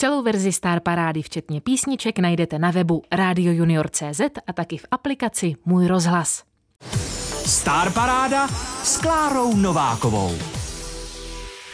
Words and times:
Celou 0.00 0.22
verzi 0.22 0.52
Star 0.52 0.80
Parády, 0.80 1.22
včetně 1.22 1.60
písniček, 1.60 2.18
najdete 2.18 2.58
na 2.58 2.70
webu 2.70 3.02
radiojunior.cz 3.12 4.20
a 4.46 4.52
taky 4.52 4.76
v 4.76 4.86
aplikaci 4.90 5.54
Můj 5.64 5.86
rozhlas. 5.86 6.42
Star 7.46 7.92
Paráda 7.92 8.48
s 8.82 8.96
Klárou 8.96 9.56
Novákovou. 9.56 10.57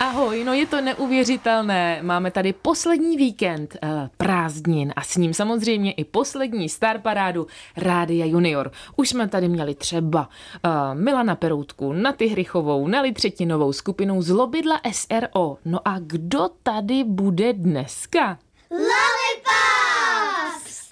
Ahoj, 0.00 0.44
no 0.44 0.52
je 0.52 0.66
to 0.66 0.80
neuvěřitelné. 0.80 1.98
Máme 2.02 2.30
tady 2.30 2.52
poslední 2.52 3.16
víkend 3.16 3.76
uh, 3.82 3.88
prázdnin 4.16 4.92
a 4.96 5.02
s 5.02 5.16
ním 5.16 5.34
samozřejmě 5.34 5.92
i 5.92 6.04
poslední 6.04 6.68
star 6.68 6.98
parádu 6.98 7.46
Rádia 7.76 8.26
Junior. 8.26 8.72
Už 8.96 9.08
jsme 9.08 9.28
tady 9.28 9.48
měli 9.48 9.74
třeba 9.74 10.28
uh, 10.64 10.70
Milana 10.94 11.36
Peroutku, 11.36 11.92
Naty 11.92 12.26
Hrychovou, 12.26 12.88
Neli 12.88 13.12
Třetinovou 13.12 13.72
skupinou 13.72 14.22
z 14.22 14.30
Lobidla 14.30 14.80
SRO. 14.92 15.56
No 15.64 15.88
a 15.88 15.98
kdo 15.98 16.48
tady 16.62 17.04
bude 17.04 17.52
dneska? 17.52 18.38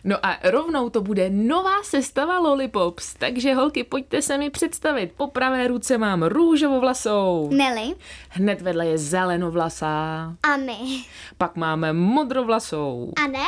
No 0.05 0.17
a 0.27 0.39
rovnou 0.45 0.91
to 0.91 1.01
bude 1.01 1.31
nová 1.31 1.83
sestava 1.83 2.39
Lollipops, 2.39 3.15
takže 3.15 3.55
holky, 3.55 3.85
pojďte 3.85 4.23
se 4.23 4.39
mi 4.39 4.51
představit. 4.51 5.13
Po 5.17 5.27
pravé 5.27 5.67
ruce 5.67 5.99
mám 5.99 6.23
růžovovlasou. 6.23 7.49
Nelly. 7.53 7.95
Hned 8.29 8.61
vedle 8.63 8.87
je 8.87 8.99
zelenovlasá. 8.99 10.35
A 10.43 10.57
my. 10.57 11.05
Pak 11.39 11.57
máme 11.57 11.93
modrovlasou. 11.93 13.13
A 13.25 13.27
ne? 13.27 13.45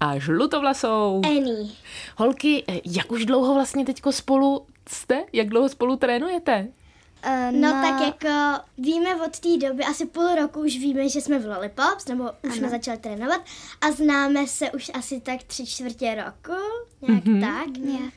A 0.00 0.18
žlutovlasou. 0.18 1.20
Annie. 1.26 1.68
Holky, 2.16 2.64
jak 2.84 3.12
už 3.12 3.24
dlouho 3.24 3.54
vlastně 3.54 3.84
teďko 3.84 4.12
spolu 4.12 4.66
jste? 4.88 5.24
Jak 5.32 5.48
dlouho 5.48 5.68
spolu 5.68 5.96
trénujete? 5.96 6.68
Uh, 7.26 7.52
No, 7.52 7.72
tak 7.72 8.00
jako 8.00 8.62
víme 8.78 9.16
od 9.26 9.38
té 9.38 9.56
doby, 9.68 9.84
asi 9.84 10.06
půl 10.06 10.34
roku 10.34 10.60
už 10.60 10.78
víme, 10.78 11.08
že 11.08 11.20
jsme 11.20 11.38
v 11.38 11.46
Lollipops, 11.46 12.06
nebo 12.08 12.24
už 12.24 12.30
ano. 12.44 12.54
jsme 12.54 12.68
začali 12.68 12.98
trénovat 12.98 13.40
a 13.80 13.92
známe 13.92 14.46
se 14.46 14.70
už 14.70 14.90
asi 14.94 15.20
tak 15.20 15.42
tři 15.42 15.66
čtvrtě 15.66 16.14
roku, 16.14 16.62
nějak 17.08 17.24
mm-hmm. 17.24 17.40
tak. 17.40 17.76
Yeah. 17.78 18.12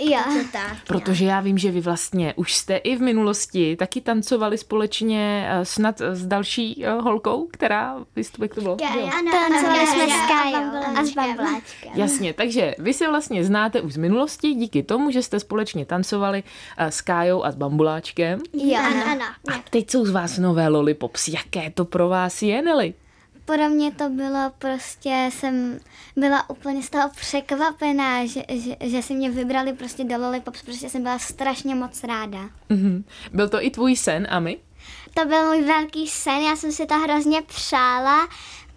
Jo. 0.00 0.18
Tak. 0.52 0.76
Protože 0.86 1.24
já 1.24 1.40
vím, 1.40 1.58
že 1.58 1.70
vy 1.70 1.80
vlastně 1.80 2.34
už 2.36 2.54
jste 2.54 2.76
i 2.76 2.96
v 2.96 3.00
minulosti 3.00 3.76
taky 3.76 4.00
tancovali 4.00 4.58
společně 4.58 5.48
eh, 5.50 5.64
snad 5.64 6.00
s 6.00 6.26
další 6.26 6.84
eh, 6.84 6.90
holkou, 6.90 7.48
která 7.52 7.96
vystupuje, 8.16 8.44
jak 8.44 8.54
to 8.54 8.60
bylo? 8.60 8.76
Ano, 8.90 9.30
Tancovali 9.30 9.86
jsme 9.86 10.06
s 10.06 10.30
a 10.98 11.04
s 11.04 11.14
Bambláčkem. 11.14 11.92
Jasně, 11.94 12.34
takže 12.34 12.74
vy 12.78 12.94
se 12.94 13.08
vlastně 13.08 13.44
znáte 13.44 13.80
už 13.80 13.92
z 13.92 13.96
minulosti 13.96 14.54
díky 14.54 14.82
tomu, 14.82 15.10
že 15.10 15.22
jste 15.22 15.40
společně 15.40 15.86
tancovali 15.86 16.42
eh, 16.76 16.90
s 16.90 17.00
Kájou 17.00 17.44
a 17.44 17.50
s 17.50 17.56
Bambuláčkem. 17.56 18.40
Jo. 18.52 18.78
Ano, 18.78 19.04
ano. 19.06 19.24
A 19.54 19.64
teď 19.70 19.90
jsou 19.90 20.04
z 20.04 20.10
vás 20.10 20.38
nové 20.38 20.68
lollipops. 20.68 21.28
Jaké 21.28 21.70
to 21.70 21.84
pro 21.84 22.08
vás 22.08 22.42
je, 22.42 22.62
Nelly? 22.62 22.94
Pro 23.54 23.68
mě 23.68 23.92
to 23.92 24.08
bylo 24.08 24.52
prostě, 24.58 25.28
jsem 25.32 25.78
byla 26.16 26.50
úplně 26.50 26.82
z 26.82 26.90
toho 26.90 27.10
překvapená, 27.16 28.26
že, 28.26 28.42
že, 28.48 28.76
že 28.80 29.02
si 29.02 29.14
mě 29.14 29.30
vybrali 29.30 29.72
prostě 29.72 30.04
do 30.04 30.18
Lollipops, 30.18 30.62
protože 30.62 30.88
jsem 30.88 31.02
byla 31.02 31.18
strašně 31.18 31.74
moc 31.74 32.04
ráda. 32.04 32.38
Mhm. 32.68 33.04
Byl 33.32 33.48
to 33.48 33.64
i 33.64 33.70
tvůj 33.70 33.96
sen, 33.96 34.26
Ami? 34.30 34.58
To 35.14 35.24
byl 35.24 35.46
můj 35.46 35.64
velký 35.64 36.06
sen, 36.06 36.38
já 36.38 36.56
jsem 36.56 36.72
si 36.72 36.86
to 36.86 36.94
hrozně 36.94 37.42
přála 37.42 38.28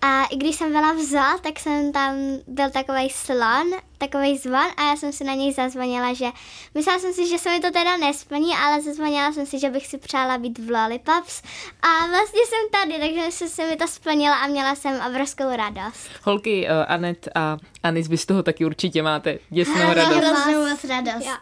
a 0.06 0.26
i 0.26 0.36
když 0.36 0.56
jsem 0.56 0.72
byla 0.72 0.94
vzal, 0.94 1.40
tak 1.40 1.60
jsem 1.60 1.92
tam 1.92 2.16
byl 2.48 2.70
takový 2.70 3.10
slon, 3.10 3.68
takový 3.98 4.38
zvon 4.38 4.66
a 4.78 4.90
já 4.90 4.96
jsem 4.96 5.14
si 5.14 5.24
na 5.24 5.34
něj 5.34 5.54
zazvonila, 5.54 6.14
že 6.14 6.26
myslela 6.74 7.00
jsem 7.00 7.14
si, 7.14 7.28
že 7.28 7.38
se 7.38 7.50
mi 7.50 7.60
to 7.60 7.72
teda 7.72 7.98
nesplní, 7.98 8.54
ale 8.54 8.82
zazvonila 8.82 9.32
jsem 9.32 9.46
si, 9.46 9.60
že 9.60 9.70
bych 9.70 9.88
si 9.88 9.98
přála 9.98 10.38
být 10.38 10.60
v 10.60 10.72
Lollipops 10.72 11.42
a 11.82 12.08
vlastně 12.08 12.42
jsem 12.46 12.82
tady, 12.82 13.00
takže 13.00 13.32
se, 13.32 13.50
se 13.50 13.68
mi 13.68 13.76
to 13.76 13.88
splnilo 13.88 14.36
a 14.44 14.48
měla 14.48 14.76
jsem 14.76 15.02
obrovskou 15.10 15.56
radost. 15.56 16.10
Holky, 16.24 16.68
uh, 16.68 16.86
Anet 16.88 17.28
a 17.36 17.58
Anis, 17.84 18.08
vy 18.08 18.18
z 18.18 18.26
toho 18.26 18.44
taky 18.44 18.66
určitě 18.66 19.04
máte 19.04 19.40
děsnou 19.50 19.94
radost. 19.94 20.18
Hroznou 20.18 20.70
moc 20.70 20.84
radost. 20.84 21.26
Jo. 21.26 21.34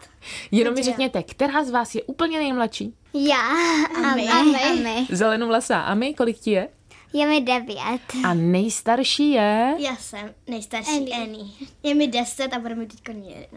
Jenom 0.50 0.74
mi 0.74 0.82
řekněte, 0.82 1.22
která 1.22 1.64
z 1.64 1.70
vás 1.70 1.94
je 1.94 2.02
úplně 2.02 2.38
nejmladší? 2.38 2.94
Já 3.14 3.48
a 3.96 4.14
my. 4.14 4.22
my. 4.22 4.28
A 4.28 4.72
my. 4.74 5.06
Zelenovlasá 5.10 5.80
Ami, 5.80 6.14
kolik 6.14 6.38
ti 6.38 6.50
je? 6.50 6.68
Je 7.12 7.26
mi 7.26 7.40
devět. 7.40 8.02
A 8.24 8.34
nejstarší 8.34 9.30
je... 9.30 9.74
Já 9.78 9.96
jsem 9.96 10.34
nejstarší 10.46 10.90
Annie. 10.90 11.16
Annie. 11.16 11.46
Je 11.82 11.94
mi 11.94 12.06
10 12.06 12.52
a 12.52 12.58
bude 12.58 12.74
mi 12.74 12.86
teďka 12.86 13.12
11 13.12 13.50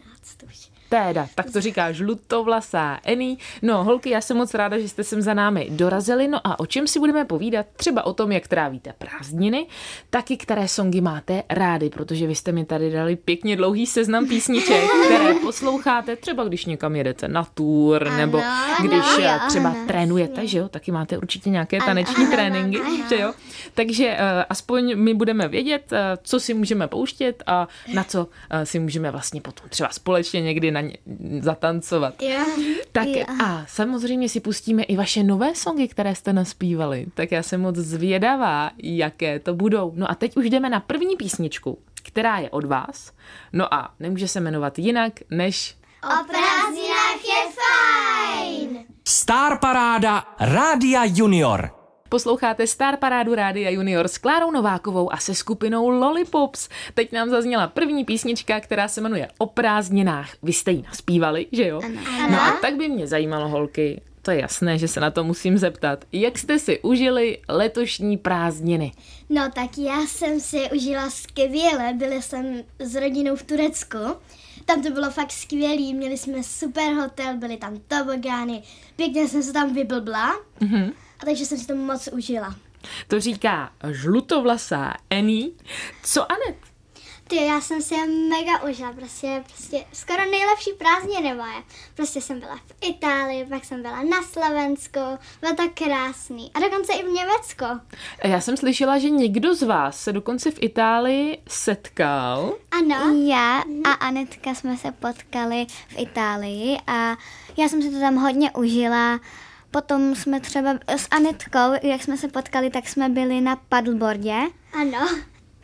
už. 0.47 0.74
Teda, 1.03 1.27
tak 1.35 1.51
to 1.51 1.61
říká 1.61 1.91
žlutovlasá 1.91 2.99
Eni. 3.03 3.37
No, 3.61 3.83
holky, 3.83 4.09
já 4.09 4.21
jsem 4.21 4.37
moc 4.37 4.53
ráda, 4.53 4.79
že 4.79 4.89
jste 4.89 5.03
sem 5.03 5.21
za 5.21 5.33
námi 5.33 5.67
dorazili. 5.69 6.27
No 6.27 6.47
a 6.47 6.59
o 6.59 6.65
čem 6.65 6.87
si 6.87 6.99
budeme 6.99 7.25
povídat? 7.25 7.65
Třeba 7.75 8.05
o 8.05 8.13
tom, 8.13 8.31
jak 8.31 8.47
trávíte 8.47 8.93
prázdniny, 8.97 9.67
taky 10.09 10.37
které 10.37 10.67
songy 10.67 11.01
máte 11.01 11.43
rády, 11.49 11.89
protože 11.89 12.27
vy 12.27 12.35
jste 12.35 12.51
mi 12.51 12.65
tady 12.65 12.91
dali 12.91 13.15
pěkně 13.15 13.55
dlouhý 13.55 13.85
seznam 13.85 14.27
písniček, 14.27 14.83
které 15.05 15.33
posloucháte, 15.33 16.15
třeba 16.15 16.43
když 16.43 16.65
někam 16.65 16.95
jedete 16.95 17.27
na 17.27 17.47
tour, 17.53 18.11
nebo 18.11 18.41
když 18.81 19.05
ano, 19.17 19.23
eh, 19.23 19.39
třeba 19.47 19.69
ano. 19.69 19.79
trénujete, 19.87 20.47
že 20.47 20.57
jo? 20.57 20.69
Taky 20.69 20.91
máte 20.91 21.17
určitě 21.17 21.49
nějaké 21.49 21.79
taneční 21.79 22.27
tréninky, 22.27 22.79
že 23.09 23.19
jo? 23.19 23.33
Takže 23.73 24.07
eh, 24.17 24.45
aspoň 24.49 24.95
my 24.95 25.13
budeme 25.13 25.47
vědět, 25.47 25.93
eh, 25.93 26.17
co 26.23 26.39
si 26.39 26.53
můžeme 26.53 26.87
pouštět 26.87 27.43
a 27.47 27.67
na 27.93 28.03
co 28.03 28.27
si 28.63 28.79
můžeme 28.79 29.11
vlastně 29.11 29.41
potom 29.41 29.69
třeba 29.69 29.89
společně 29.89 30.41
někdy 30.41 30.71
na 30.71 30.84
ně 30.87 30.97
zatancovat. 31.41 32.21
Jo. 32.21 32.45
Tak 32.91 33.07
Jo. 33.07 33.25
a 33.45 33.65
samozřejmě 33.67 34.29
si 34.29 34.39
pustíme 34.39 34.83
i 34.83 34.95
vaše 34.97 35.23
nové 35.23 35.55
songy, 35.55 35.87
které 35.87 36.15
jste 36.15 36.33
naspívali. 36.33 37.05
Tak 37.13 37.31
já 37.31 37.43
jsem 37.43 37.61
moc 37.61 37.75
zvědavá, 37.75 38.71
jaké 38.83 39.39
to 39.39 39.53
budou. 39.53 39.91
No 39.95 40.11
a 40.11 40.15
teď 40.15 40.37
už 40.37 40.49
jdeme 40.49 40.69
na 40.69 40.79
první 40.79 41.15
písničku, 41.15 41.79
která 42.03 42.37
je 42.37 42.49
od 42.49 42.65
vás. 42.65 43.11
No 43.53 43.73
a 43.73 43.93
nemůže 43.99 44.27
se 44.27 44.39
jmenovat 44.39 44.79
jinak, 44.79 45.13
než 45.31 45.75
O 46.03 46.23
prázdninách 46.27 47.25
je 47.25 47.51
fajn. 47.55 48.85
Star 49.07 49.59
Paráda 49.59 50.23
Rádia 50.39 51.01
Junior. 51.05 51.74
Posloucháte 52.15 52.67
Star 52.67 52.97
Parádu 52.97 53.35
Rádia 53.35 53.69
Junior 53.69 54.07
s 54.07 54.17
Klárou 54.17 54.51
Novákovou 54.51 55.13
a 55.13 55.17
se 55.17 55.35
skupinou 55.35 55.89
Lollipops. 55.89 56.69
Teď 56.93 57.11
nám 57.11 57.29
zazněla 57.29 57.67
první 57.67 58.05
písnička, 58.05 58.59
která 58.59 58.87
se 58.87 59.01
jmenuje 59.01 59.27
O 59.37 59.45
prázdninách. 59.45 60.29
Vy 60.43 60.53
jste 60.53 60.71
ji 60.71 60.81
naspívali, 60.81 61.47
že 61.51 61.67
jo? 61.67 61.81
No 62.31 62.41
a 62.41 62.51
tak 62.61 62.75
by 62.75 62.89
mě 62.89 63.07
zajímalo, 63.07 63.49
holky, 63.49 64.01
to 64.21 64.31
je 64.31 64.41
jasné, 64.41 64.77
že 64.77 64.87
se 64.87 64.99
na 64.99 65.11
to 65.11 65.23
musím 65.23 65.57
zeptat. 65.57 66.05
Jak 66.11 66.37
jste 66.37 66.59
si 66.59 66.79
užili 66.79 67.37
letošní 67.49 68.17
prázdniny? 68.17 68.91
No 69.29 69.51
tak 69.55 69.77
já 69.77 70.01
jsem 70.01 70.39
si 70.39 70.69
užila 70.75 71.09
skvěle, 71.09 71.93
byli 71.93 72.21
jsem 72.21 72.63
s 72.79 72.95
rodinou 72.95 73.35
v 73.35 73.43
Turecku. 73.43 73.97
Tam 74.65 74.81
to 74.81 74.89
bylo 74.89 75.09
fakt 75.09 75.31
skvělý, 75.31 75.93
měli 75.93 76.17
jsme 76.17 76.43
super 76.43 76.93
hotel, 76.93 77.37
byly 77.37 77.57
tam 77.57 77.79
tobogány, 77.87 78.63
pěkně 78.95 79.27
jsem 79.27 79.43
se 79.43 79.53
tam 79.53 79.73
vyblbla. 79.73 80.35
Mhm. 80.59 80.91
A 81.19 81.25
takže 81.25 81.45
jsem 81.45 81.57
si 81.57 81.67
to 81.67 81.75
moc 81.75 82.09
užila. 82.11 82.55
To 83.07 83.19
říká 83.19 83.71
žlutovlasá 83.91 84.93
Eni. 85.09 85.51
Co 86.03 86.31
Anet? 86.31 86.57
Ty, 87.27 87.35
já 87.35 87.61
jsem 87.61 87.81
si 87.81 87.93
je 87.93 88.07
mega 88.07 88.63
užila, 88.69 88.93
prostě, 88.93 89.43
prostě 89.47 89.85
skoro 89.93 90.31
nejlepší 90.31 90.71
prázdniny 90.77 91.33
moje. 91.33 91.63
Prostě 91.95 92.21
jsem 92.21 92.39
byla 92.39 92.55
v 92.55 92.87
Itálii, 92.89 93.45
pak 93.45 93.65
jsem 93.65 93.81
byla 93.81 94.03
na 94.03 94.21
Slovensku, 94.23 94.99
bylo 95.41 95.55
to 95.55 95.63
krásný. 95.73 96.51
A 96.53 96.59
dokonce 96.59 96.93
i 96.93 97.03
v 97.03 97.11
Německu. 97.11 97.65
Já 98.23 98.41
jsem 98.41 98.57
slyšela, 98.57 98.99
že 98.99 99.09
někdo 99.09 99.55
z 99.55 99.63
vás 99.63 99.99
se 99.99 100.13
dokonce 100.13 100.51
v 100.51 100.57
Itálii 100.61 101.41
setkal. 101.47 102.53
Ano. 102.71 103.25
Já 103.27 103.63
a 103.83 103.91
Anetka 103.91 104.55
jsme 104.55 104.77
se 104.77 104.91
potkali 104.91 105.65
v 105.87 105.99
Itálii 105.99 106.77
a 106.87 107.17
já 107.57 107.69
jsem 107.69 107.81
si 107.81 107.91
to 107.91 107.99
tam 107.99 108.15
hodně 108.15 108.51
užila. 108.51 109.19
Potom 109.75 110.15
jsme 110.15 110.39
třeba 110.39 110.69
s 110.87 111.07
Anetkou, 111.11 111.87
jak 111.87 112.03
jsme 112.03 112.17
se 112.17 112.27
potkali, 112.27 112.69
tak 112.69 112.87
jsme 112.87 113.09
byli 113.09 113.41
na 113.41 113.55
paddleboardě. 113.69 114.35
Ano. 114.81 115.07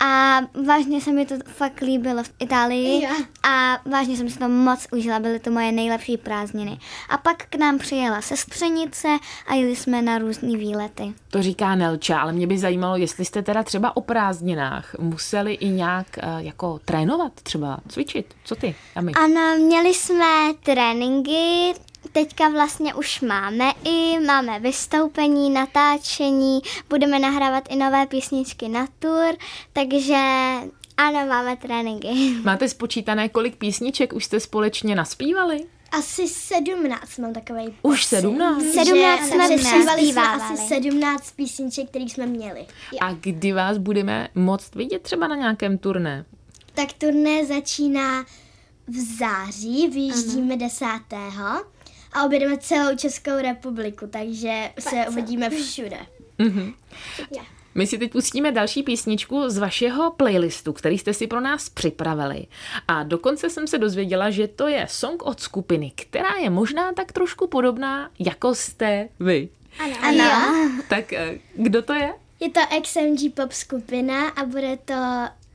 A 0.03 0.39
vážně 0.67 1.01
se 1.01 1.11
mi 1.11 1.25
to 1.25 1.35
fakt 1.45 1.81
líbilo 1.81 2.23
v 2.23 2.31
Itálii 2.39 3.03
Jo. 3.03 3.09
a 3.43 3.77
vážně 3.89 4.17
jsem 4.17 4.29
si 4.29 4.39
to 4.39 4.49
moc 4.49 4.87
užila, 4.91 5.19
byly 5.19 5.39
to 5.39 5.51
moje 5.51 5.71
nejlepší 5.71 6.17
prázdniny. 6.17 6.79
A 7.09 7.17
pak 7.17 7.45
k 7.49 7.55
nám 7.55 7.77
přijela 7.77 8.21
sestřenice 8.21 9.07
a 9.47 9.53
jeli 9.55 9.75
jsme 9.75 10.01
na 10.01 10.17
různé 10.17 10.57
výlety. 10.57 11.13
To 11.29 11.41
říká 11.41 11.75
Nelča, 11.75 12.19
ale 12.19 12.33
mě 12.33 12.47
by 12.47 12.57
zajímalo, 12.57 12.95
jestli 12.97 13.25
jste 13.25 13.41
teda 13.41 13.63
třeba 13.63 13.97
o 13.97 14.01
prázdninách 14.01 14.95
museli 14.99 15.53
i 15.53 15.69
nějak 15.69 16.07
uh, 16.23 16.37
jako 16.37 16.79
trénovat, 16.85 17.33
třeba 17.33 17.79
cvičit. 17.87 18.33
Co 18.43 18.55
ty, 18.55 18.75
Ami? 18.95 19.11
Ano, 19.11 19.65
měli 19.65 19.93
jsme 19.93 20.53
tréninky, 20.63 21.73
teďka 22.11 22.49
vlastně 22.49 22.93
už 22.93 23.21
máme 23.21 23.71
i, 23.83 24.19
máme 24.19 24.59
vystoupení, 24.59 25.49
natáčení, 25.49 26.61
budeme 26.89 27.19
nahrávat 27.19 27.63
i 27.69 27.75
nové 27.75 28.05
písničky 28.07 28.67
na 28.69 28.87
tour, 28.99 29.35
takže 29.73 30.15
ano, 30.97 31.25
máme 31.27 31.57
tréninky. 31.57 32.07
Máte 32.43 32.69
spočítané, 32.69 33.29
kolik 33.29 33.55
písniček 33.55 34.13
už 34.13 34.25
jste 34.25 34.39
společně 34.39 34.95
naspívali? 34.95 35.65
asi 35.91 36.27
17 36.27 37.17
mám 37.17 37.33
takový 37.33 37.73
Už 37.81 38.05
17? 38.05 38.63
17 38.63 39.27
jsme 39.27 39.57
Přespívali 39.57 40.05
jsme 40.05 40.21
asi 40.21 40.57
17 40.57 41.31
písniček, 41.31 41.89
které 41.89 42.05
jsme 42.05 42.25
měli. 42.25 42.65
A 43.01 43.13
kdy 43.13 43.53
vás 43.53 43.77
budeme 43.77 44.27
moct 44.35 44.75
vidět 44.75 45.01
třeba 45.01 45.27
na 45.27 45.35
nějakém 45.35 45.77
turné? 45.77 46.25
Tak 46.73 46.93
turné 46.93 47.45
začíná 47.45 48.25
v 48.87 48.95
září, 49.19 49.87
vyjíždíme 49.87 50.57
10. 50.57 50.85
a 52.13 52.25
objedeme 52.25 52.57
celou 52.57 52.95
Českou 52.95 53.41
republiku, 53.41 54.07
takže 54.07 54.71
se 54.79 55.05
uvidíme 55.09 55.49
všude. 55.49 55.97
My 57.75 57.87
si 57.87 57.97
teď 57.97 58.11
pustíme 58.11 58.51
další 58.51 58.83
písničku 58.83 59.49
z 59.49 59.57
vašeho 59.57 60.11
playlistu, 60.11 60.73
který 60.73 60.97
jste 60.97 61.13
si 61.13 61.27
pro 61.27 61.41
nás 61.41 61.69
připravili. 61.69 62.47
A 62.87 63.03
dokonce 63.03 63.49
jsem 63.49 63.67
se 63.67 63.77
dozvěděla, 63.77 64.29
že 64.29 64.47
to 64.47 64.67
je 64.67 64.87
song 64.89 65.23
od 65.25 65.39
skupiny, 65.39 65.91
která 65.95 66.35
je 66.41 66.49
možná 66.49 66.93
tak 66.93 67.11
trošku 67.11 67.47
podobná, 67.47 68.09
jako 68.19 68.55
jste 68.55 69.09
vy. 69.19 69.49
Ano. 69.79 69.95
ano. 70.01 70.71
Tak 70.89 71.13
eh, 71.13 71.39
kdo 71.55 71.81
to 71.81 71.93
je? 71.93 72.13
Je 72.39 72.49
to 72.49 72.59
XMG 72.83 73.33
pop 73.35 73.51
skupina 73.51 74.29
a 74.29 74.45
bude 74.45 74.77
to 74.85 74.93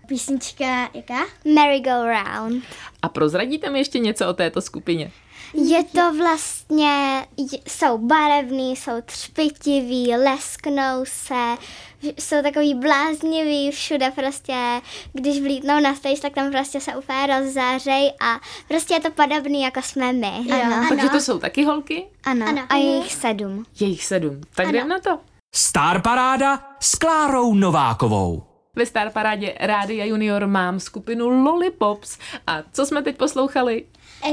písnička 0.07 0.91
jaká? 0.95 1.25
Merry 1.55 1.81
Go 1.81 1.91
Round. 1.91 2.65
A 3.03 3.09
prozradíte 3.09 3.71
mi 3.71 3.79
ještě 3.79 3.99
něco 3.99 4.29
o 4.29 4.33
této 4.33 4.61
skupině? 4.61 5.11
Je 5.55 5.85
to 5.85 6.13
vlastně, 6.19 7.27
jsou 7.69 7.99
barevný, 7.99 8.77
jsou 8.77 8.93
třpitivý, 9.05 10.17
lesknou 10.17 11.05
se, 11.05 11.57
jsou 12.03 12.43
takový 12.43 12.75
bláznivý 12.75 13.71
všude 13.71 14.11
prostě, 14.11 14.81
když 15.13 15.41
vlítnou 15.41 15.81
na 15.81 15.95
stage, 15.95 16.21
tak 16.21 16.35
tam 16.35 16.51
prostě 16.51 16.81
se 16.81 16.97
úplně 16.97 17.27
rozzářej 17.27 18.13
a 18.21 18.41
prostě 18.69 18.95
je 18.95 19.01
to 19.01 19.11
podobný, 19.11 19.63
jako 19.63 19.83
jsme 19.83 20.13
my. 20.13 20.33
Ano. 20.63 20.87
Takže 20.89 21.09
to 21.09 21.21
jsou 21.21 21.39
taky 21.39 21.65
holky? 21.65 22.07
Ano. 22.25 22.47
Ano. 22.49 22.63
A 22.69 22.77
je 22.77 22.97
jich 22.97 23.15
sedm. 23.15 23.65
Je 23.81 23.87
jich 23.87 24.05
sedm. 24.05 24.41
Tak 24.55 24.69
jdem 24.69 24.89
na 24.89 24.99
to. 24.99 25.19
Star 25.55 26.03
Paráda 26.03 26.63
s 26.81 26.95
Klárou 26.95 27.55
Novákovou. 27.55 28.46
Ve 28.77 28.87
Star 28.87 29.11
Parádě 29.11 29.55
Rádia 29.61 30.05
Junior 30.05 30.47
mám 30.47 30.81
skupinu 30.81 31.29
Lollipops. 31.45 32.19
A 32.47 32.63
co 32.73 32.87
jsme 32.87 33.03
teď 33.03 33.17
poslouchali? 33.17 33.85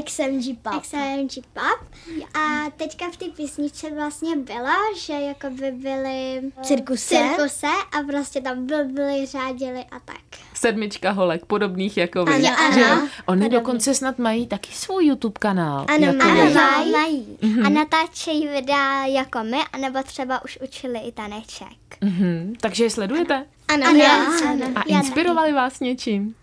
XMG 0.06 0.58
pop. 0.62 0.82
XMG 0.82 1.46
Pop. 1.54 1.90
A 2.36 2.70
teďka 2.78 3.06
v 3.12 3.18
té 3.18 3.26
písničce 3.26 3.92
vlastně 3.92 4.36
bylo, 4.36 4.74
že 4.98 5.14
jako 5.14 5.50
by 5.50 5.72
byly 5.72 6.42
Cirkuse. 6.64 7.16
cirkuse 7.16 7.68
a 7.68 8.04
prostě 8.08 8.42
tam 8.42 8.68
byli, 8.68 9.26
řádili 9.26 9.86
a 9.92 10.00
tak. 10.00 10.22
Sedmička 10.54 11.12
holek, 11.12 11.46
podobných 11.46 11.98
jako 11.98 12.26
vy. 12.26 12.34
Ano, 12.34 12.60
ano. 12.60 12.74
že? 12.74 12.86
Oni 13.26 13.50
dokonce 13.50 13.96
snad 13.96 14.20
mají 14.20 14.48
taky 14.48 14.72
svůj 14.74 15.06
YouTube 15.06 15.40
kanál. 15.40 15.86
Ano, 15.90 16.06
jako 16.06 16.28
mají. 16.28 16.48
vy. 16.48 16.54
Mají. 16.54 16.92
mají. 16.92 17.38
A 17.66 17.70
natáčejí 17.70 18.48
videa 18.48 19.06
jako 19.06 19.44
my, 19.44 19.58
anebo 19.74 20.04
třeba 20.04 20.44
už 20.46 20.60
učili 20.64 21.00
i 21.00 21.12
taneček. 21.12 21.98
Mhm. 22.02 22.54
Takže 22.62 22.84
je 22.84 22.90
sledujete? 22.90 23.36
Ano, 23.36 23.46
Ano, 23.68 23.88
ano. 23.88 24.04
ano. 24.50 24.66
A 24.76 24.82
inspirovali 24.82 25.54
vás 25.54 25.80
něčím? 25.80 26.36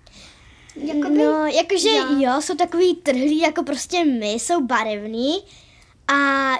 No, 1.16 1.46
jakože 1.46 1.88
jo. 2.18 2.40
jsou 2.40 2.54
takový 2.56 2.94
trhlí, 2.94 3.38
jako 3.38 3.62
prostě 3.62 4.04
my, 4.04 4.30
jsou 4.32 4.60
barevný. 4.60 5.34
A 6.08 6.14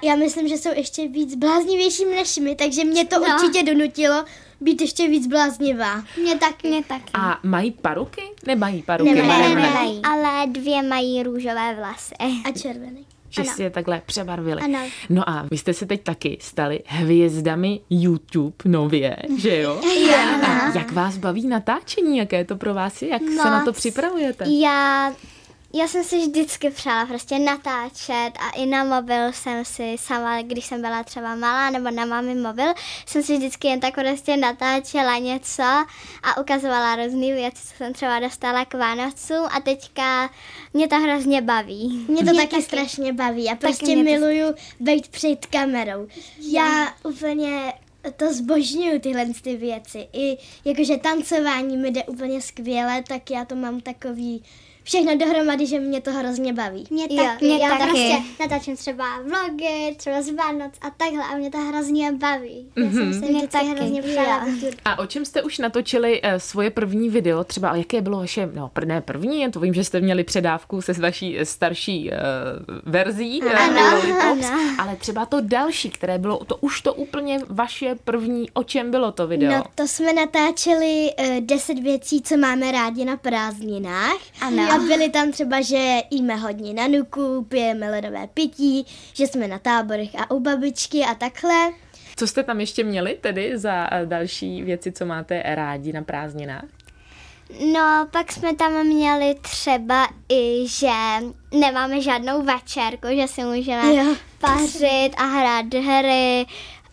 já 0.07 0.17
myslím, 0.17 0.49
že 0.49 0.57
jsou 0.59 0.69
ještě 0.77 1.09
víc 1.09 1.35
bláznivější 1.35 2.05
než 2.05 2.37
my, 2.39 2.55
takže 2.57 2.85
mě 2.85 3.05
to 3.05 3.19
No. 3.19 3.27
určitě 3.35 3.63
donutilo 3.75 4.25
být 4.61 4.81
ještě 4.81 5.09
víc 5.09 5.27
bláznivá. 5.27 6.05
Mě 6.23 6.39
taky. 6.39 6.69
Mě 6.69 6.85
taky. 6.85 7.11
A 7.15 7.39
mají 7.43 7.71
paruky? 7.71 8.23
Nemají 8.47 8.83
paruky 8.83 9.15
Nemají, 9.15 9.41
barevné? 9.43 9.63
nemají. 9.63 10.01
Ale 10.05 10.47
dvě 10.47 10.83
mají 10.83 11.23
růžové 11.23 11.75
vlasy. 11.75 12.15
A 12.45 12.59
červený. 12.59 13.07
Že 13.31 13.45
si 13.45 13.63
je 13.63 13.71
takhle 13.71 14.03
přebarvili. 14.07 14.63
Ano. 14.63 14.79
No 15.11 15.29
a 15.31 15.47
vy 15.51 15.59
jste 15.59 15.75
se 15.75 15.87
teď 15.87 16.03
taky 16.03 16.39
stali 16.41 16.81
hvězdami 16.87 17.81
YouTube 17.91 18.55
nově, 18.65 19.17
že 19.39 19.61
jo? 19.61 19.81
A 20.47 20.79
jak 20.79 20.93
vás 20.93 21.17
baví 21.19 21.47
natáčení? 21.47 22.19
Jaké 22.19 22.45
to 22.45 22.57
pro 22.57 22.75
vás 22.75 23.03
je? 23.03 23.09
Jak 23.09 23.23
se 23.23 23.51
na 23.51 23.61
to 23.61 23.71
Moc. 23.71 23.77
připravujete? 23.77 24.45
Já, 24.49 25.13
já 25.75 25.89
jsem 25.89 26.05
si 26.05 26.19
vždycky 26.19 26.71
přála 26.71 27.07
prostě 27.07 27.39
natáčet 27.39 28.31
a 28.39 28.51
i 28.57 28.67
na 28.67 28.85
mobil 28.85 29.33
jsem 29.33 29.65
si 29.65 29.97
sama, 29.99 30.43
když 30.43 30.67
jsem 30.67 30.81
byla 30.81 31.05
třeba 31.05 31.35
malá 31.35 31.71
nebo 31.71 31.91
na 31.91 32.05
mami 32.05 32.35
mobil, 32.35 32.75
jsem 33.07 33.23
si 33.23 33.37
vždycky 33.37 33.69
jen 33.69 33.81
tak 33.81 33.95
prostě 33.95 34.37
natáčela 34.37 35.19
něco 35.19 35.63
a 36.23 36.41
ukazovala 36.41 36.97
různé 36.97 37.35
věci, 37.35 37.63
co 37.69 37.75
jsem 37.77 37.93
třeba 37.93 38.21
dostala 38.21 38.65
k 38.65 38.75
Vánocům 38.75 39.47
a 39.51 39.61
teďka 39.61 40.31
mě 40.75 40.89
to 40.89 40.97
hrozně 40.97 41.43
baví. 41.43 42.07
Mě 42.09 42.25
to 42.25 42.35
taky, 42.35 42.49
taky 42.49 42.63
strašně 42.63 43.13
baví. 43.13 43.45
Já 43.45 43.55
prostě 43.55 43.97
mě 43.97 44.19
to- 44.19 44.21
miluju 44.27 44.55
být 44.81 45.09
před 45.09 45.47
kamerou. 45.47 46.09
Já 46.53 46.95
úplně 47.05 47.73
to 48.17 48.35
zbožňuju 48.35 49.01
tyhle 49.01 49.27
ty 49.43 49.57
věci. 49.57 50.09
I 50.13 50.39
jakože 50.65 50.97
tancování 50.97 51.77
mi 51.77 51.91
jde 51.91 52.05
úplně 52.05 52.41
skvěle, 52.41 53.03
tak 53.09 53.31
já 53.31 53.45
to 53.45 53.55
mám 53.55 53.81
takový 53.81 54.43
všechno 54.85 55.17
dohromady, 55.17 55.67
že 55.67 55.81
mě 55.81 56.01
to 56.01 56.13
hrozně 56.13 56.53
baví. 56.53 56.85
Mě 56.91 57.07
Jo, 57.11 57.25
taky, 57.25 57.45
mě 57.45 57.59
já 57.59 57.69
taky. 57.71 57.83
prostě 57.85 58.17
natáčím 58.41 58.77
třeba 58.77 59.05
vlogy, 59.23 59.95
třeba 59.97 60.23
z 60.23 60.31
Vánoc 60.35 60.73
a 60.81 60.91
takhle 60.91 61.25
a 61.25 61.37
mě 61.37 61.51
to 61.51 61.59
hrozně 61.59 62.13
baví. 62.13 62.67
Já 62.77 62.91
jsem 62.93 63.15
se 63.15 63.21
Mě 63.21 63.49
taky. 63.49 63.67
hrozně 63.67 64.03
přála 64.03 64.47
Jo. 64.63 64.71
A 64.85 64.99
o 64.99 65.07
čem 65.07 65.25
jste 65.25 65.43
už 65.43 65.59
natočili 65.59 66.21
eh, 66.23 66.41
svoje 66.41 66.71
první 66.71 67.09
video? 67.09 67.45
Třeba 67.45 67.77
jaké 67.77 68.01
bylo 68.01 68.19
vaše, 68.19 68.51
no 68.55 68.71
ne 68.85 69.01
první, 69.01 69.51
to 69.51 69.61
vím, 69.61 69.75
že 69.75 69.85
jste 69.85 70.01
měli 70.01 70.25
předávku 70.25 70.83
se 70.83 70.95
s 70.95 70.99
vaší 70.99 71.39
eh, 71.39 71.45
starší 71.47 72.11
uh, 72.11 72.77
verzí, 72.93 73.43
Ano, 73.43 73.81
Lollipops, 73.97 74.51
ano. 74.51 74.75
ale 74.79 74.97
třeba 74.97 75.27
to 75.27 75.41
další, 75.41 75.91
které 75.91 76.19
bylo, 76.19 76.45
to 76.45 76.57
už 76.57 76.81
to 76.81 76.95
úplně 76.95 77.39
vaše 77.49 77.95
první, 78.05 78.51
o 78.51 78.63
čem 78.63 78.91
bylo 78.91 79.13
to 79.13 79.27
video? 79.27 79.51
No 79.53 79.65
to 79.75 79.89
jsme 79.89 80.13
natáčeli 80.13 81.11
uh, 81.21 81.27
10 81.41 81.79
věcí, 81.79 82.23
co 82.23 82.37
máme 82.37 82.73
rádi 82.73 83.05
na 83.05 83.17
prázdninách. 83.17 84.17
Ano. 84.41 84.70
A 84.75 84.79
byly 84.79 85.09
tam 85.11 85.33
třeba, 85.33 85.61
že 85.61 85.97
jíme 86.11 86.37
hodně 86.37 86.75
na 86.75 86.89
nuku, 86.89 87.45
pijeme 87.49 87.91
ledové 87.91 88.27
pití, 88.35 88.87
že 89.15 89.27
jsme 89.27 89.49
na 89.49 89.59
táborech 89.59 90.15
a 90.21 90.31
u 90.31 90.41
babičky 90.41 91.01
a 91.05 91.15
takhle. 91.15 91.71
Co 92.17 92.27
jste 92.27 92.43
tam 92.43 92.61
ještě 92.61 92.85
měli 92.85 93.19
tedy 93.21 93.59
za 93.59 93.89
eh, 93.93 94.07
další 94.07 94.63
věci, 94.63 94.93
co 94.93 95.07
máte 95.07 95.43
rádi 95.47 95.93
na 95.93 96.03
prázdninách? 96.03 96.65
No, 97.73 98.07
pak 98.11 98.33
jsme 98.33 98.55
tam 98.57 98.87
měli 98.87 99.35
třeba 99.43 100.09
i, 100.29 100.65
že 100.69 100.91
nemáme 101.55 102.01
žádnou 102.01 102.43
večerku, 102.43 103.07
že 103.17 103.29
si 103.29 103.43
můžeme 103.45 103.95
Jo. 103.95 104.15
pařit 104.41 105.11
a 105.17 105.25
hrát 105.25 105.75
hry, 105.75 106.47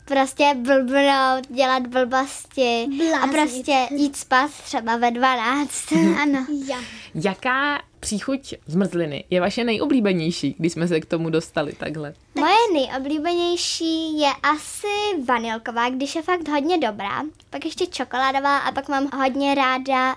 prostě 0.08 0.54
blbnout, 0.56 1.48
dělat 1.50 1.88
blbosti 1.88 2.86
a 2.86 2.98
Bláznit. 2.98 3.32
prostě 3.32 3.88
jít 3.96 4.16
spát 4.16 4.52
třeba 4.64 4.98
ve 4.98 5.12
12. 5.12 5.92
ano. 6.22 6.46
Ja. 6.68 6.78
Jaká 7.16 7.82
příchuť 8.00 8.54
zmrzliny 8.68 9.24
je 9.30 9.42
vaše 9.42 9.64
nejoblíbenější, 9.64 10.56
když 10.58 10.74
jsme 10.74 10.88
se 10.88 11.00
k 11.00 11.06
tomu 11.06 11.30
dostali 11.30 11.74
takhle? 11.74 12.14
Moje 12.36 12.56
nejoblíbenější 12.74 14.20
je 14.20 14.30
asi 14.44 15.24
vanilková, 15.28 15.90
když 15.90 16.16
je 16.16 16.22
fakt 16.22 16.48
hodně 16.48 16.78
dobrá. 16.78 17.24
Pak 17.50 17.66
ještě 17.66 17.88
čokoládová 17.88 18.58
a 18.58 18.72
pak 18.72 18.88
mám 18.90 19.10
hodně 19.18 19.56
ráda 19.56 20.16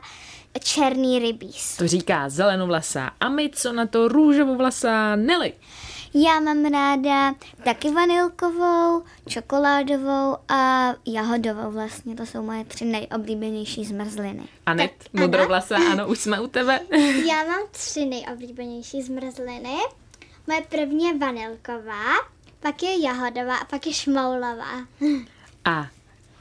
černý 0.64 1.19
rybíz. 1.19 1.76
To 1.76 1.88
říká 1.88 2.29
zelenovlasá 2.29 3.11
a 3.21 3.29
my 3.29 3.50
co 3.55 3.73
na 3.73 3.87
to 3.87 4.09
růžovovlasá 4.09 5.17
Nelly. 5.17 5.53
Já 6.14 6.40
mám 6.40 6.64
ráda 6.64 7.35
taky 7.64 7.90
vanilkovou, 7.90 9.02
čokoládovou 9.29 10.37
a 10.49 10.93
jahodovou 11.07 11.71
vlastně. 11.71 12.17
To 12.17 12.26
jsou 12.26 12.43
moje 12.43 12.64
tři 12.64 12.85
nejoblíbenější 12.85 13.85
zmrzliny. 13.85 14.49
Anet, 14.67 14.93
modrovlasá, 15.12 15.76
ano, 15.76 16.09
už 16.09 16.19
jsme 16.19 16.40
u 16.40 16.47
tebe. 16.47 16.81
Já 17.29 17.45
mám 17.45 17.62
tři 17.71 18.07
nejoblíbenější 18.07 19.02
zmrzliny. 19.02 19.76
Moje 20.47 20.61
první 20.61 21.05
je 21.05 21.19
vanilková, 21.19 22.05
pak 22.61 22.83
je 22.83 23.02
jahodová 23.05 23.57
a 23.57 23.64
pak 23.64 23.87
je 23.87 23.93
šmoulová. 23.93 24.87
A 25.64 25.87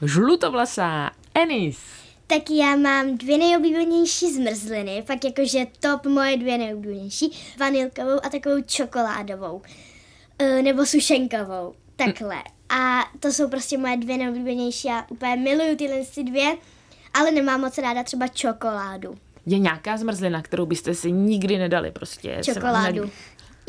žlutovlasá 0.02 1.10
Enis. 1.34 1.99
Tak 2.30 2.50
já 2.50 2.76
mám 2.76 3.18
dvě 3.18 3.38
nejoblíbenější 3.38 4.32
zmrzliny, 4.32 5.04
pak 5.06 5.24
jakože 5.24 5.66
top 5.80 6.06
moje 6.06 6.36
dvě 6.36 6.58
nejoblíbenější, 6.58 7.30
vanilkovou 7.58 8.26
a 8.26 8.28
takovou 8.28 8.62
čokoládovou, 8.66 9.62
Eh, 10.42 10.62
nebo 10.62 10.86
sušenkovou, 10.86 11.74
takhle. 11.96 12.36
A 12.68 13.00
to 13.20 13.32
jsou 13.32 13.48
prostě 13.48 13.78
moje 13.78 13.96
dvě 13.96 14.18
nejoblíbenější, 14.18 14.88
já 14.88 15.06
úplně 15.08 15.36
miluju 15.36 15.76
tyhle 15.76 15.96
ty 16.14 16.24
dvě, 16.24 16.56
ale 17.14 17.30
nemám 17.30 17.60
moc 17.60 17.78
ráda 17.78 18.02
třeba 18.02 18.28
čokoládu. 18.28 19.14
Je 19.46 19.58
nějaká 19.58 19.96
zmrzlina, 19.96 20.42
kterou 20.42 20.66
byste 20.66 20.94
si 20.94 21.12
nikdy 21.12 21.58
nedali 21.58 21.90
prostě? 21.90 22.40
Čokoládu. 22.44 23.10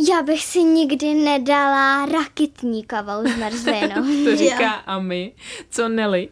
Já 0.09 0.23
bych 0.23 0.43
si 0.43 0.63
nikdy 0.63 1.13
nedala 1.13 2.05
rakitníkovou 2.05 3.27
zmrzlinu. 3.35 4.25
To 4.31 4.35
říká 4.35 4.71
a 4.71 4.99
my. 4.99 5.33
Co 5.69 5.89
Nelly? 5.89 6.29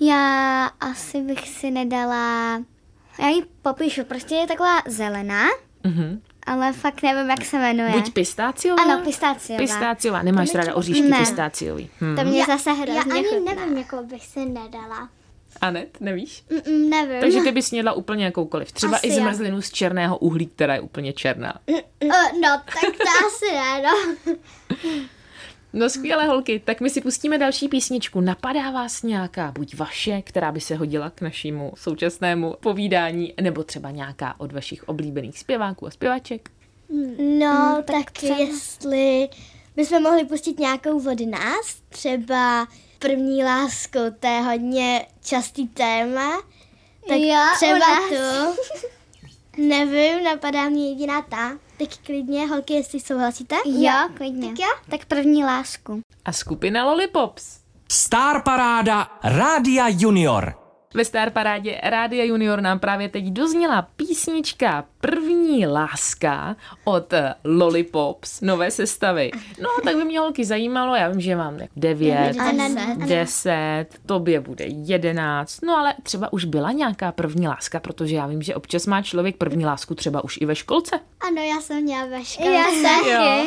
Já 0.00 0.64
asi 0.66 1.20
bych 1.22 1.48
si 1.48 1.70
nedala... 1.70 2.56
Já 3.18 3.28
ji 3.28 3.42
popíšu, 3.62 4.04
prostě 4.04 4.34
je 4.34 4.46
taková 4.46 4.82
zelená 4.86 5.44
Mhm. 5.84 6.22
ale 6.46 6.72
fakt 6.72 7.02
nevím, 7.02 7.30
jak 7.30 7.44
se 7.44 7.58
jmenuje. 7.58 7.90
Buď 7.90 8.12
pistáciová? 8.12 8.82
Ano, 8.82 9.04
pistáciová. 9.04 9.58
Pistáciová. 9.58 10.22
Nemáš 10.22 10.54
ráda 10.54 10.74
oříšky 10.74 11.02
Ne. 11.02 11.18
pistáciový. 11.18 11.90
Hm. 12.00 12.16
To 12.16 12.24
mě 12.24 12.46
zase 12.46 12.70
Já 12.70 12.76
hrozně 12.76 13.12
ani 13.12 13.24
chutná. 13.24 13.54
nevím, 13.54 13.78
jakou 13.78 14.04
bych 14.06 14.26
si 14.26 14.44
nedala. 14.44 15.08
Anet, 15.60 16.00
nevíš? 16.00 16.44
Mm, 16.68 16.90
nevím. 16.90 17.20
Takže 17.20 17.40
ty 17.40 17.52
bys 17.52 17.66
snědla 17.66 17.92
úplně 17.92 18.24
jakoukoliv. 18.24 18.72
Třeba 18.72 18.96
Asi 18.96 19.06
i 19.06 19.12
zmrzlinu 19.12 19.62
z 19.62 19.70
černého 19.70 20.18
uhlí, 20.18 20.46
která 20.46 20.74
je 20.74 20.80
úplně 20.80 21.12
černá. 21.12 21.54
Uh, 21.66 21.78
no, 22.42 22.62
tak 22.64 22.96
to 22.96 23.26
asi 23.26 23.52
ne, 23.54 23.82
no. 23.82 24.34
No 25.72 25.90
skvělé 25.90 26.26
holky, 26.26 26.62
tak 26.64 26.80
my 26.80 26.90
si 26.90 27.00
pustíme 27.00 27.38
další 27.38 27.68
písničku. 27.68 28.20
Napadá 28.20 28.70
vás 28.70 29.02
nějaká, 29.02 29.52
buď 29.52 29.76
vaše, 29.76 30.22
která 30.22 30.52
by 30.52 30.60
se 30.60 30.76
hodila 30.76 31.10
k 31.10 31.20
našemu 31.20 31.72
současnému 31.76 32.54
povídání, 32.60 33.34
nebo 33.40 33.62
třeba 33.64 33.90
nějaká 33.90 34.34
od 34.38 34.52
vašich 34.52 34.88
oblíbených 34.88 35.38
zpěváků 35.38 35.86
a 35.86 35.90
zpěvaček? 35.90 36.50
No, 37.38 37.82
tak, 37.84 38.22
jestli 38.22 39.28
bychom 39.76 40.02
mohli 40.02 40.24
pustit 40.24 40.58
nějakou 40.58 40.96
od 40.96 41.20
nás, 41.26 41.76
třeba 41.88 42.66
první 42.98 43.44
lásku, 43.44 43.98
to 44.20 44.26
je 44.26 44.40
hodně 44.40 45.06
častý 45.24 45.68
téma, 45.68 46.42
tak 47.08 47.18
Jo, 47.18 47.34
u 47.52 47.56
třeba 47.56 47.78
nás. 47.78 48.08
tu. 48.10 48.62
Nevím, 49.68 50.24
napadá 50.24 50.68
mě 50.68 50.88
jediná 50.88 51.22
ta. 51.22 51.50
Tak 51.78 51.88
klidně, 52.06 52.46
holky, 52.46 52.74
jestli 52.74 53.00
souhlasíte. 53.00 53.56
Jo, 53.64 53.92
klidně. 54.16 54.48
Tak 54.48 54.58
jo. 54.58 54.66
Tak 54.90 55.04
první 55.04 55.44
lásku. 55.44 56.00
A 56.24 56.32
skupina 56.32 56.84
Lollipops. 56.84 57.58
Star 57.90 58.42
Paráda 58.42 59.18
Rádia 59.24 59.88
Junior. 59.88 60.54
Ve 60.94 61.04
Star 61.04 61.30
Parádě 61.30 61.80
Rádia 61.82 62.24
Junior 62.24 62.60
nám 62.60 62.78
právě 62.78 63.08
teď 63.08 63.24
dozněla 63.24 63.82
písnička 63.96 64.84
První 65.00 65.66
láska 65.66 66.56
od 66.84 67.14
Lollipops, 67.44 68.40
nové 68.40 68.70
sestavy. 68.70 69.30
No, 69.60 69.68
tak 69.84 69.96
by 69.96 70.04
mě 70.04 70.18
holky 70.18 70.44
zajímalo, 70.44 70.94
já 70.94 71.08
vím, 71.08 71.20
že 71.20 71.36
mám 71.36 71.58
tak 71.58 71.68
9, 71.76 72.36
Deset. 72.36 72.98
10, 73.08 73.86
tobě 74.06 74.40
bude 74.40 74.64
11, 74.68 75.60
no 75.62 75.76
ale 75.78 75.94
třeba 76.02 76.32
už 76.32 76.44
byla 76.44 76.72
nějaká 76.72 77.12
první 77.12 77.48
láska, 77.48 77.80
protože 77.80 78.16
já 78.16 78.26
vím, 78.26 78.42
že 78.42 78.54
občas 78.54 78.86
má 78.86 79.02
člověk 79.02 79.36
první 79.36 79.66
lásku 79.66 79.94
třeba 79.94 80.24
už 80.24 80.38
i 80.40 80.46
ve 80.46 80.54
školce. 80.56 81.00
Ano, 81.28 81.42
já 81.42 81.60
jsem 81.60 81.82
měla 81.82 82.06
ve 82.06 82.24
škole. 82.24 82.50
Já 82.50 82.64
taky. 82.64 83.10
Jo. 83.10 83.46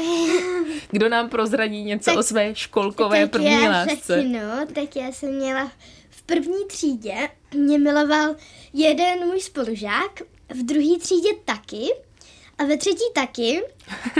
Kdo 0.92 1.10
nám 1.10 1.30
prozradí 1.30 1.84
něco 1.84 2.12
Tak- 2.12 2.20
o 2.20 2.24
své 2.24 2.56
školkové 2.56 3.22
tak 3.22 3.32
první 3.32 3.52
já 3.64 3.70
lásce? 3.70 4.22
Řeknu, 4.22 4.40
tak 4.74 4.96
já 4.96 5.08
jsem 5.12 5.36
měla 5.36 5.72
v 6.24 6.26
první 6.26 6.66
třídě, 6.68 7.30
mě 7.56 7.80
miloval 7.80 8.36
jeden 8.74 9.26
můj 9.28 9.42
spolužák, 9.42 10.22
v 10.50 10.64
druhé 10.64 11.00
třídě 11.00 11.30
taky 11.46 11.86
a 12.58 12.64
ve 12.64 12.78
třetí 12.78 13.04
taky, 13.14 13.62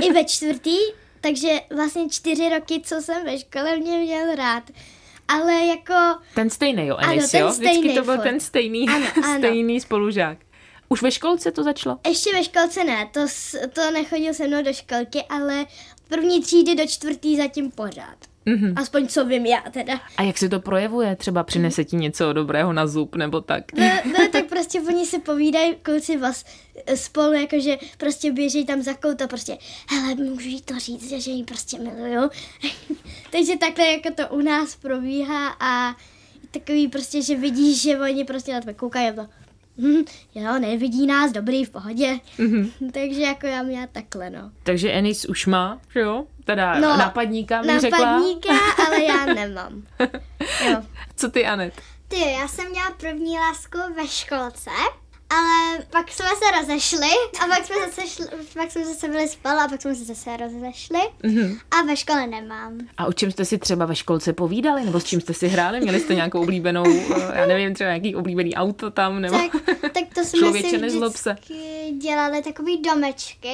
i 0.02 0.12
ve 0.14 0.24
čtvrtý, 0.26 0.78
takže 1.22 1.50
vlastně 1.76 2.10
čtyři 2.10 2.50
roky, 2.50 2.82
co 2.86 3.02
jsem 3.02 3.26
ve 3.26 3.40
škole, 3.40 3.78
mě 3.78 3.98
měl 3.98 4.36
rád. 4.36 4.64
Ale 5.28 5.54
jako, 5.66 5.94
Ten 6.36 6.50
stejný, 6.50 6.88
jo, 6.88 6.96
Ano, 6.96 7.14
Enis, 7.14 7.32
ten 7.32 7.42
jo? 7.42 7.48
Vždycky 7.50 7.68
stejný 7.78 7.96
to 7.96 8.04
byl 8.04 8.16
furt. 8.16 8.24
ten 8.24 8.40
stejný, 8.40 8.90
Ano, 8.90 9.06
ano. 9.24 9.38
stejný 9.38 9.82
spolužák. 9.82 10.38
Už 10.90 11.02
ve 11.02 11.12
školce 11.12 11.52
to 11.52 11.64
začalo? 11.64 12.00
ještě 12.08 12.34
ve 12.34 12.44
školce 12.44 12.84
ne, 12.84 13.10
to, 13.14 13.20
to 13.74 13.92
nechodil 13.92 14.34
se 14.34 14.48
mnou 14.48 14.64
do 14.64 14.74
školky, 14.74 15.24
ale 15.30 15.66
v 16.06 16.10
první 16.10 16.42
třídy 16.42 16.76
do 16.76 16.88
čtvrtý 16.88 17.38
zatím 17.38 17.72
pořád. 17.72 18.18
Mhm. 18.46 18.74
Aspoň 18.76 19.08
co 19.08 19.26
vím 19.26 19.46
já 19.46 19.62
teda. 19.72 20.02
A 20.18 20.24
jak 20.24 20.38
se 20.38 20.50
to 20.50 20.60
projevuje? 20.60 21.16
Třeba 21.16 21.44
přinese 21.44 21.84
ti 21.84 21.96
něco 21.96 22.34
dobrého 22.34 22.74
na 22.74 22.88
zub 22.88 23.16
nebo 23.16 23.42
tak? 23.42 23.74
No, 23.74 23.88
no, 24.06 24.28
tak 24.32 24.46
prostě 24.46 24.82
oni 24.82 25.06
si 25.06 25.20
povídají, 25.20 25.76
kluci 25.82 26.18
vás 26.18 26.46
spolu, 26.96 27.34
jakože 27.34 27.78
prostě 27.98 28.32
běží 28.32 28.66
tam 28.66 28.82
za 28.82 28.94
kout 28.94 29.22
a 29.22 29.28
prostě, 29.28 29.58
hele, 29.90 30.16
můžu 30.16 30.50
jí 30.50 30.62
to 30.62 30.80
říct, 30.80 31.12
že 31.24 31.32
ji 31.32 31.44
prostě 31.44 31.80
miluju. 31.80 32.30
Takže 33.32 33.58
takhle 33.58 33.88
jako 33.88 34.10
to 34.16 34.36
u 34.36 34.42
nás 34.42 34.76
probíhá 34.76 35.56
a 35.60 35.96
takový 36.52 36.88
prostě, 36.88 37.22
že 37.22 37.36
vidíš, 37.36 37.82
že 37.82 38.00
oni 38.00 38.26
prostě 38.26 38.54
na 38.54 38.60
tebe 38.60 38.74
koukají 38.74 39.10
a 39.10 39.14
to, 39.14 39.28
hm, 39.78 40.04
jo, 40.36 40.60
nevidí 40.60 41.08
nás, 41.08 41.32
dobrý, 41.32 41.66
v 41.66 41.70
pohodě. 41.70 42.20
Mhm. 42.38 42.72
Takže 42.94 43.22
jako 43.22 43.48
já 43.48 43.64
měla 43.64 43.88
takhle, 43.88 44.30
no. 44.30 44.52
Takže 44.64 44.92
Enis 44.92 45.26
už 45.26 45.46
má, 45.46 45.82
že 45.94 46.00
jo? 46.00 46.26
Teda 46.44 46.80
No, 46.80 46.98
nápadníka 46.98 47.62
mi 47.62 47.80
řekla. 47.80 48.00
Napadníka, 48.06 48.54
ale 48.88 49.04
já 49.04 49.26
nemám. 49.34 49.84
Jo. 50.70 50.82
Co 51.16 51.30
ty, 51.32 51.46
Anet? 51.46 51.74
Ty, 52.08 52.20
já 52.20 52.48
jsem 52.48 52.70
měla 52.70 52.92
první 53.00 53.38
lásku 53.40 53.78
ve 53.96 54.08
školce, 54.08 54.70
ale 55.34 55.86
pak 55.90 56.12
jsme 56.12 56.26
se 56.26 56.60
rozešli 56.62 57.08
a 57.44 57.48
pak 57.48 57.66
jsme 57.66 57.76
zase, 57.86 58.08
šli, 58.08 58.26
pak 58.54 58.72
jsme 58.72 58.86
zase 58.86 59.08
byli 59.08 59.28
spolu 59.28 59.56
a 59.60 59.68
pak 59.68 59.82
jsme 59.82 59.96
se 59.96 60.06
zase 60.06 60.38
rozešli 60.38 61.00
Mhm. 61.24 61.58
a 61.72 61.82
ve 61.82 61.98
škole 61.98 62.28
nemám. 62.28 62.78
A 62.98 63.06
o 63.06 63.14
čem 63.14 63.32
jste 63.32 63.46
si 63.46 63.58
třeba 63.58 63.86
ve 63.86 63.96
školce 63.96 64.34
povídali? 64.34 64.86
Nebo 64.86 65.00
s 65.00 65.04
čím 65.04 65.22
jste 65.22 65.34
si 65.34 65.48
hráli? 65.48 65.80
Měli 65.82 66.00
jste 66.00 66.16
nějakou 66.16 66.42
oblíbenou, 66.42 66.84
eh, 67.16 67.40
já 67.40 67.46
nevím, 67.46 67.74
třeba 67.74 67.90
nějaký 67.90 68.16
oblíbený 68.16 68.56
auto 68.56 68.92
tam? 68.92 69.22
Nebo... 69.22 69.38
Tak, 69.38 69.52
tak 69.82 70.04
to 70.16 70.24
jsme 70.26 70.40
Člověče, 70.40 70.70
si 70.70 70.78
vždycky 70.78 71.54
dělali 71.98 72.42
takový 72.42 72.82
domečky 72.82 73.54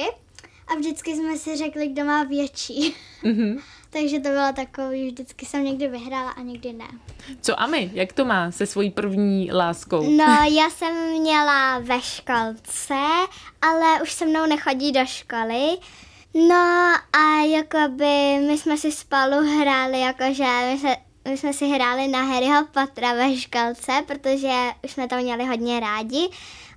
a 0.68 0.74
vždycky 0.74 1.14
jsme 1.16 1.36
si 1.38 1.56
řekli, 1.56 1.88
kdo 1.88 2.04
má 2.04 2.24
větší. 2.24 2.94
Mhm. 3.22 3.58
Takže 3.92 4.20
to 4.20 4.28
bylo 4.28 4.52
takový, 4.52 5.10
vždycky 5.10 5.46
jsem 5.46 5.64
někdy 5.64 5.88
vyhrála 5.88 6.30
a 6.30 6.40
někdy 6.40 6.72
ne. 6.72 6.88
Co 7.40 7.60
Ami, 7.60 7.90
jak 7.94 8.12
to 8.12 8.24
má 8.24 8.50
se 8.50 8.66
svojí 8.66 8.90
první 8.90 9.52
láskou? 9.52 10.10
No, 10.10 10.24
já 10.50 10.70
jsem 10.70 11.20
měla 11.20 11.78
ve 11.78 12.00
školce, 12.00 12.94
ale 13.62 14.02
už 14.02 14.12
se 14.12 14.26
mnou 14.26 14.46
nechodí 14.46 14.92
do 14.92 15.06
školy. 15.06 15.78
No 16.34 16.94
a 17.12 17.44
jakoby 17.44 18.46
my 18.46 18.58
jsme 18.58 18.76
si 18.76 18.92
spolu 18.92 19.60
hráli, 19.60 20.00
jakože 20.00 20.44
my, 20.72 20.78
se, 20.78 20.96
my 21.28 21.38
jsme 21.38 21.52
si 21.52 21.68
hráli 21.68 22.08
na 22.08 22.22
Harryho 22.22 22.66
Pottera 22.66 23.14
ve 23.14 23.36
školce, 23.36 23.92
protože 24.06 24.52
už 24.84 24.90
jsme 24.90 25.08
to 25.08 25.16
měli 25.16 25.44
hodně 25.44 25.80
rádi. 25.80 26.28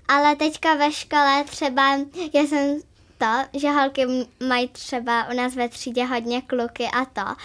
Ale 0.08 0.36
teďka 0.36 0.74
ve 0.74 0.92
škole 0.92 1.44
třeba, 1.44 1.98
já 2.34 2.42
jsem 2.42 2.80
to, 3.24 3.60
že 3.60 3.70
holky 3.70 4.06
mají 4.48 4.68
třeba 4.68 5.30
u 5.30 5.34
nás 5.36 5.56
ve 5.56 5.70
třídě 5.70 6.06
hodně 6.06 6.42
kluky 6.42 6.88
a 6.94 7.06
to. 7.06 7.36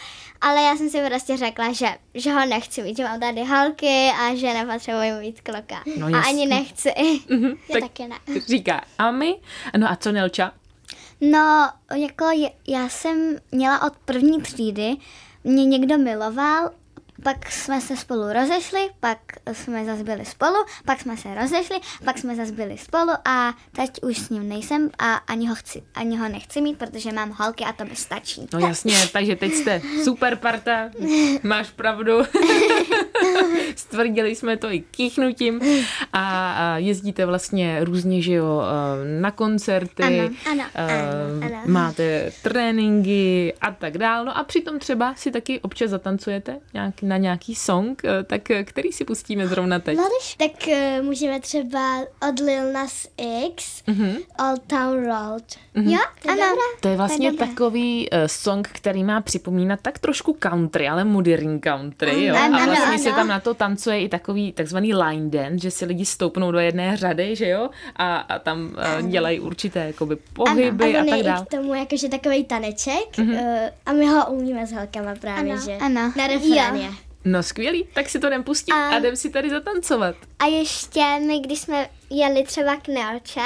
Ale 0.40 0.62
já 0.62 0.76
jsem 0.76 0.90
si 0.90 1.02
prostě 1.06 1.36
řekla, 1.36 1.72
že, 1.72 1.86
že 2.14 2.32
ho 2.32 2.46
nechci 2.46 2.82
mít, 2.82 2.96
že 2.96 3.04
mám 3.04 3.20
tady 3.20 3.44
holky 3.44 4.10
a 4.20 4.34
že 4.34 4.54
nepotřebuji 4.54 5.12
mít 5.20 5.40
kluka. 5.40 5.82
No 5.96 6.06
a 6.18 6.20
ani 6.20 6.46
nechci. 6.46 6.90
Mhm, 7.28 7.44
Já 7.68 7.72
tak 7.72 7.82
taky 7.82 8.08
ne. 8.08 8.16
říká 8.46 8.80
Ami. 8.98 9.36
No 9.76 9.90
a 9.90 9.96
co 9.96 10.12
Nelča? 10.12 10.52
No, 11.20 11.70
jako 11.94 12.24
já 12.68 12.88
jsem 12.88 13.36
měla 13.52 13.82
od 13.82 13.92
první 14.04 14.42
třídy, 14.42 14.96
mě 15.44 15.64
někdo 15.64 15.98
miloval, 15.98 16.70
pak 17.22 17.52
jsme 17.52 17.80
se 17.80 17.96
spolu 17.96 18.32
rozešli, 18.32 18.80
pak 19.00 19.18
jsme 19.52 19.84
zase 19.84 20.04
byli 20.04 20.24
spolu, 20.24 20.54
pak 20.84 21.00
jsme 21.00 21.16
se 21.16 21.34
rozešli, 21.34 21.76
pak 22.04 22.18
jsme 22.18 22.36
zase 22.36 22.52
byli 22.52 22.78
spolu 22.78 23.10
a 23.24 23.54
teď 23.72 23.90
už 24.02 24.18
s 24.18 24.28
ním 24.30 24.48
nejsem 24.48 24.90
a 24.98 25.14
ani 25.14 25.48
ho, 25.48 25.54
chci, 25.54 25.82
ani 25.94 26.16
ho 26.16 26.28
nechci 26.28 26.60
mít, 26.60 26.78
protože 26.78 27.12
mám 27.12 27.30
holky 27.30 27.64
a 27.64 27.72
to 27.72 27.84
mi 27.84 27.96
stačí. 27.96 28.46
No 28.52 28.58
jasně, 28.58 28.94
takže 29.12 29.36
teď 29.36 29.52
jste 29.52 29.80
super 30.04 30.36
parta, 30.36 30.90
máš 31.42 31.70
pravdu. 31.70 32.18
Stvrdili 33.76 34.34
jsme 34.36 34.56
to 34.56 34.72
i 34.72 34.80
kýchnutím 34.80 35.60
a, 36.12 36.76
jezdíte 36.78 37.26
vlastně 37.26 37.84
různě, 37.84 38.22
že 38.22 38.32
jo, 38.32 38.62
na 39.20 39.30
koncerty, 39.30 40.02
Ano, 40.02 40.30
ano, 40.50 40.64
ano, 40.74 41.46
ano. 41.46 41.62
máte 41.66 42.32
tréninky 42.42 43.54
a 43.60 43.70
tak 43.70 43.98
dál. 43.98 44.24
No 44.24 44.38
a 44.38 44.44
přitom 44.44 44.78
třeba 44.78 45.14
si 45.14 45.30
taky 45.30 45.60
občas 45.60 45.90
zatancujete 45.90 46.58
nějak, 46.74 47.02
na 47.08 47.16
nějaký 47.16 47.54
song, 47.54 48.02
eh, 48.04 48.24
tak 48.24 48.50
eh, 48.50 48.64
který 48.64 48.92
si 48.92 49.04
pustíme 49.04 49.48
zrovna 49.48 49.78
teď? 49.78 49.98
Tak 50.38 50.50
uh, 50.68 51.04
můžeme 51.06 51.40
třeba 51.40 51.98
od 52.28 52.40
Lil 52.40 52.72
Nas 52.72 53.08
X, 53.46 53.82
Mhm. 53.86 54.16
Old 54.50 54.62
Town 54.66 55.04
Road. 55.06 55.42
Jo, 55.74 55.98
To 56.22 56.30
je 56.30 56.42
ano. 56.44 56.54
To 56.80 56.88
je 56.88 56.96
vlastně 56.96 57.30
dobré. 57.30 57.46
takový 57.46 58.08
uh, 58.12 58.18
song, 58.26 58.68
který 58.72 59.04
má 59.04 59.20
připomínat 59.20 59.80
tak 59.82 59.98
trošku 59.98 60.32
country, 60.38 60.88
ale 60.88 61.04
moderní 61.04 61.60
country, 61.60 62.24
jo. 62.24 62.36
Ano, 62.36 62.58
a 62.58 62.64
vlastně 62.66 62.86
ano, 62.86 62.98
se 62.98 63.08
ano. 63.08 63.16
tam 63.16 63.28
na 63.28 63.40
to 63.40 63.54
tancuje 63.54 64.00
i 64.00 64.08
takový 64.08 64.52
takzvaný 64.52 64.94
line 64.94 65.30
dance, 65.30 65.58
že 65.62 65.70
si 65.70 65.84
lidi 65.84 66.04
stoupnou 66.04 66.52
do 66.52 66.58
jedné 66.58 66.96
řady, 66.96 67.36
že 67.36 67.48
jo, 67.48 67.70
a, 67.96 68.16
a 68.16 68.38
tam 68.38 68.76
uh, 69.02 69.08
dělají 69.08 69.40
určité 69.40 69.86
jakoby 69.86 70.16
pohyby 70.32 70.96
a 70.96 71.00
a 71.00 71.04
je 71.04 71.10
tak 71.10 71.20
i 71.20 71.22
dále. 71.22 71.46
k 71.46 71.50
tomu 71.50 71.74
jakože 71.74 72.08
takový 72.08 72.44
taneček 72.44 73.16
mm-hmm. 73.16 73.40
uh, 73.42 73.68
a 73.86 73.92
my 73.92 74.06
ho 74.06 74.26
umíme 74.30 74.66
s 74.66 74.72
holkama 74.72 75.14
právě, 75.20 75.52
Ano, 75.52 75.62
že? 75.64 75.72
ano. 75.76 76.12
Na 76.16 76.26
refréně. 76.26 76.90
No 77.24 77.42
skvělý, 77.42 77.88
tak 77.94 78.08
si 78.08 78.18
to 78.18 78.26
jdem 78.26 78.44
pustit 78.44 78.72
a, 78.72 78.88
A- 78.88 78.98
jdem 78.98 79.16
si 79.16 79.30
tady 79.30 79.50
zatancovat. 79.50 80.14
A 80.38 80.46
ještě 80.46 81.04
my, 81.26 81.40
když 81.40 81.58
jsme 81.60 81.90
jeli 82.10 82.42
třeba 82.44 82.76
k 82.76 82.88
Nelče, 82.88 83.40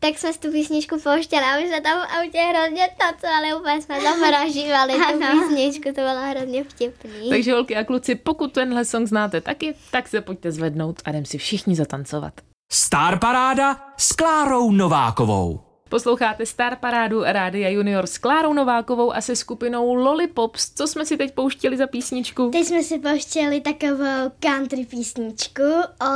tak 0.00 0.18
jsme 0.18 0.32
si 0.32 0.38
tu 0.38 0.52
písničku 0.52 1.00
pouštěli 1.00 1.42
a 1.42 1.56
my 1.60 1.68
jsme 1.68 1.80
tam 1.80 1.98
v 1.98 2.10
autě 2.18 2.38
hrozně 2.38 2.88
tancovali, 2.98 3.54
úplně 3.54 3.82
jsme 3.82 4.00
tam 4.00 4.18
prožívali 4.42 4.92
tu 4.92 5.18
písničku, 5.38 5.82
to 5.88 5.92
bylo 6.00 6.30
hrozně 6.30 6.64
vtipný. 6.64 7.30
Takže 7.30 7.52
holky 7.52 7.76
a 7.76 7.84
kluci, 7.84 8.14
pokud 8.14 8.52
tenhle 8.52 8.84
song 8.84 9.08
znáte 9.08 9.40
taky, 9.40 9.74
tak 9.90 10.08
se 10.08 10.20
pojďte 10.20 10.52
zvednout 10.52 10.96
a 11.04 11.10
jdem 11.10 11.24
si 11.24 11.38
všichni 11.38 11.76
zatancovat. 11.76 12.32
Star 12.72 13.18
Paráda 13.18 13.94
s 13.96 14.12
Klárou 14.12 14.70
Novákovou. 14.70 15.60
Posloucháte 15.88 16.46
Star 16.46 16.76
Parádu 16.76 17.22
Rádia 17.24 17.68
Junior 17.68 18.06
s 18.06 18.18
Klárou 18.18 18.52
Novákovou 18.52 19.14
a 19.14 19.20
se 19.20 19.36
skupinou 19.36 19.94
Lollipops. 19.94 20.70
Co 20.74 20.86
jsme 20.86 21.06
si 21.06 21.16
teď 21.16 21.34
pouštěli 21.34 21.76
za 21.76 21.86
písničku? 21.86 22.50
Teď 22.50 22.66
jsme 22.66 22.82
si 22.82 22.98
pouštěli 22.98 23.60
takovou 23.60 24.30
country 24.40 24.84
písničku 24.84 25.62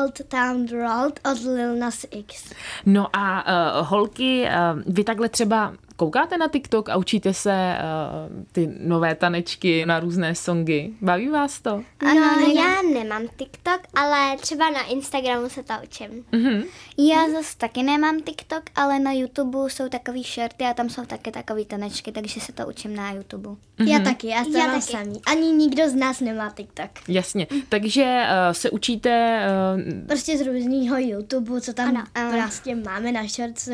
Old 0.01 0.21
Town 0.29 0.67
Road 0.69 1.21
od 1.33 1.45
Lil 1.55 1.77
Nas 1.77 2.07
X. 2.11 2.53
No 2.87 3.07
a 3.13 3.45
uh, 3.81 3.87
holky, 3.89 4.43
uh, 4.45 4.95
vy 4.95 5.05
takhle 5.05 5.29
třeba 5.29 5.75
koukáte 6.01 6.39
na 6.39 6.49
TikTok 6.49 6.89
a 6.89 6.97
učíte 6.97 7.35
se 7.35 7.51
uh, 7.51 8.43
ty 8.53 8.75
nové 8.81 9.15
tanečky 9.15 9.87
na 9.87 10.01
různé 10.01 10.35
songy. 10.35 10.91
Baví 11.01 11.29
vás 11.29 11.61
to? 11.61 11.71
Ano, 12.01 12.21
no, 12.41 12.47
já 12.55 12.83
nemám 12.95 13.23
TikTok, 13.37 13.81
ale 13.95 14.37
třeba 14.37 14.71
na 14.71 14.83
Instagramu 14.83 15.49
se 15.49 15.63
to 15.63 15.75
učím. 15.85 16.25
Mhm. 16.33 16.63
Já 16.99 17.29
zase 17.33 17.57
taky 17.59 17.83
nemám 17.83 18.21
TikTok, 18.21 18.63
ale 18.75 18.99
na 18.99 19.13
YouTube 19.13 19.59
jsou 19.71 19.89
takový 19.89 20.23
shorty 20.23 20.65
a 20.65 20.75
tam 20.75 20.89
jsou 20.89 21.05
taky 21.05 21.31
takový 21.31 21.65
tanečky, 21.65 22.13
takže 22.13 22.41
se 22.41 22.53
to 22.53 22.67
učím 22.67 22.97
na 22.97 23.13
YouTube. 23.13 23.49
Mm-hmm. 23.51 23.89
Já 23.89 23.99
taky, 23.99 24.27
já 24.27 24.45
to 24.45 24.51
Já 24.51 24.67
mám 24.67 24.81
taky. 24.81 24.93
samý. 24.93 25.21
Ani 25.27 25.53
nikdo 25.53 25.89
z 25.89 25.95
nás 25.95 26.21
nemá 26.21 26.51
TikTok. 26.57 26.91
Jasně. 27.09 27.47
Takže 27.69 28.23
uh, 28.49 28.53
se 28.53 28.71
učíte 28.71 29.41
uh, 29.77 30.07
Prostě 30.07 30.39
z 30.39 30.47
různého 30.47 30.99
YouTube, 30.99 31.61
co 31.61 31.73
tam 31.73 32.07
Ano. 32.15 32.33
prostě 32.33 32.75
máme 32.75 33.13
na 33.13 33.27
shortsu. 33.27 33.73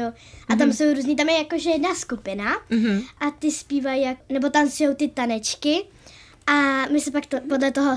A 0.49 0.57
tam 0.59 0.73
jsou 0.73 0.95
různý, 0.95 1.17
tam 1.17 1.29
je 1.29 1.39
jakože 1.39 1.71
jedna 1.71 1.95
skupina 1.95 2.16
a 3.21 3.31
ty 3.31 3.51
zpívají, 3.51 4.03
jak, 4.03 4.19
nebo 4.29 4.51
tancují 4.51 4.95
ty 4.97 5.09
tanečky. 5.09 5.85
A 6.49 6.87
my 6.93 7.01
se 7.01 7.11
pak 7.11 7.27
to, 7.27 7.37
podle 7.49 7.71
toho 7.73 7.97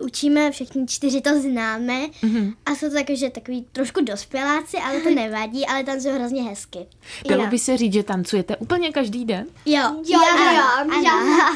učíme, 0.00 0.50
všichni 0.50 0.86
čtyři 0.86 1.20
to 1.20 1.40
známe 1.40 2.06
a 2.66 2.74
jsou 2.74 2.90
to 2.90 2.96
jakože 2.98 3.30
takový 3.30 3.66
trošku 3.72 4.00
dospěláci, 4.04 4.76
ale 4.76 5.00
to 5.00 5.10
nevadí, 5.10 5.66
ale 5.66 5.84
tancují 5.84 6.14
hrozně 6.14 6.42
hezky. 6.42 6.78
Dalo 7.28 7.46
by 7.46 7.58
se 7.58 7.76
říct, 7.76 7.92
že 7.92 8.02
tancujete 8.02 8.56
úplně 8.56 8.92
každý 8.92 9.24
den? 9.24 9.46
Jo, 9.66 9.82
Jo, 10.06 10.20
já, 10.22 10.52
jo, 10.52 10.90
jo, 10.92 11.02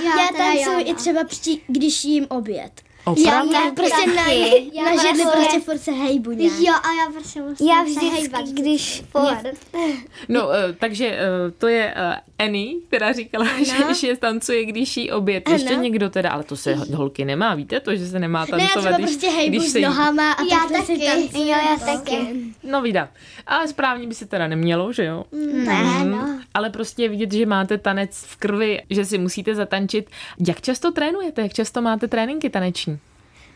já, 0.05 0.29
tancuji 0.37 0.63
jo, 0.63 0.93
i 0.93 0.95
třeba, 0.95 1.25
při, 1.25 1.61
když 1.67 2.05
jím 2.05 2.27
oběd. 2.29 2.83
Opravdu? 3.05 3.53
Já, 3.53 3.71
prostě 3.77 4.07
na, 4.07 4.15
taky. 4.25 4.71
Já 4.73 4.85
na 4.85 5.03
židli 5.03 5.25
prostě 5.33 5.61
furt 5.61 5.79
se 5.79 5.93
hejbu 5.93 6.33
nějak. 6.33 6.55
Jo, 6.61 6.73
a 6.75 6.93
já 7.05 7.13
prostě 7.13 7.43
musím 7.43 7.69
Já 7.69 7.77
se 7.85 7.91
vždycky, 7.91 8.07
hejbat. 8.09 8.45
když 8.49 9.03
Furt. 9.11 9.55
No, 10.29 10.47
uh, 10.47 10.53
takže 10.79 11.09
uh, 11.45 11.51
to 11.59 11.69
je 11.69 11.95
uh, 11.97 12.15
Annie, 12.47 12.81
která 12.89 13.13
říkala, 13.13 13.47
že, 13.59 13.95
že 13.95 14.17
tance, 14.17 14.65
když 14.65 14.97
jí 14.97 15.11
oběd. 15.11 15.49
Ještě 15.49 15.75
Ano. 15.75 15.83
někdo 15.83 16.11
teda, 16.11 16.31
ale 16.31 16.45
to 16.45 16.57
se 16.57 16.75
holky 16.75 17.25
nemá, 17.25 17.55
víte 17.55 17.81
to, 17.81 17.97
že 17.97 18.07
se 18.07 18.19
nemá 18.19 18.41
Ne, 18.41 18.63
já 18.63 18.69
tancovat, 18.69 18.95
když, 19.01 19.07
prostě 19.11 19.31
hejbu 19.31 19.57
když 19.57 19.69
s 19.69 19.73
se 19.73 19.79
jí... 19.79 19.85
nohama 19.85 20.33
a 20.33 20.43
Já 20.43 20.59
takhle 20.59 20.83
si 20.83 20.93
taky. 20.99 21.07
tancuju. 21.07 21.43
Jo, 21.45 21.49
já 21.71 21.77
taky. 21.97 22.19
No 22.63 22.83
vida. 22.83 23.09
Ale 23.47 23.69
správně 23.69 24.07
by 24.07 24.15
se 24.15 24.27
teda 24.27 24.47
nemělo, 24.49 24.93
že 24.93 25.05
jo? 25.05 25.25
Ne, 25.53 25.83
Mhm. 25.83 26.11
no. 26.11 26.39
Ale 26.55 26.71
prostě 26.71 27.03
je 27.03 27.09
vidět, 27.09 27.33
že 27.33 27.47
máte 27.47 27.79
tanec 27.79 28.25
v 28.27 28.37
krvi, 28.37 28.83
že 28.91 29.05
si 29.05 29.19
musíte 29.19 29.55
zatančit. 29.55 30.11
Jak 30.47 30.61
často 30.61 30.91
trénujete? 30.91 31.43
Jak 31.43 31.53
často 31.53 31.83
máte 31.83 32.09
tréninky 32.09 32.51
taneční? 32.51 32.99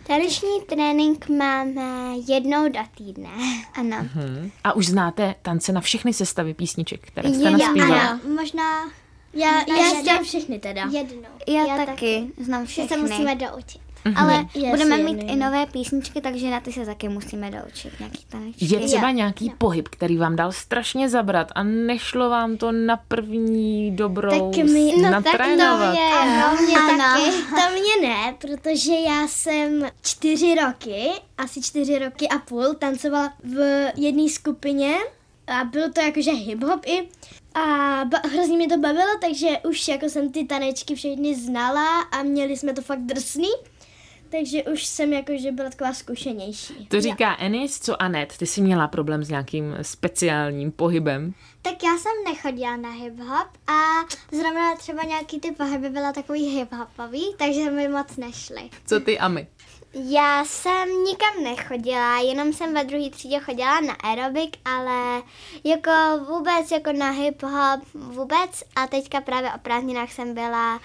Taneční 0.07 0.61
trénink 0.69 1.29
máme 1.29 2.13
jednou 2.29 2.69
do 2.69 2.81
týdne. 2.97 3.29
Ano. 3.75 3.97
Hm. 4.01 4.51
A 4.65 4.73
už 4.73 4.87
znáte 4.87 5.35
tance 5.43 5.73
na 5.73 5.81
všechny 5.81 6.13
sestavy 6.13 6.55
písniček, 6.55 7.01
které 7.07 7.29
jste 7.31 7.45
Jo, 7.45 7.51
naspívali? 7.51 7.93
ano. 8.01 8.21
Možná 8.35 8.85
Já, 9.33 9.59
já 9.69 9.87
jednou. 9.87 10.03
znám 10.03 10.25
všechny 10.25 10.59
teda. 10.59 10.83
jednou. 10.91 11.29
Já, 11.49 11.87
taky 11.87 12.27
znám 12.45 12.67
Že 12.67 12.75
se 12.75 12.87
všechny. 12.87 13.03
musíme 13.09 13.35
doučit. 13.35 13.81
Ale 14.17 14.47
Já 14.55 14.71
budeme 14.71 14.99
mít 14.99 15.23
i 15.23 15.37
nové 15.37 15.67
písničky, 15.67 16.21
takže 16.21 16.51
na 16.51 16.61
ty 16.61 16.73
se 16.73 16.87
taky 16.87 17.09
musíme 17.09 17.51
doučit 17.51 18.01
nějaký 18.01 18.25
tanečky. 18.29 18.65
Je 18.75 18.81
třeba 18.81 19.11
nějaký 19.11 19.53
pohyb, 19.59 19.89
který 19.89 20.17
vám 20.17 20.37
dal 20.37 20.53
strašně 20.53 21.09
zabrat 21.09 21.49
a 21.55 21.63
nešlo 21.63 22.31
vám 22.31 22.57
to 22.57 22.73
na 22.73 22.97
první 22.97 23.97
dobrou 23.97 24.51
Tak 24.53 24.65
my- 24.65 24.93
s- 24.99 25.03
no 25.03 25.11
natrénovat? 25.11 25.97
Ano, 26.21 26.57
mě 26.67 26.77
Ano. 26.79 26.99
taky. 26.99 27.31
To 27.49 27.73
mě 27.73 28.09
ne, 28.09 28.35
protože 28.41 28.93
já 28.95 29.27
jsem 29.29 29.87
čtyři 30.03 30.55
roky, 30.67 31.05
asi 31.39 31.63
čtyři 31.63 31.99
roky 31.99 32.29
a 32.29 32.39
půl, 32.39 32.75
tancovala 32.79 33.33
v 33.45 33.87
jedné 33.97 34.29
skupině 34.29 34.95
a 35.47 35.65
bylo 35.65 35.89
to 35.93 36.01
jakože 36.01 36.31
hip-hop 36.31 36.81
i. 36.87 37.09
A 37.55 37.61
ba- 38.05 38.29
hrozně 38.33 38.57
mě 38.57 38.69
to 38.69 38.79
bavilo, 38.79 39.11
takže 39.21 39.49
už 39.69 39.89
jako 39.89 40.09
jsem 40.09 40.33
ty 40.33 40.45
tanečky 40.45 40.95
všechny 40.95 41.35
znala 41.35 42.01
a 42.01 42.23
měli 42.23 42.57
jsme 42.57 42.73
to 42.73 42.83
fakt 42.83 43.01
drsný. 43.01 43.49
Takže 44.39 44.63
už 44.63 44.85
jsem 44.85 45.13
jakože 45.13 45.53
byla 45.53 45.71
taková 45.71 45.93
zkušenější. 45.93 46.87
To 46.87 47.01
říká 47.01 47.37
Enis, 47.41 47.81
co 47.81 48.03
Anet? 48.03 48.37
Ty 48.37 48.47
jsi 48.47 48.61
měla 48.61 48.89
problém 48.89 49.25
s 49.25 49.29
nějakým 49.29 49.77
speciálním 49.83 50.73
pohybem? 50.73 51.35
Tak 51.63 51.83
já 51.83 51.99
jsem 51.99 52.13
nechodila 52.25 52.77
na 52.77 52.89
hip-hop 52.89 53.47
a 53.67 53.81
zrovna 54.33 54.77
třeba 54.77 55.03
nějaký 55.03 55.41
ty 55.41 55.53
pohyby 55.53 55.91
byla 55.91 56.13
takový 56.13 56.63
hip-hopový, 56.63 57.37
takže 57.37 57.71
mi 57.71 57.89
moc 57.89 58.17
nešly. 58.17 58.71
Co 58.87 59.01
ty 59.01 59.19
a 59.19 59.29
my? 59.29 59.47
Já 59.95 60.45
jsem 60.45 60.89
nikam 61.05 61.43
nechodila, 61.43 62.21
jenom 62.21 62.53
jsem 62.53 62.75
ve 62.75 62.85
druhé 62.85 63.11
třídě 63.11 63.41
chodila 63.41 63.81
na 63.81 63.93
aerobik, 63.93 64.57
ale 64.65 65.23
jako 65.65 65.91
vůbec 66.29 66.71
jako 66.71 66.93
na 66.93 67.13
hip-hop 67.13 67.81
vůbec 67.95 68.65
a 68.77 68.87
teďka 68.87 69.21
právě 69.21 69.53
o 69.53 69.59
prázdninách 69.59 70.13
jsem 70.13 70.35
byla 70.35 70.81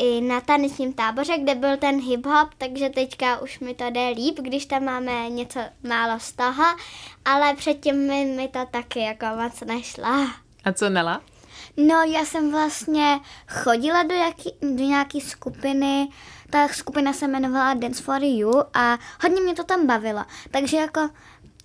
i 0.00 0.20
na 0.20 0.40
tanečním 0.40 0.92
táboře, 0.92 1.38
kde 1.38 1.54
byl 1.54 1.76
ten 1.76 2.00
hip-hop, 2.00 2.48
takže 2.58 2.88
teďka 2.88 3.40
už 3.40 3.60
mi 3.60 3.74
to 3.74 3.90
jde 3.90 4.08
líp, 4.08 4.38
když 4.40 4.66
tam 4.66 4.84
máme 4.84 5.30
něco 5.30 5.60
málo 5.88 6.20
z 6.20 6.32
toho, 6.32 6.64
ale 7.24 7.54
předtím 7.54 7.96
mi, 7.96 8.24
mi 8.24 8.48
to 8.48 8.66
taky 8.70 9.00
jako 9.00 9.26
moc 9.42 9.60
nešlo. 9.60 10.04
A 10.64 10.72
co 10.72 10.88
Nela? 10.90 11.20
No, 11.76 11.94
já 11.94 12.24
jsem 12.24 12.50
vlastně 12.50 13.20
chodila 13.48 14.02
do, 14.02 14.14
jaký, 14.14 14.52
do 14.62 14.84
nějaké 14.84 15.20
skupiny, 15.20 16.08
ta 16.50 16.68
skupina 16.68 17.12
se 17.12 17.24
jmenovala 17.24 17.74
Dance 17.74 18.02
for 18.02 18.22
You 18.22 18.62
a 18.74 18.98
hodně 19.22 19.40
mě 19.40 19.54
to 19.54 19.64
tam 19.64 19.86
bavilo. 19.86 20.24
Takže 20.50 20.76
jako 20.76 21.10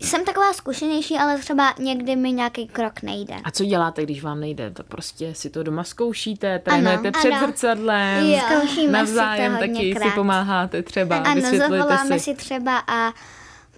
jsem 0.01 0.25
taková 0.25 0.53
zkušenější, 0.53 1.17
ale 1.17 1.37
třeba 1.37 1.73
někdy 1.79 2.15
mi 2.15 2.31
nějaký 2.31 2.67
krok 2.67 3.01
nejde. 3.01 3.35
A 3.43 3.51
co 3.51 3.65
děláte, 3.65 4.03
když 4.03 4.23
vám 4.23 4.39
nejde? 4.39 4.71
Tak 4.71 4.85
prostě 4.85 5.35
si 5.35 5.49
to 5.49 5.63
doma 5.63 5.83
zkoušíte, 5.83 6.59
trénujete 6.59 7.11
před 7.11 7.31
ano. 7.31 7.47
zrcadlem, 7.47 8.25
Jo. 8.25 8.39
Zkoušíme 8.51 8.91
navzájem 8.91 9.51
si 9.53 9.57
to 9.57 9.61
taky 9.61 9.73
si 9.73 9.77
hodněkrát. 9.83 10.15
pomáháte 10.15 10.83
třeba, 10.83 11.17
Ano, 11.17 11.41
zavoláme 11.57 12.19
si. 12.19 12.23
si 12.25 12.35
třeba 12.35 12.77
a 12.87 13.13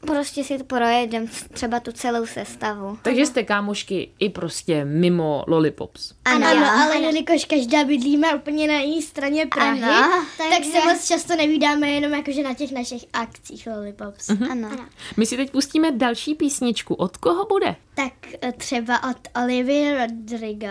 prostě 0.08 0.44
si 0.44 0.64
projedeme 0.64 1.28
třeba 1.54 1.80
tu 1.80 1.92
celou 1.92 2.26
sestavu. 2.26 3.00
Takže 3.02 3.26
jste 3.26 3.44
kámošky 3.44 4.10
i 4.20 4.30
prostě 4.30 4.86
mimo 4.86 5.44
Lollipops. 5.48 6.14
Ano, 6.26 6.48
Ano. 6.48 6.66
ano, 6.68 6.84
ale 6.84 6.98
jelikož 6.98 7.46
každá 7.46 7.84
bydlíme 7.84 8.36
úplně 8.36 8.68
na 8.68 8.80
jiné 8.80 9.02
straně 9.02 9.46
Prahy, 9.46 9.84
Ano, 9.84 10.26
tak 10.38 10.48
takže- 10.50 10.72
se 10.72 10.86
moc 10.94 11.08
často 11.08 11.36
nevídáme 11.36 11.90
jenom 11.90 12.14
jakože 12.14 12.44
na 12.44 12.54
těch 12.54 12.72
našich 12.72 13.06
akcích 13.14 13.68
Lollipops. 13.68 14.30
Ano. 14.52 14.70
My 15.18 15.26
si 15.26 15.38
teď 15.38 15.52
pustíme 15.52 15.92
další 15.92 16.36
písničku. 16.36 16.94
Od 16.94 17.18
koho 17.18 17.46
bude? 17.46 17.76
Tak 17.96 18.14
eh, 18.42 18.52
třeba 18.52 19.04
od 19.10 19.18
Olivia 19.44 20.06
Rodrigo 20.06 20.68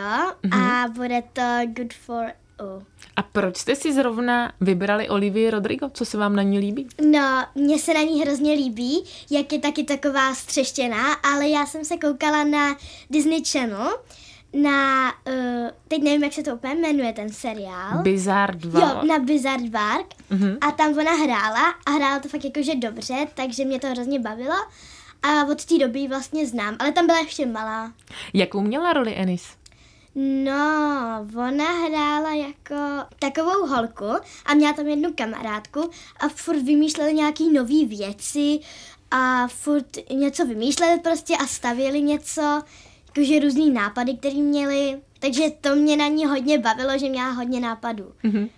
a 0.53 0.85
bude 0.97 1.23
to 1.33 1.43
Good 1.67 1.93
for 1.95 2.25
You. 2.61 2.83
A 3.17 3.23
proč 3.23 3.57
jste 3.57 3.77
si 3.77 3.93
zrovna 3.93 4.53
vybrali 4.61 5.09
Olivii 5.09 5.51
Rodrigo? 5.51 5.91
Co 5.93 6.05
se 6.05 6.19
vám 6.19 6.37
na 6.37 6.43
ní 6.43 6.59
líbí? 6.59 6.89
No, 7.11 7.45
mně 7.55 7.79
se 7.79 7.95
na 7.95 8.03
ní 8.03 8.23
hrozně 8.23 8.53
líbí, 8.53 9.05
jak 9.31 9.53
je 9.53 9.59
taky 9.59 9.85
taková 9.85 10.35
střeštěná, 10.35 11.13
ale 11.13 11.49
já 11.49 11.67
jsem 11.67 11.85
se 11.85 11.97
koukala 11.97 12.45
na 12.45 12.77
Disney 13.11 13.43
Channel, 13.45 13.99
na, 14.53 15.13
uh, 15.29 15.69
teď 15.89 16.03
nevím, 16.03 16.25
jak 16.25 16.33
se 16.33 16.43
to 16.43 16.55
úplně 16.55 16.75
jmenuje, 16.75 17.13
ten 17.13 17.29
seriál. 17.29 18.03
Bizarre 18.03 18.59
2. 18.59 18.81
Jo, 18.81 19.07
na 19.09 19.19
Bizarre 19.19 19.71
Bark 19.71 20.07
a 20.61 20.71
tam 20.73 20.99
ona 20.99 21.13
hrála 21.13 21.75
a 21.87 21.91
hrála 21.91 22.19
to 22.19 22.29
fakt 22.29 22.45
jakože 22.45 22.75
dobře, 22.75 23.27
takže 23.35 23.65
mě 23.65 23.81
to 23.81 23.87
hrozně 23.87 24.21
bavilo 24.21 24.55
a 25.23 25.45
od 25.45 25.65
té 25.65 25.79
doby 25.79 25.99
ji 26.01 26.09
vlastně 26.09 26.47
znám, 26.47 26.77
ale 26.79 26.93
tam 26.93 27.07
byla 27.07 27.19
ještě 27.19 27.47
malá. 27.47 27.93
Jakou 28.35 28.61
měla 28.61 28.93
roli 28.93 29.15
Enis? 29.17 29.47
No, 30.19 31.27
ona 31.37 31.73
hrála 31.87 32.35
jako 32.35 32.75
takovou 33.19 33.67
holku 33.67 34.05
a 34.47 34.55
měla 34.55 34.73
tam 34.73 34.87
jednu 34.87 35.13
kamarádku 35.13 35.91
a 36.21 36.29
furt 36.29 36.63
vymýšleli 36.63 37.15
nějaký 37.15 37.53
nový 37.53 37.87
věci 37.87 38.59
a 39.11 39.49
furt 39.49 39.97
něco 40.11 40.47
vymýšleli 40.47 41.01
prostě 41.01 41.37
a 41.37 41.47
stavěli 41.47 42.03
něco, 42.03 42.63
jakože 43.07 43.41
různý 43.41 43.71
nápady, 43.71 44.17
které 44.17 44.35
měli. 44.35 45.01
Takže 45.19 45.43
to 45.61 45.75
mě 45.75 45.97
na 45.97 46.07
ní 46.07 46.27
hodně 46.27 46.59
bavilo, 46.59 46.99
že 46.99 47.09
měla 47.09 47.31
hodně 47.31 47.61
nápadů. 47.61 48.13
Mhm. 48.23 48.49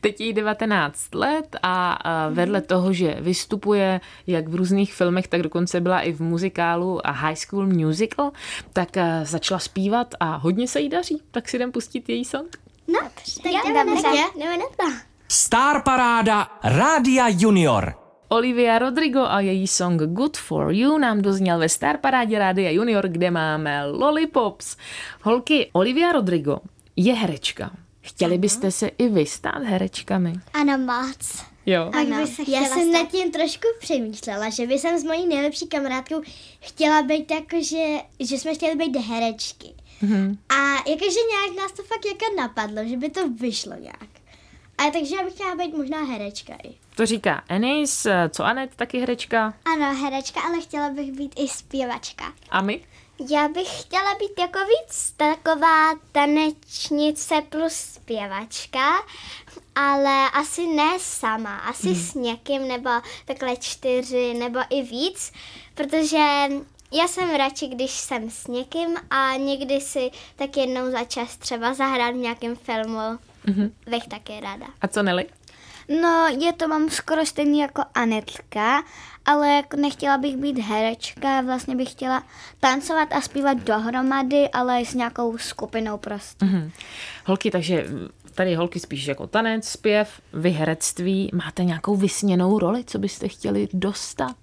Teď 0.00 0.20
jí 0.20 0.32
19 0.32 1.14
let 1.14 1.56
a, 1.62 1.98
vedle 2.30 2.60
toho, 2.60 2.92
že 2.92 3.16
vystupuje 3.20 4.00
jak 4.26 4.48
v 4.48 4.54
různých 4.54 4.94
filmech, 4.94 5.28
tak 5.28 5.42
dokonce 5.42 5.80
byla 5.80 6.00
i 6.00 6.12
v 6.12 6.20
muzikálu 6.20 7.06
a 7.06 7.10
High 7.10 7.36
School 7.36 7.66
Musical, 7.66 8.32
tak 8.72 8.96
a, 8.96 9.24
začala 9.24 9.58
zpívat 9.58 10.14
a 10.20 10.36
hodně 10.36 10.68
se 10.68 10.80
jí 10.80 10.88
daří. 10.88 11.22
Tak 11.30 11.48
si 11.48 11.56
jdem 11.56 11.72
pustit 11.72 12.08
její 12.08 12.24
song. 12.24 12.56
No, 12.88 13.00
tak 13.42 13.52
jdeme, 13.64 13.94
jdeme 14.36 14.58
na 14.58 14.64
to. 14.76 14.92
Star 15.28 15.82
Paráda 15.82 16.48
Rádia 16.64 17.28
Junior. 17.28 17.94
Olivia 18.28 18.78
Rodrigo 18.78 19.20
a 19.20 19.40
její 19.40 19.66
song 19.66 20.02
Good 20.02 20.36
For 20.36 20.72
You 20.72 20.98
nám 20.98 21.22
dozněl 21.22 21.58
ve 21.58 21.68
Star 21.68 21.98
Parádě 21.98 22.38
Rádia 22.38 22.70
Junior, 22.70 23.08
kde 23.08 23.30
máme 23.30 23.86
Lollipops. 23.86 24.76
Holky, 25.22 25.70
Olivia 25.72 26.12
Rodrigo 26.12 26.58
je 26.96 27.14
herečka. 27.14 27.70
Chtěli 28.02 28.38
byste 28.38 28.70
se 28.70 28.88
i 28.88 29.08
vy 29.08 29.26
stát 29.26 29.62
herečkami? 29.62 30.32
Ano, 30.54 30.78
moc. 30.78 31.42
Jo. 31.66 31.90
Tak 31.92 32.06
by 32.06 32.26
se 32.26 32.42
Já 32.50 32.64
jsem 32.64 32.88
stát- 32.88 32.92
nad 33.02 33.10
tím 33.10 33.30
trošku 33.32 33.66
přemýšlela, 33.80 34.50
že 34.50 34.66
by 34.66 34.78
jsem 34.78 34.98
s 34.98 35.04
mojí 35.04 35.26
nejlepší 35.26 35.66
kamarádkou 35.66 36.22
chtěla 36.60 37.02
být 37.02 37.30
jako, 37.30 37.62
že, 37.62 37.86
že 38.20 38.38
jsme 38.38 38.54
chtěli 38.54 38.74
být 38.76 38.96
herečky. 38.96 39.74
Mhm. 40.02 40.38
A 40.48 40.74
jakože 40.90 41.18
nějak 41.30 41.56
nás 41.58 41.72
to 41.72 41.82
fakt 41.82 42.04
jako 42.06 42.24
napadlo, 42.36 42.88
že 42.88 42.96
by 42.96 43.10
to 43.10 43.28
vyšlo 43.28 43.72
nějak. 43.80 44.06
A 44.78 44.90
takže 44.90 45.16
já 45.16 45.24
bych 45.24 45.34
chtěla 45.34 45.54
být 45.54 45.76
možná 45.76 46.02
herečka 46.04 46.54
i. 46.64 46.74
To 46.96 47.06
říká 47.06 47.44
Enis, 47.48 48.06
co 48.30 48.44
Anet, 48.44 48.70
taky 48.76 48.98
herečka. 49.00 49.54
Ano, 49.64 49.94
herečka, 50.02 50.40
ale 50.40 50.60
chtěla 50.60 50.90
bych 50.90 51.12
být 51.12 51.34
i 51.38 51.48
zpěvačka. 51.48 52.24
A 52.50 52.62
my? 52.62 52.80
Já 53.30 53.48
bych 53.48 53.80
chtěla 53.80 54.14
být 54.20 54.38
jako 54.38 54.58
víc 54.58 55.14
taková 55.16 55.90
tanečnice 56.12 57.34
plus 57.48 57.72
zpěvačka, 57.72 58.88
ale 59.74 60.30
asi 60.30 60.66
ne 60.66 60.98
sama, 60.98 61.56
asi 61.56 61.86
hmm. 61.86 62.02
s 62.02 62.14
někým 62.14 62.68
nebo 62.68 62.90
takhle 63.24 63.56
čtyři 63.56 64.34
nebo 64.34 64.60
i 64.70 64.82
víc, 64.82 65.32
protože 65.74 66.18
já 66.92 67.08
jsem 67.08 67.30
radši, 67.36 67.66
když 67.66 67.90
jsem 67.90 68.30
s 68.30 68.46
někým 68.46 68.96
a 69.10 69.36
někdy 69.36 69.80
si 69.80 70.10
tak 70.36 70.56
jednou 70.56 70.90
za 70.90 71.04
čas 71.04 71.36
třeba 71.36 71.74
zahrát 71.74 72.14
v 72.14 72.18
nějakém 72.18 72.56
filmu. 72.56 73.18
Mm-hmm. 73.46 73.70
Bych 73.90 74.06
taky 74.08 74.40
ráda. 74.40 74.66
A 74.80 74.88
co 74.88 75.02
Nelly? 75.02 75.26
No, 75.88 76.26
je 76.40 76.52
to 76.52 76.68
mám 76.68 76.90
skoro 76.90 77.26
stejný 77.26 77.58
jako 77.58 77.82
Anetka, 77.94 78.82
ale 79.24 79.48
jako 79.48 79.76
nechtěla 79.76 80.18
bych 80.18 80.36
být 80.36 80.58
herečka, 80.58 81.40
vlastně 81.40 81.76
bych 81.76 81.90
chtěla 81.90 82.22
tancovat 82.60 83.12
a 83.12 83.20
zpívat 83.20 83.58
dohromady, 83.58 84.48
ale 84.48 84.84
s 84.84 84.94
nějakou 84.94 85.38
skupinou 85.38 85.98
prostě. 85.98 86.44
Mhm. 86.44 86.70
Holky, 87.26 87.50
takže 87.50 87.86
tady 88.34 88.54
holky 88.54 88.80
spíš 88.80 89.06
jako 89.06 89.26
tanec, 89.26 89.68
zpěv, 89.68 90.20
vy 90.32 90.50
herectví. 90.50 91.30
Máte 91.34 91.64
nějakou 91.64 91.96
vysněnou 91.96 92.58
roli, 92.58 92.84
co 92.84 92.98
byste 92.98 93.28
chtěli 93.28 93.68
dostat? 93.72 94.36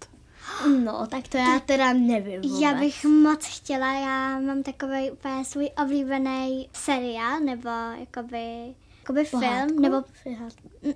No, 0.84 1.08
tak 1.08 1.28
to 1.28 1.38
já 1.38 1.60
teda 1.66 1.94
nevím 1.94 2.42
vůbec. 2.42 2.62
Já 2.62 2.74
bych 2.74 3.06
moc 3.06 3.46
chtěla, 3.46 3.94
já 3.94 4.40
mám 4.40 4.64
takový 4.64 5.12
úplně 5.12 5.46
svůj 5.46 5.70
oblíbený 5.84 6.70
seriál, 6.74 7.40
nebo 7.40 7.70
jakoby, 8.00 8.74
jakoby 9.10 9.26
film, 9.26 9.82
nebo 9.82 10.04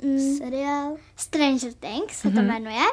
mm, 0.04 0.38
Seriál. 0.38 0.96
Stranger 1.16 1.74
Things 1.74 2.18
se 2.20 2.32
to 2.32 2.42
jmenuje. 2.42 2.84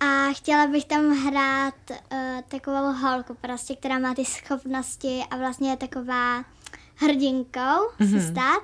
A 0.00 0.32
chtěla 0.32 0.66
bych 0.66 0.84
tam 0.84 1.10
hrát 1.10 1.74
uh, 1.90 2.18
takovou 2.48 2.92
holku 2.92 3.34
prostě, 3.40 3.76
která 3.76 3.98
má 3.98 4.14
ty 4.14 4.24
schopnosti 4.24 5.22
a 5.30 5.36
vlastně 5.36 5.70
je 5.70 5.76
taková 5.76 6.44
hrdinkou 6.96 8.06
si 8.10 8.20
stát. 8.20 8.62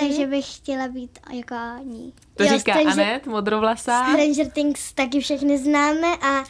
Takže 0.00 0.26
bych 0.26 0.56
chtěla 0.56 0.88
být 0.88 1.18
jako 1.32 1.54
ní. 1.84 2.12
To 2.34 2.42
Jo, 2.44 2.58
říká 2.58 2.74
Stranger- 2.74 2.92
Anet, 2.92 3.26
modrovlasá. 3.26 4.04
Stranger 4.12 4.50
Things 4.50 4.92
taky 4.92 5.20
všechny 5.20 5.58
známe 5.58 6.16
a 6.16 6.44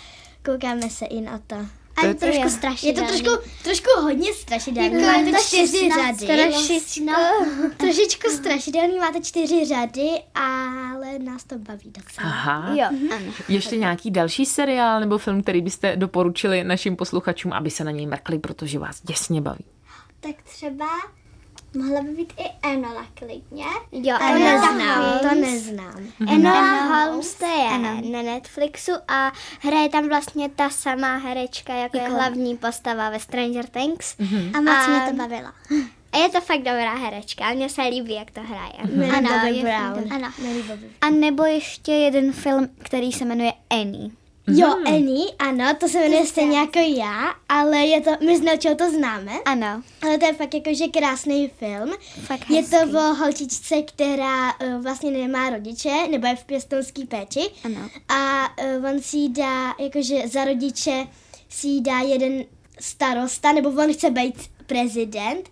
koukáme 0.45 0.91
se 0.91 1.07
i 1.07 1.21
na 1.21 1.39
to. 1.47 1.57
A 2.03 2.07
je 2.07 2.15
to 2.15 2.21
trošku 2.21 2.37
Je 2.39 2.45
to 2.45 2.51
strašidelný. 2.51 3.09
trošku, 3.09 3.43
trošku 3.65 3.87
hodně 4.03 4.35
strašidelný. 4.35 5.03
Jako 5.03 5.07
Máte 5.07 5.21
je 5.31 5.33
to 5.33 5.43
čtyři 5.43 5.79
16 5.79 6.19
řady. 6.19 6.43
Trošičku. 6.53 7.11
Trošičku 7.77 8.31
strašidelný, 8.31 8.99
máte 8.99 9.21
čtyři 9.21 9.65
řady, 9.65 10.09
ale 10.35 11.19
nás 11.19 11.45
to 11.45 11.59
baví 11.59 11.93
docela. 11.99 12.29
Aha. 12.31 12.75
Jo, 12.75 12.87
ano. 13.17 13.33
Ještě 13.49 13.77
nějaký 13.77 14.11
další 14.11 14.47
seriál 14.47 15.01
nebo 15.01 15.19
film, 15.19 15.43
který 15.43 15.61
byste 15.63 15.97
doporučili 15.97 16.65
našim 16.65 16.97
posluchačům, 16.97 17.53
aby 17.53 17.71
se 17.71 17.85
na 17.85 17.91
něj 17.91 18.07
mrkli, 18.07 18.39
protože 18.39 18.79
vás 18.79 19.01
děsně 19.03 19.41
baví. 19.41 19.65
Tak 20.21 20.43
třeba 20.43 20.87
mohla 21.79 22.03
by 22.03 22.09
být 22.11 22.33
i 22.39 22.69
Enola 22.69 23.07
klidně. 23.15 23.65
Jo, 23.93 24.17
To 24.19 24.25
ano. 24.25 24.39
neznám, 24.39 25.19
to 25.19 25.35
neznám. 25.35 26.01
Enola 26.29 26.83
Holmes 26.83 27.35
to 27.35 27.47
je 27.47 27.79
na 28.13 28.23
Netflixu 28.23 28.93
a 29.09 29.33
hraje 29.61 29.89
tam 29.89 30.09
vlastně 30.09 30.49
ta 30.49 30.71
samá 30.71 31.17
herečka, 31.17 31.75
jako, 31.75 31.97
je 31.97 32.03
hlavní 32.09 32.57
postava 32.57 33.11
ve 33.11 33.21
Stranger 33.21 33.67
Things. 33.67 34.17
A 34.55 34.61
moc 34.61 34.87
mě 34.89 35.01
to 35.11 35.17
bavilo. 35.17 35.49
A 36.13 36.19
je 36.19 36.29
to 36.29 36.41
fakt 36.41 36.59
dobrá 36.63 36.95
herečka 36.95 37.45
a 37.45 37.55
mně 37.55 37.69
se 37.69 37.83
líbí, 37.83 38.15
jak 38.15 38.31
to 38.31 38.41
hraje. 38.41 38.73
Millie 38.95 39.23
Bobby 39.23 39.57
je 39.57 39.63
Brown. 39.63 39.95
fakt- 39.95 40.13
Ano. 40.13 40.29
Millie 40.43 40.63
Bobby. 40.63 40.87
A 41.01 41.11
nebo 41.11 41.45
ještě 41.45 41.93
jeden 41.93 42.33
film, 42.33 42.69
který 42.83 43.13
se 43.13 43.25
jmenuje 43.25 43.53
Annie. 43.71 44.11
Jo, 44.47 44.75
Annie, 44.87 45.31
ano, 45.39 45.65
to 45.81 45.89
se 45.89 45.99
jmenuje 45.99 46.27
stejně 46.27 46.59
jako 46.59 46.79
já, 46.79 47.35
ale 47.49 47.79
je 47.79 48.01
to, 48.01 48.11
my 48.27 48.37
s 48.39 48.41
Nelčou 48.41 48.75
to 48.75 48.91
známe, 48.91 49.33
Ano. 49.45 49.83
ale 50.03 50.19
to 50.19 50.27
je 50.27 50.33
fakt 50.35 50.55
jakože 50.55 50.89
krásný 50.89 51.49
film. 51.59 51.93
Fakt 52.27 52.51
Je 52.51 52.63
to 52.63 52.77
hezký. 52.77 52.97
o 52.97 53.15
holčičce, 53.15 53.83
která 53.83 54.53
uh, 54.53 54.83
vlastně 54.83 55.11
nemá 55.11 55.51
rodiče, 55.51 55.91
nebo 56.11 56.27
je 56.27 56.37
v 56.37 56.45
pěstounské 56.45 57.07
péči. 57.07 57.41
Ano. 57.65 57.91
A 58.09 58.49
uh, 58.79 58.85
on 58.85 59.03
si 59.03 59.29
dá, 59.29 59.75
jakože 59.79 60.29
za 60.29 60.45
rodiče 60.45 61.07
si 61.49 61.81
dá 61.81 61.99
jeden 61.99 62.45
starosta, 62.81 63.53
nebo 63.53 63.69
on 63.69 63.93
chce 63.93 64.11
být 64.11 64.35
prezident. 64.67 65.49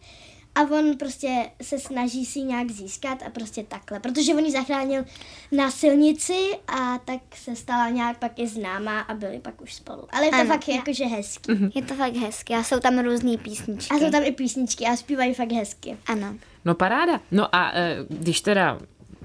A 0.58 0.62
on 0.62 0.96
prostě 0.98 1.50
se 1.62 1.78
snaží 1.78 2.26
si 2.26 2.40
nějak 2.42 2.70
získat 2.70 3.22
a 3.26 3.30
prostě 3.30 3.62
takhle. 3.68 4.00
Protože 4.00 4.34
on 4.34 4.44
ji 4.44 4.50
zachránil 4.52 5.04
na 5.52 5.70
silnici 5.70 6.48
a 6.66 6.98
tak 6.98 7.20
se 7.34 7.56
stala 7.56 7.90
nějak 7.90 8.18
pak 8.18 8.38
i 8.38 8.46
známá 8.48 9.00
a 9.00 9.14
byli 9.14 9.38
pak 9.40 9.60
už 9.62 9.74
spolu. 9.74 10.02
Ale 10.10 10.24
je 10.26 10.30
to 10.30 10.36
Ano. 10.36 10.46
fakt 10.50 10.68
jakože 10.68 11.04
hezký. 11.04 11.52
Je 11.74 11.82
to 11.82 11.94
fakt 11.94 12.16
hezky 12.16 12.54
a 12.54 12.62
jsou 12.62 12.80
tam 12.80 12.98
různé 12.98 13.36
písničky. 13.36 13.94
A 13.94 13.98
jsou 13.98 14.10
tam 14.10 14.22
i 14.24 14.32
písničky 14.32 14.84
a 14.86 14.96
zpívají 14.96 15.34
fakt 15.34 15.52
hezky. 15.52 15.96
Ano. 16.06 16.34
No 16.64 16.74
paráda. 16.74 17.20
No 17.30 17.54
a 17.54 17.70
e, 17.74 17.96
když 18.08 18.40
teda 18.40 18.78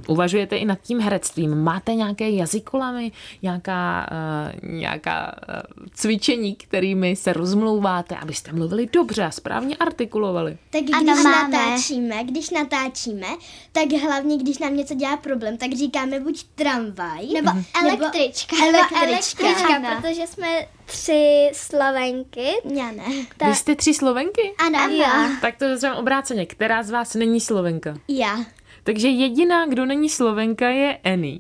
uvažujete 0.08 0.58
i 0.58 0.66
nad 0.66 0.82
tím 0.82 1.00
herectvím, 1.00 1.56
máte 1.64 1.94
nějaké 1.96 2.30
jazykolamy, 2.30 3.12
nějaká, 3.42 4.08
e, 4.12 4.68
nějaká 4.68 5.36
e, 5.50 5.62
cvičení, 5.94 6.56
kterými 6.56 7.16
se 7.16 7.34
rozmlouváte, 7.34 8.16
abyste 8.16 8.52
mluvili 8.52 8.90
dobře 8.94 9.24
a 9.24 9.32
správně 9.32 9.76
artikulovali? 9.76 10.58
Tak 10.70 10.82
když 10.82 10.96
Ano, 10.96 11.16
máme. 11.24 11.58
natáčíme, 11.58 12.24
když 12.24 12.50
natáčíme, 12.50 13.28
tak 13.72 13.92
hlavně, 14.02 14.38
když 14.38 14.58
nám 14.58 14.76
něco 14.78 14.94
dělá 14.96 15.18
problém, 15.18 15.58
tak 15.58 15.74
říkáme 15.74 16.20
buď 16.20 16.44
tramvaj, 16.56 17.28
Nebo 17.34 17.52
električka. 17.84 18.56
Nebo 18.56 18.78
električka. 18.78 19.44
električka, 19.44 19.76
Ano. 19.76 20.02
protože 20.02 20.28
jsme 20.28 20.48
tři 20.86 21.50
Slovenky. 21.54 22.48
Já 22.76 22.92
ne. 22.92 23.04
Vy 23.48 23.56
jste 23.56 23.76
tři 23.76 23.94
Slovenky? 23.94 24.54
Ano. 24.58 24.94
Jo. 24.94 25.06
Tak 25.42 25.56
to 25.58 25.66
je 25.66 25.94
obráceně. 25.94 26.46
Která 26.46 26.84
z 26.84 26.92
vás 26.92 27.16
není 27.16 27.40
Slovenka? 27.42 27.98
Já. 28.08 28.38
Takže 28.84 29.08
jediná, 29.08 29.66
kdo 29.66 29.86
není 29.86 30.10
Slovenka, 30.10 30.70
je 30.70 30.98
Annie. 30.98 31.40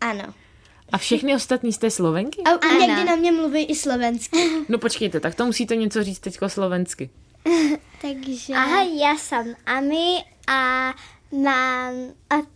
Ano. 0.00 0.34
A 0.92 0.98
všechny 0.98 1.34
ostatní 1.34 1.72
jste 1.72 1.90
Slovenky? 1.90 2.42
A 2.42 2.50
ano. 2.50 2.80
někdy 2.80 3.04
na 3.04 3.16
mě 3.16 3.32
mluví 3.32 3.64
i 3.64 3.74
slovensky. 3.74 4.50
No 4.68 4.78
počkejte, 4.78 5.20
tak 5.20 5.34
to 5.34 5.46
musíte 5.46 5.76
něco 5.76 6.04
říct 6.04 6.18
teďko 6.18 6.48
slovensky. 6.48 7.10
Takže... 8.02 8.54
Aha, 8.54 8.82
já 8.82 9.16
jsem 9.16 9.54
Ami 9.66 10.24
a 10.48 10.92
mám 11.32 11.94
od, 12.38 12.48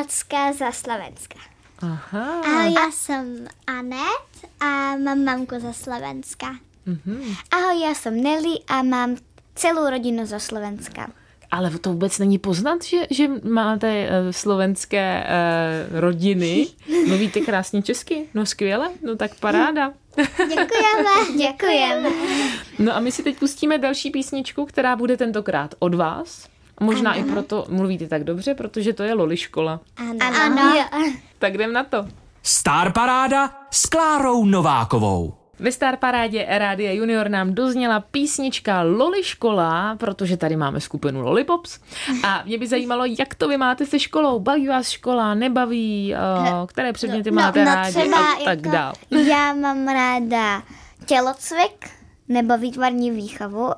ocka 0.00 0.52
za 0.52 0.72
Slovenska. 0.72 1.38
Aha. 1.78 2.40
A 2.40 2.62
já 2.62 2.90
jsem 2.90 3.48
Anet 3.66 4.50
a 4.60 4.96
mám 4.96 5.24
mamku 5.24 5.60
za 5.60 5.72
Slovenska. 5.72 6.56
Ahoj, 7.50 7.82
já 7.82 7.94
jsem 7.94 8.22
Nelly 8.22 8.58
a 8.68 8.82
mám 8.82 9.16
celou 9.54 9.90
rodinu 9.90 10.26
ze 10.26 10.40
Slovenska. 10.40 11.12
Ale 11.50 11.70
to 11.70 11.90
vůbec 11.90 12.18
není 12.18 12.38
poznat, 12.38 12.84
že, 12.84 12.96
že 13.10 13.28
máte 13.50 14.08
uh, 14.08 14.30
slovenské 14.30 15.26
uh, 15.90 16.00
rodiny. 16.00 16.66
Mluvíte 17.06 17.40
krásně 17.40 17.82
česky? 17.82 18.28
No 18.34 18.46
skvěle, 18.46 18.90
no 19.02 19.16
tak 19.16 19.34
paráda. 19.40 19.92
Děkujeme. 20.48 21.38
Děkujeme. 21.38 22.10
No 22.78 22.96
a 22.96 23.00
my 23.00 23.12
si 23.12 23.22
teď 23.22 23.38
pustíme 23.38 23.78
další 23.78 24.10
písničku, 24.10 24.66
která 24.66 24.96
bude 24.96 25.16
tentokrát 25.16 25.74
od 25.78 25.94
vás. 25.94 26.48
Možná 26.80 27.14
i 27.14 27.24
proto 27.24 27.66
mluvíte 27.68 28.06
tak 28.06 28.24
dobře, 28.24 28.54
protože 28.54 28.92
to 28.92 29.02
je 29.02 29.14
Loli 29.14 29.36
škola. 29.36 29.80
Ano. 29.96 30.18
Ano. 30.52 31.12
Tak 31.38 31.54
jdem 31.54 31.72
na 31.72 31.84
to. 31.84 32.06
Star 32.42 32.92
Paráda 32.92 33.50
s 33.70 33.86
Klárou 33.86 34.44
Novákovou. 34.44 35.37
Ve 35.60 35.72
Star 35.72 35.96
Parádě 35.96 36.46
Rádia 36.48 36.92
Junior 36.92 37.28
nám 37.28 37.54
dozněla 37.54 38.00
písnička 38.00 38.82
Loli 38.82 39.24
škola, 39.24 39.96
protože 39.96 40.36
tady 40.36 40.56
máme 40.56 40.80
skupinu 40.80 41.20
Lollipops. 41.20 41.78
A 42.24 42.42
mě 42.46 42.58
by 42.58 42.66
zajímalo, 42.66 43.04
jak 43.04 43.34
to 43.34 43.48
vy 43.48 43.56
máte 43.56 43.86
se 43.86 43.98
školou. 43.98 44.40
Baví 44.40 44.68
vás 44.68 44.88
škola, 44.88 45.34
nebaví, 45.34 46.14
uh, 46.60 46.66
které 46.66 46.92
předměty 46.92 47.30
máte 47.30 47.64
rádi 47.64 48.10
a 48.12 48.44
tak 48.44 48.58
jako, 48.58 48.70
dál. 48.70 48.92
Já 49.10 49.54
mám 49.54 49.88
ráda 49.88 50.62
tělocvik 51.06 51.90
nebo 52.28 52.58
výtvarní 52.58 53.10
výchovu 53.10 53.70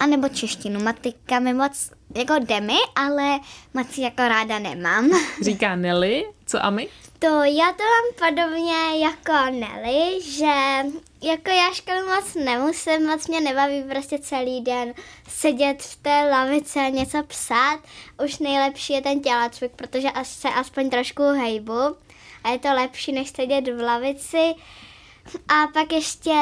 a 0.00 0.06
nebo 0.06 0.28
češtinu. 0.28 0.80
Matika 0.80 1.38
mi 1.40 1.54
moc 1.54 1.90
jako 2.16 2.34
jde 2.34 2.60
mi, 2.60 2.76
ale 2.94 3.38
moc 3.74 3.98
jako 3.98 4.22
ráda 4.28 4.58
nemám. 4.58 5.10
Říká 5.42 5.76
Nelly. 5.76 6.24
Co 6.46 6.64
a 6.64 6.70
my? 6.70 6.88
To 7.18 7.26
já 7.42 7.72
to 7.72 7.82
mám 7.82 8.32
podobně 8.32 8.98
jako 8.98 9.50
Nelly, 9.50 10.22
že 10.22 10.54
jako 11.22 11.50
já 11.50 11.72
školu 11.72 11.98
moc 12.06 12.34
nemusím, 12.34 13.06
moc 13.06 13.28
mě 13.28 13.40
nebaví 13.40 13.82
prostě 13.82 14.18
celý 14.18 14.60
den 14.60 14.94
sedět 15.28 15.82
v 15.82 15.96
té 15.96 16.28
lavice 16.30 16.80
a 16.80 16.88
něco 16.88 17.22
psát. 17.22 17.80
Už 18.24 18.38
nejlepší 18.38 18.92
je 18.92 19.02
ten 19.02 19.20
tělocvik, 19.20 19.72
protože 19.76 20.08
se 20.22 20.48
aspoň 20.48 20.90
trošku 20.90 21.22
hejbu 21.22 21.96
a 22.44 22.50
je 22.50 22.58
to 22.58 22.68
lepší, 22.72 23.12
než 23.12 23.30
sedět 23.30 23.68
v 23.68 23.80
lavici. 23.80 24.54
A 25.48 25.66
pak 25.72 25.92
ještě 25.92 26.32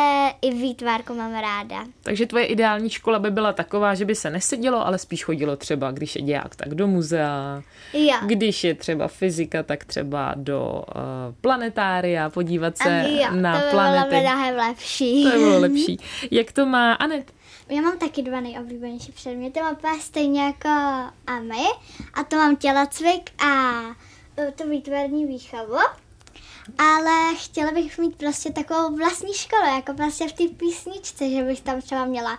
i 0.42 0.50
výtvarku 0.50 1.14
mám 1.14 1.32
ráda. 1.32 1.84
Takže 2.02 2.26
tvoje 2.26 2.44
ideální 2.44 2.90
škola 2.90 3.18
by 3.18 3.30
byla 3.30 3.52
taková, 3.52 3.94
že 3.94 4.04
by 4.04 4.14
se 4.14 4.30
nesedělo, 4.30 4.86
ale 4.86 4.98
spíš 4.98 5.24
chodilo 5.24 5.56
třeba, 5.56 5.90
když 5.90 6.16
je 6.16 6.22
děják, 6.22 6.56
tak 6.56 6.74
do 6.74 6.86
muzea. 6.86 7.62
Jo. 7.92 8.16
Když 8.26 8.64
je 8.64 8.74
třeba 8.74 9.08
fyzika, 9.08 9.62
tak 9.62 9.84
třeba 9.84 10.34
do 10.36 10.84
uh, 10.88 11.02
planetária, 11.40 12.30
podívat 12.30 12.78
se 12.78 13.04
jo, 13.08 13.28
na 13.30 13.60
to 13.60 13.66
by 13.66 13.70
planety. 13.70 14.10
bylo 14.10 14.22
mnohem 14.22 14.56
lepší. 14.56 15.24
To 15.24 15.30
by 15.30 15.38
bylo 15.38 15.58
lepší. 15.58 15.98
Jak 16.30 16.52
to 16.52 16.66
má 16.66 16.92
Anet? 16.92 17.32
Já 17.68 17.80
mám 17.80 17.98
taky 17.98 18.22
dva 18.22 18.40
nejoblíbenější 18.40 19.12
předměty, 19.12 19.60
mám 19.60 19.72
úplně 19.72 20.00
stejně 20.00 20.42
jako 20.42 20.68
a 21.26 21.40
my. 21.40 21.64
A 22.14 22.24
to 22.24 22.36
mám 22.36 22.56
tělocvik 22.56 23.30
a 23.44 23.80
e, 24.38 24.52
to 24.52 24.68
výtvarní 24.68 25.26
výchovu. 25.26 25.76
Ale 26.78 27.34
chtěla 27.36 27.72
bych 27.72 27.98
mít 27.98 28.16
prostě 28.16 28.52
takovou 28.52 28.96
vlastní 28.96 29.34
školu, 29.34 29.62
jako 29.76 29.94
prostě 29.94 30.28
v 30.28 30.32
té 30.32 30.44
písničce, 30.56 31.30
že 31.30 31.42
bych 31.42 31.60
tam 31.60 31.80
třeba 31.80 32.04
měla 32.04 32.38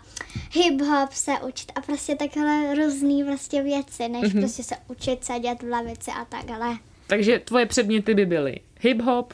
hip-hop 0.51 1.07
se 1.11 1.31
učit 1.47 1.71
a 1.75 1.81
prostě 1.81 2.15
takhle 2.15 2.75
různý 2.75 3.23
prostě 3.23 3.61
věci, 3.63 4.07
než 4.09 4.23
mm-hmm. 4.23 4.39
prostě 4.39 4.63
se 4.63 4.75
učit 4.87 5.23
sedět 5.25 5.63
v 5.63 5.69
lavici 5.69 6.11
a 6.11 6.25
takhle. 6.25 6.77
Takže 7.07 7.39
tvoje 7.39 7.65
předměty 7.65 8.13
by 8.13 8.25
byly 8.25 8.55
hip-hop, 8.81 9.25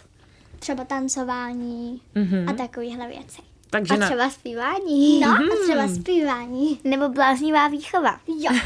Třeba 0.60 0.86
tancování 0.86 2.02
Mhm. 2.16 2.50
a 2.50 2.54
takovéhle 2.54 3.08
věci. 3.08 3.42
takže 3.70 3.94
A 3.94 3.98
na, 3.98 4.06
třeba 4.08 4.30
zpívání. 4.30 5.20
No 5.20 5.28
a 5.30 5.38
třeba 5.64 5.88
zpívání. 5.88 6.80
Nebo 6.84 7.10
bláznivá 7.10 7.68
výchova. 7.68 8.20
Jo, 8.28 8.52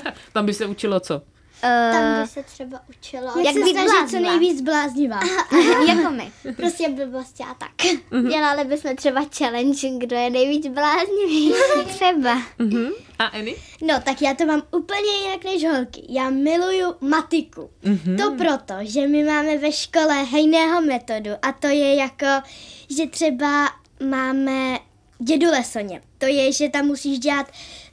tam 0.32 0.46
by 0.46 0.54
se 0.54 0.66
učilo 0.66 1.00
co? 1.00 1.22
Tam 1.92 2.22
by 2.22 2.28
se 2.28 2.42
třeba 2.42 2.80
učilo. 2.98 3.26
Jak, 3.36 3.54
jak 3.54 3.64
být 3.64 3.72
snažit 3.72 4.10
co 4.10 4.20
nejvíc 4.20 4.60
bláznivá. 4.60 5.20
jako 5.88 6.10
my. 6.10 6.32
prostě 6.56 6.88
blbosti 6.88 7.42
a 7.42 7.54
tak. 7.54 7.70
Dělali 8.28 8.64
bychom 8.64 8.96
třeba 8.96 9.20
challenge, 9.38 9.88
kdo 9.98 10.16
je 10.16 10.30
nejvíc 10.30 10.66
bláznivý. 10.66 11.52
Třeba. 11.86 12.38
Uh-huh. 12.58 12.92
A 13.18 13.36
Eny? 13.36 13.56
No, 13.82 14.00
tak 14.04 14.22
já 14.22 14.34
to 14.34 14.46
mám 14.46 14.62
úplně 14.70 15.10
jinak 15.22 15.44
než 15.44 15.64
holky. 15.64 16.02
Já 16.08 16.30
miluju 16.30 16.94
matiku. 17.00 17.70
Mm-hmm. 17.84 18.16
To 18.16 18.34
proto, 18.36 18.74
že 18.80 19.08
my 19.08 19.24
máme 19.24 19.58
ve 19.58 19.72
škole 19.72 20.22
hejného 20.24 20.80
metodu 20.80 21.30
a 21.42 21.52
to 21.52 21.66
je 21.66 21.94
jako, 21.94 22.26
že 22.90 23.06
třeba 23.06 23.70
máme 24.10 24.78
dědu 25.24 25.50
lesoně. 25.50 26.02
To 26.18 26.26
je, 26.26 26.52
že 26.52 26.68
tam 26.68 26.86
musíš 26.86 27.18
dělat 27.18 27.52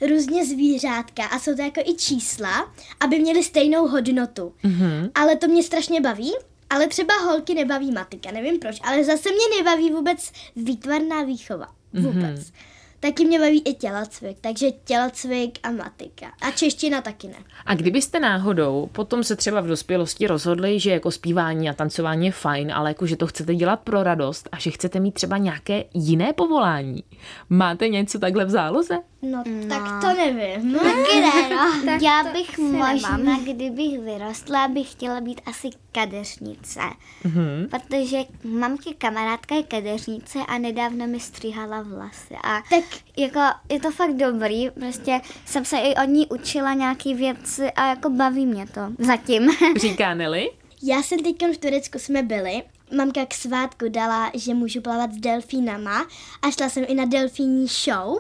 různě 0.10 0.46
zvířátka 0.46 1.26
a 1.26 1.40
jsou 1.40 1.56
to 1.56 1.62
jako 1.62 1.82
i 1.86 1.94
čísla, 1.94 2.74
aby 3.00 3.20
měly 3.20 3.44
stejnou 3.44 3.88
hodnotu. 3.88 4.54
Mm-hmm. 4.64 5.12
Ale 5.16 5.36
to 5.36 5.48
mě 5.48 5.64
strašně 5.64 6.02
baví. 6.02 6.34
Ale 6.70 6.88
třeba 6.88 7.14
holky 7.14 7.54
nebaví 7.54 7.92
matika, 7.92 8.32
nevím 8.32 8.60
proč, 8.60 8.80
ale 8.84 9.04
zase 9.04 9.30
mě 9.30 9.58
nebaví 9.58 9.92
vůbec 9.92 10.32
výtvarná 10.56 11.24
výchova. 11.24 11.68
Vůbec. 11.94 12.40
Mm-hmm. 12.40 12.54
Taky 13.02 13.26
mě 13.26 13.40
baví 13.40 13.62
i 13.66 13.74
tělocvik, 13.74 14.38
takže 14.42 14.72
tělocvik 14.72 15.60
a 15.64 15.72
matika. 15.72 16.26
A 16.42 16.52
čeština 16.52 17.02
taky 17.02 17.28
ne. 17.28 17.36
A 17.66 17.76
kdybyste 17.76 18.20
náhodou 18.20 18.90
potom 18.92 19.24
se 19.24 19.36
třeba 19.36 19.62
v 19.62 19.68
dospělosti 19.68 20.28
rozhodli, 20.28 20.80
že 20.80 20.92
jako 20.92 21.12
zpívání 21.12 21.70
a 21.70 21.74
tancování 21.74 22.26
je 22.26 22.32
fajn, 22.32 22.72
ale 22.74 22.90
jako 22.90 23.06
že 23.06 23.16
to 23.16 23.28
chcete 23.28 23.56
dělat 23.56 23.80
pro 23.80 24.04
radost 24.04 24.50
a 24.52 24.60
že 24.60 24.72
chcete 24.72 25.00
mít 25.00 25.14
třeba 25.14 25.38
nějaké 25.38 25.84
jiné 25.94 26.34
povolání, 26.34 27.04
máte 27.50 27.88
něco 27.88 28.20
takhle 28.20 28.46
v 28.46 28.50
záloze? 28.50 28.98
No, 29.22 29.44
no. 29.48 29.68
tak 29.70 30.02
to 30.02 30.14
nevím. 30.14 30.74
Taky 30.80 31.22
ne, 31.22 31.50
no. 31.86 31.92
Já 32.02 32.24
bych 32.34 32.58
možná, 32.58 33.40
kdybych 33.44 34.00
vyrostla, 34.00 34.68
bych 34.68 34.92
chtěla 34.92 35.22
být 35.22 35.42
asi 35.46 35.70
kadeřnice. 35.92 36.80
Mhm. 37.24 37.68
Protože 37.70 38.18
mamky 38.44 38.94
kamarádka 38.98 39.56
je 39.56 39.64
kadeřnice 39.64 40.40
a 40.48 40.58
nedávno 40.58 41.08
mi 41.08 41.20
stříhala 41.20 41.82
vlasy. 41.82 42.36
A 42.44 42.62
Tak 42.70 42.84
jako 43.18 43.40
je 43.70 43.80
to 43.80 43.92
fakt 43.92 44.14
dobrý, 44.14 44.70
prostě 44.70 45.22
jsem 45.46 45.66
se 45.66 45.78
i 45.78 45.96
od 45.96 46.10
ní 46.10 46.28
učila 46.28 46.74
nějaký 46.74 47.14
věci 47.14 47.72
a 47.72 47.88
jako 47.88 48.10
baví 48.10 48.46
mě 48.46 48.66
to 48.68 48.82
zatím. 49.00 49.50
Říká 49.82 50.14
Nelly? 50.14 50.52
já 50.84 51.04
jsem 51.04 51.20
teď 51.20 51.36
v 51.54 51.58
Turecku 51.58 52.00
jsme 52.00 52.24
byli. 52.24 52.64
Mamka 52.98 53.26
k 53.26 53.34
svátku 53.34 53.90
dala, 53.90 54.32
že 54.34 54.54
můžu 54.54 54.82
plavat 54.82 55.14
s 55.14 55.18
delfínama 55.18 56.08
a 56.42 56.52
šla 56.52 56.70
jsem 56.70 56.86
i 56.88 56.96
na 56.96 57.06
delfínní 57.06 57.68
show. 57.68 58.20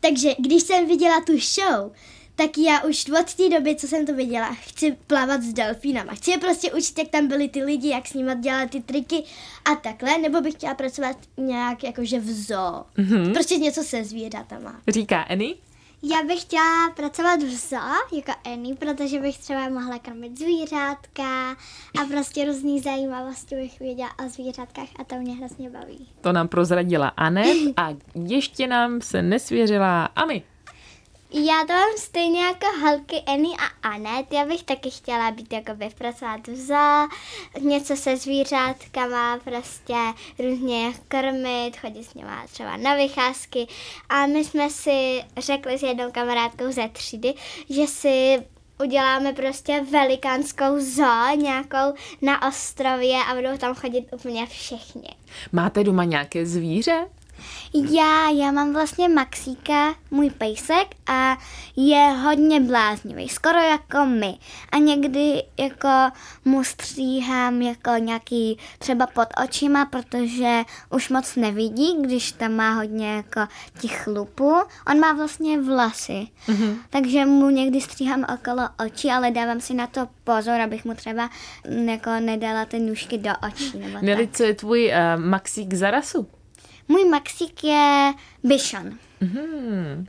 Takže 0.00 0.34
když 0.38 0.62
jsem 0.62 0.86
viděla 0.86 1.20
tu 1.20 1.38
show, 1.38 1.92
tak 2.36 2.58
já 2.58 2.84
už 2.84 3.10
od 3.20 3.34
té 3.34 3.48
doby, 3.48 3.76
co 3.76 3.88
jsem 3.88 4.06
to 4.06 4.14
viděla, 4.14 4.54
chci 4.54 4.96
plavat 5.06 5.42
s 5.42 5.52
delfínama. 5.52 6.12
Chci 6.14 6.30
je 6.30 6.38
prostě 6.38 6.72
učit, 6.72 6.98
jak 6.98 7.08
tam 7.08 7.28
byli 7.28 7.48
ty 7.48 7.64
lidi, 7.64 7.88
jak 7.88 8.06
s 8.06 8.14
nimi 8.14 8.36
dělat 8.40 8.70
ty 8.70 8.82
triky 8.82 9.24
a 9.64 9.74
takhle, 9.74 10.18
nebo 10.18 10.40
bych 10.40 10.54
chtěla 10.54 10.74
pracovat 10.74 11.16
nějak 11.36 11.84
jakože 11.84 12.20
v 12.20 12.30
zoo. 12.30 12.84
Mm-hmm. 12.98 13.32
Prostě 13.32 13.56
něco 13.56 13.82
se 13.82 14.04
zvířatama. 14.04 14.80
Říká 14.88 15.24
Eny? 15.28 15.54
Já 16.02 16.22
bych 16.22 16.40
chtěla 16.40 16.90
pracovat 16.96 17.42
v 17.42 17.56
zoo, 17.56 17.78
jako 18.12 18.32
Annie, 18.44 18.76
protože 18.76 19.20
bych 19.20 19.38
třeba 19.38 19.68
mohla 19.68 19.98
krmit 19.98 20.38
zvířátka 20.38 21.50
a 22.00 22.04
prostě 22.10 22.44
různý 22.44 22.80
zajímavosti 22.80 23.54
bych 23.54 23.80
věděla 23.80 24.10
o 24.26 24.28
zvířátkách 24.28 24.88
a 24.98 25.04
to 25.04 25.14
mě 25.14 25.34
hrozně 25.34 25.70
baví. 25.70 26.08
To 26.20 26.32
nám 26.32 26.48
prozradila 26.48 27.08
Anet 27.08 27.56
a 27.76 27.88
ještě 28.14 28.66
nám 28.66 29.00
se 29.00 29.22
nesvěřila 29.22 30.04
Ami. 30.04 30.42
Já 31.36 31.64
to 31.66 31.72
mám 31.72 31.88
stejně 31.96 32.44
jako 32.44 32.66
holky 32.82 33.22
Annie 33.26 33.54
a 33.56 33.88
Anet. 33.88 34.32
Já 34.32 34.44
bych 34.46 34.62
taky 34.62 34.90
chtěla 34.90 35.30
být 35.30 35.52
jako 35.52 35.72
pracovat 35.98 36.46
v 36.48 36.56
zoo, 36.56 37.08
něco 37.60 37.96
se 37.96 38.16
zvířátkama, 38.16 39.38
prostě 39.44 39.94
různě 40.38 40.92
krmit, 41.08 41.76
chodit 41.80 42.04
s 42.04 42.14
nima 42.14 42.46
třeba 42.52 42.76
na 42.76 42.94
vycházky. 42.94 43.66
A 44.08 44.26
my 44.26 44.44
jsme 44.44 44.70
si 44.70 45.24
řekli 45.38 45.78
s 45.78 45.82
jednou 45.82 46.12
kamarádkou 46.12 46.72
ze 46.72 46.88
třídy, 46.88 47.34
že 47.70 47.86
si 47.86 48.42
uděláme 48.80 49.32
prostě 49.32 49.84
velikánskou 49.90 50.80
zoo 50.80 51.36
nějakou 51.36 51.94
na 52.22 52.48
ostrově 52.48 53.16
a 53.30 53.34
budou 53.34 53.58
tam 53.58 53.74
chodit 53.74 54.06
úplně 54.12 54.46
všichni. 54.46 55.08
Máte 55.52 55.84
doma 55.84 56.04
nějaké 56.04 56.46
zvíře? 56.46 57.06
Já, 57.74 58.30
já 58.30 58.50
mám 58.50 58.72
vlastně 58.72 59.08
Maxíka, 59.08 59.94
můj 60.10 60.30
pejsek 60.30 60.86
a 61.06 61.36
je 61.76 62.08
hodně 62.08 62.60
bláznivý, 62.60 63.28
skoro 63.28 63.58
jako 63.58 64.06
my. 64.06 64.38
A 64.72 64.76
někdy 64.76 65.42
jako 65.58 65.88
mu 66.44 66.64
stříhám 66.64 67.62
jako 67.62 67.90
nějaký 67.90 68.58
třeba 68.78 69.06
pod 69.06 69.28
očima, 69.44 69.86
protože 69.86 70.62
už 70.90 71.08
moc 71.08 71.36
nevidí, 71.36 71.96
když 72.02 72.32
tam 72.32 72.52
má 72.52 72.74
hodně 72.74 73.14
jako 73.16 73.40
těch 73.80 74.02
chlupů. 74.02 74.54
On 74.90 75.00
má 75.00 75.12
vlastně 75.12 75.60
vlasy, 75.60 76.28
mm-hmm. 76.46 76.76
takže 76.90 77.26
mu 77.26 77.50
někdy 77.50 77.80
stříhám 77.80 78.24
okolo 78.34 78.68
očí, 78.86 79.10
ale 79.10 79.30
dávám 79.30 79.60
si 79.60 79.74
na 79.74 79.86
to 79.86 80.08
pozor, 80.24 80.60
abych 80.60 80.84
mu 80.84 80.94
třeba 80.94 81.30
jako 81.86 82.10
nedala 82.20 82.64
ty 82.64 82.78
nůžky 82.78 83.18
do 83.18 83.30
očí. 83.48 83.72
Nebo 84.02 84.22
co 84.32 84.42
je 84.42 84.54
tvůj 84.54 84.86
uh, 84.86 85.24
Maxík 85.24 85.74
za 85.74 85.90
rasu? 85.90 86.26
Můj 86.88 87.04
Maxík 87.04 87.64
je. 87.64 88.12
Hmm. 89.20 90.06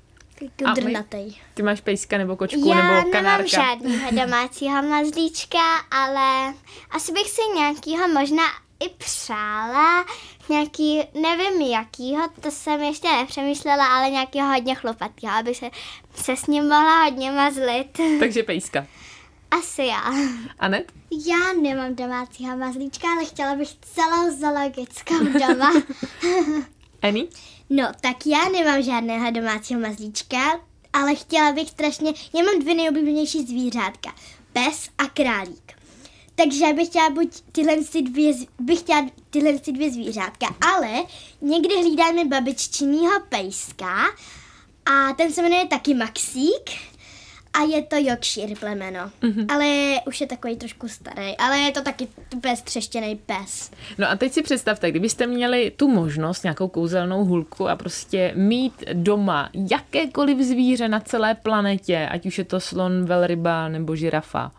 A 0.66 0.74
my? 0.74 0.82
drnatej. 0.82 1.36
Ty 1.54 1.64
máš 1.64 1.82
pejska 1.82 2.18
nebo 2.18 2.36
kočku 2.36 2.70
Já 2.70 2.76
nebo 2.76 2.88
nemám 2.88 3.12
kanárka? 3.12 3.48
žádného 3.48 4.12
domácího 4.26 4.82
mazlíčka, 4.84 5.60
ale 5.92 6.54
asi 6.92 7.12
bych 7.12 7.30
si 7.30 7.42
nějakýho 7.56 8.08
možná 8.08 8.44
i 8.80 8.90
přála, 8.90 10.06
nějaký, 10.50 11.02
nevím 11.22 11.62
jakýho, 11.62 12.30
to 12.42 12.52
jsem 12.52 12.84
ještě 12.84 13.08
nepřemýšlela, 13.08 13.86
ale 13.98 14.10
nějakýho 14.10 14.48
hodně 14.48 14.76
chlupatýho, 14.76 15.34
aby 15.34 15.56
se, 15.56 15.70
se 16.16 16.36
s 16.36 16.48
ním 16.48 16.64
mohla 16.64 17.04
hodně 17.04 17.32
mazlit. 17.32 18.00
Takže 18.20 18.44
pejska. 18.44 18.86
Asi 19.60 19.84
já. 19.84 20.14
Anet? 20.60 20.92
Já 21.28 21.54
nemám 21.62 21.96
domácího 21.96 22.58
mazlíčka, 22.58 23.08
ale 23.08 23.26
chtěla 23.26 23.56
bych 23.56 23.70
celou 23.82 24.38
zoologickou 24.40 25.20
doma. 25.24 25.74
Eny? 27.02 27.28
no, 27.70 27.88
tak 28.02 28.26
já 28.26 28.50
nemám 28.50 28.84
žádného 28.84 29.32
domácího 29.32 29.80
mazlíčka, 29.80 30.60
ale 30.94 31.16
chtěla 31.16 31.52
bych 31.52 31.70
strašně, 31.70 32.14
já 32.34 32.44
mám 32.44 32.60
dvě 32.60 32.76
nejoblíbenější 32.76 33.46
zvířátka. 33.46 34.16
Pes 34.54 34.90
a 34.98 35.06
králík. 35.06 35.72
Takže 36.36 36.66
já 36.66 36.74
bych 36.74 36.88
chtěla 36.88 37.10
buď 37.10 37.42
tyhle 37.52 37.84
si 37.84 38.02
dvě, 38.02 38.34
bych 38.60 38.80
chtěla 38.80 39.10
tyhle 39.30 39.60
si 39.60 39.72
dvě 39.72 39.92
zvířátka, 39.92 40.56
ale 40.76 41.04
někdy 41.42 41.76
hlídáme 41.76 42.26
babiččinýho 42.26 43.14
pejska 43.30 43.96
a 44.86 45.14
ten 45.14 45.34
se 45.34 45.42
jmenuje 45.42 45.68
taky 45.68 45.94
Maxík 45.94 46.70
a 47.60 47.64
je 47.76 47.82
to 47.84 47.96
Yorkshire 47.96 48.56
plemeno. 48.60 49.12
Mm-hmm. 49.22 49.46
Ale 49.56 50.00
už 50.08 50.22
je 50.22 50.28
takový 50.28 50.56
trošku 50.58 50.88
starý, 50.88 51.38
ale 51.38 51.58
je 51.60 51.72
to 51.72 51.82
taky 51.82 52.08
bez 52.42 52.62
třeštěný 52.62 53.16
pes. 53.26 53.72
No 53.98 54.10
a 54.10 54.16
teď 54.16 54.34
si 54.34 54.42
představte, 54.42 54.90
kdybyste 54.92 55.28
měli 55.28 55.72
tu 55.76 55.88
možnost, 55.88 56.44
nějakou 56.44 56.68
kouzelnou 56.68 57.26
hulku 57.26 57.68
a 57.70 57.76
prostě 57.76 58.32
mít 58.36 58.84
doma 58.94 59.50
jakékoliv 59.54 60.38
zvíře 60.38 60.88
na 60.88 61.00
celé 61.00 61.36
planetě, 61.36 62.08
ať 62.12 62.26
už 62.26 62.38
je 62.38 62.44
to 62.44 62.60
slon, 62.60 63.06
velryba 63.06 63.68
nebo 63.68 63.96
žirafa, 63.96 64.52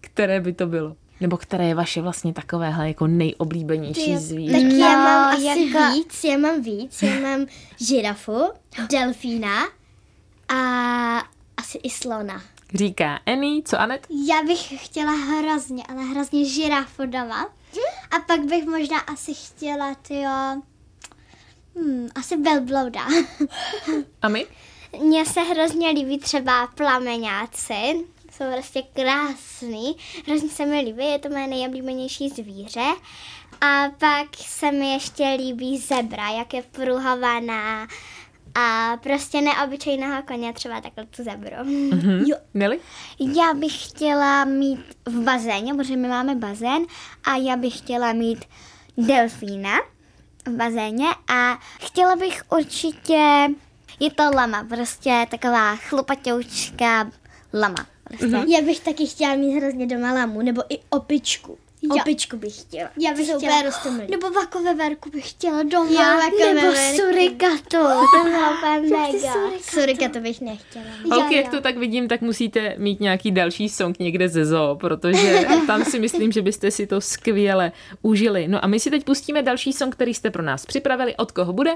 které 0.00 0.40
by 0.40 0.52
to 0.52 0.66
bylo? 0.66 0.96
Nebo 1.20 1.36
které 1.36 1.64
je 1.68 1.74
vaše 1.74 2.00
vlastně 2.02 2.32
takovéhle 2.32 2.88
jako 2.88 3.06
nejoblíbenější 3.06 4.16
zvíře? 4.16 4.52
Tak 4.52 4.62
já 4.72 4.92
No, 4.92 5.04
mám 5.04 5.34
asi 5.34 5.44
jako- 5.44 5.92
víc, 5.94 6.24
já 6.24 6.38
mám 6.38 6.62
víc. 6.62 7.02
Já 7.02 7.20
mám 7.20 7.46
žirafu, 7.80 8.42
delfína 8.90 9.56
a 10.48 10.58
asi 11.58 11.78
i 11.78 11.90
slona. 11.90 12.42
Říká 12.74 13.20
Annie, 13.26 13.62
co 13.62 13.80
Anet? 13.80 14.06
Já 14.26 14.42
bych 14.42 14.84
chtěla 14.84 15.12
hrozně, 15.12 15.82
ale 15.88 16.02
hrozně 16.02 16.44
žirafu 16.44 17.06
doma. 17.06 17.48
A 18.10 18.18
pak 18.26 18.40
bych 18.40 18.64
možná 18.64 18.98
asi 18.98 19.34
chtěla, 19.34 19.94
tyjo, 19.94 20.62
hmm, 21.76 22.08
asi 22.14 22.36
velblouda. 22.36 23.00
A 24.22 24.28
my? 24.28 24.46
Mně 25.02 25.26
se 25.26 25.40
hrozně 25.40 25.88
líbí 25.90 26.18
třeba 26.18 26.66
plameňáci, 26.66 28.06
jsou 28.32 28.44
prostě 28.52 28.82
krásný, 28.82 29.96
hrozně 30.26 30.48
se 30.48 30.66
mi 30.66 30.80
líbí, 30.80 31.04
je 31.04 31.18
to 31.18 31.28
moje 31.28 31.46
nejoblíbenější 31.46 32.28
zvíře. 32.28 32.86
A 33.60 33.84
pak 33.98 34.36
se 34.36 34.72
mi 34.72 34.92
ještě 34.92 35.24
líbí 35.24 35.78
zebra, 35.78 36.28
jak 36.28 36.54
je 36.54 36.62
pruhovaná 36.62 37.88
a 38.58 38.96
prostě 39.02 39.40
neobyčejného 39.40 40.22
koně, 40.22 40.52
třeba 40.52 40.80
takhle 40.80 41.06
tu 41.06 41.24
zebru. 41.24 41.56
Hm? 41.62 42.24
Nelly? 42.54 42.80
Já 43.18 43.54
bych 43.54 43.88
chtěla 43.88 44.44
mít 44.44 44.80
v 45.06 45.20
bazéně, 45.20 45.74
protože 45.74 45.96
my 45.96 46.08
máme 46.08 46.34
bazén, 46.34 46.82
a 47.24 47.36
já 47.36 47.56
bych 47.56 47.78
chtěla 47.78 48.12
mít 48.12 48.44
delfína 48.96 49.70
v 50.46 50.50
bazéně 50.50 51.06
a 51.28 51.58
chtěla 51.80 52.16
bych 52.16 52.42
určitě, 52.58 53.48
je 54.00 54.10
to 54.10 54.22
lama, 54.34 54.64
prostě 54.64 55.26
taková 55.30 55.76
chlupatoučká 55.76 57.10
lama. 57.54 57.86
Prostě. 58.04 58.44
Já 58.48 58.62
bych 58.62 58.80
taky 58.80 59.06
chtěla 59.06 59.34
mít 59.34 59.60
hrozně 59.60 59.86
doma 59.86 60.12
lamu, 60.12 60.42
nebo 60.42 60.62
i 60.68 60.78
opičku. 60.90 61.58
Jo. 61.82 61.96
Opičku 62.00 62.36
bych 62.36 62.60
chtěla. 62.60 62.90
Já 63.00 63.10
bych 63.14 63.26
Jsou 63.26 63.36
chtěla, 63.36 63.52
úplně 63.56 63.70
rostomilý. 63.70 64.10
nebo 64.10 64.30
vakoveverku 64.30 65.10
bych 65.10 65.30
chtěla 65.30 65.62
doma, 65.62 65.90
Jo, 65.90 66.18
vakoveverku. 66.18 66.66
nebo 66.66 66.76
surikatu, 66.96 67.60
to 68.16 68.22
bylo 68.24 68.52
úplně 68.58 68.96
mega. 68.96 69.34
Surika 69.62 70.08
to 70.08 70.20
bych 70.20 70.40
nechtěla. 70.40 70.84
Holky, 71.12 71.34
jak 71.36 71.48
to 71.48 71.60
tak 71.60 71.76
vidím, 71.76 72.08
tak 72.08 72.20
musíte 72.20 72.74
mít 72.78 73.00
nějaký 73.00 73.30
další 73.30 73.68
song 73.68 73.98
někde 73.98 74.28
ze 74.28 74.44
zoo, 74.44 74.76
protože 74.76 75.46
tam 75.66 75.84
si 75.84 75.98
myslím, 75.98 76.32
že 76.32 76.42
byste 76.42 76.70
si 76.70 76.86
to 76.86 77.00
skvěle 77.00 77.72
užili. 78.02 78.48
No 78.48 78.64
a 78.64 78.66
my 78.66 78.80
si 78.80 78.90
teď 78.90 79.04
pustíme 79.04 79.42
další 79.42 79.72
song, 79.72 79.94
který 79.94 80.14
jste 80.14 80.30
pro 80.30 80.42
nás 80.42 80.66
připravili. 80.66 81.16
Od 81.16 81.32
koho 81.32 81.52
bude? 81.52 81.72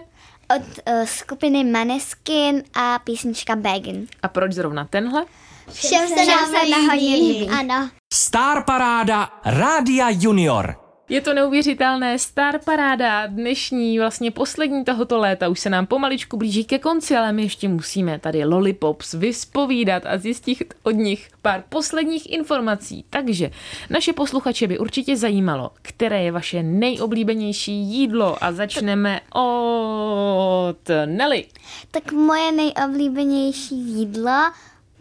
Od 0.57 0.63
uh, 0.63 1.05
skupiny 1.05 1.65
Maneskin 1.65 2.63
a 2.75 2.99
písnička 2.99 3.57
Begin. 3.57 4.07
A 4.23 4.29
proč 4.29 4.53
zrovna 4.53 4.85
tenhle? 4.85 5.25
Všem 5.71 6.09
se 6.09 6.27
nám 6.27 6.91
líbí. 6.93 7.15
líbí. 7.15 7.49
Ano. 7.49 7.91
Star 8.13 8.65
Paráda 8.65 9.31
Rádia 9.45 10.09
Junior. 10.11 10.83
Je 11.09 11.21
to 11.21 11.35
neuvěřitelné 11.35 12.19
star 12.19 12.61
paráda 12.65 13.27
dnešní, 13.27 13.99
vlastně 13.99 14.31
poslední 14.31 14.85
tohoto 14.85 15.19
léta. 15.19 15.49
Už 15.49 15.61
se 15.61 15.71
nám 15.71 15.87
pomaličku 15.87 16.37
blíží 16.37 16.65
ke 16.65 16.79
konci, 16.79 17.17
ale 17.17 17.33
my 17.33 17.43
ještě 17.43 17.69
musíme 17.69 18.19
tady 18.19 18.45
Lollipops 18.45 19.15
vyspovídat 19.15 20.03
a 20.07 20.19
zjistit 20.19 20.75
od 20.83 20.91
nich 20.91 21.29
pár 21.43 21.65
posledních 21.69 22.33
informací. 22.33 23.05
Takže 23.11 23.51
naše 23.91 24.13
posluchače 24.13 24.67
by 24.67 24.79
určitě 24.79 25.17
zajímalo, 25.17 25.71
které 25.83 26.23
je 26.23 26.33
vaše 26.33 26.63
nejoblíbenější 26.63 27.73
jídlo 27.73 28.45
a 28.45 28.53
začneme 28.53 29.21
od 29.35 30.91
Nelly. 31.07 31.47
Tak 31.91 32.13
moje 32.13 32.53
nejoblíbenější 32.53 33.75
jídlo 33.75 34.53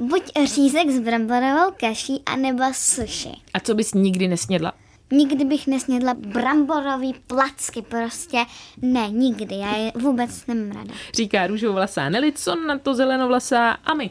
buď 0.01 0.31
řízek 0.45 0.89
s 0.89 0.99
bramborovou 0.99 1.71
kaší, 1.79 2.23
anebo 2.25 2.63
sushi. 2.73 3.31
A 3.53 3.59
co 3.59 3.75
bys 3.75 3.93
nikdy 3.93 4.27
nesnědla? 4.27 4.73
Nikdy 5.11 5.45
bych 5.45 5.67
nesnědla 5.67 6.13
bramborový 6.13 7.13
placky, 7.27 7.81
prostě 7.81 8.45
ne, 8.81 9.09
nikdy, 9.09 9.55
já 9.55 9.75
je 9.75 9.91
vůbec 9.95 10.47
nemám 10.47 10.71
ráda. 10.71 10.93
Říká 11.13 11.47
růžovlasá 11.47 12.09
Nelly, 12.09 12.31
co 12.31 12.55
na 12.55 12.77
to 12.77 12.93
zelenovlasá 12.93 13.69
a 13.71 13.93
my. 13.93 14.09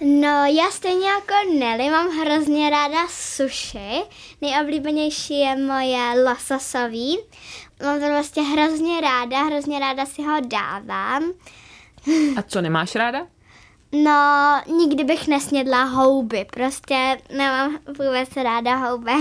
No, 0.00 0.44
já 0.44 0.70
stejně 0.70 1.08
jako 1.08 1.34
Nelly 1.58 1.90
mám 1.90 2.08
hrozně 2.08 2.70
ráda 2.70 3.08
sushi. 3.08 4.02
Nejoblíbenější 4.40 5.38
je 5.40 5.56
moje 5.56 6.24
lososový. 6.24 7.18
Mám 7.82 8.00
to 8.00 8.06
vlastně 8.06 8.42
hrozně 8.42 9.00
ráda, 9.00 9.42
hrozně 9.42 9.78
ráda 9.78 10.06
si 10.06 10.22
ho 10.22 10.40
dávám. 10.40 11.22
A 12.36 12.42
co 12.42 12.60
nemáš 12.60 12.94
ráda? 12.94 13.26
No, 13.92 14.60
nikdy 14.76 15.04
bych 15.04 15.28
nesnědla 15.28 15.84
houby, 15.84 16.46
prostě 16.52 17.18
nemám 17.36 17.78
vůbec 17.86 18.36
ráda 18.36 18.76
houby. 18.76 19.12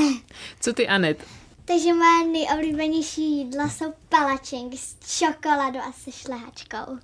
Co 0.59 0.73
ty, 0.73 0.87
Anet? 0.87 1.23
Takže 1.65 1.93
moje 1.93 2.27
nejoblíbenější 2.27 3.37
jídla 3.37 3.69
jsou 3.69 3.93
palačinky 4.09 4.77
s 4.77 4.95
čokoládou 5.17 5.79
a 5.79 5.91
se 5.91 6.11
šlehačkou. 6.11 6.97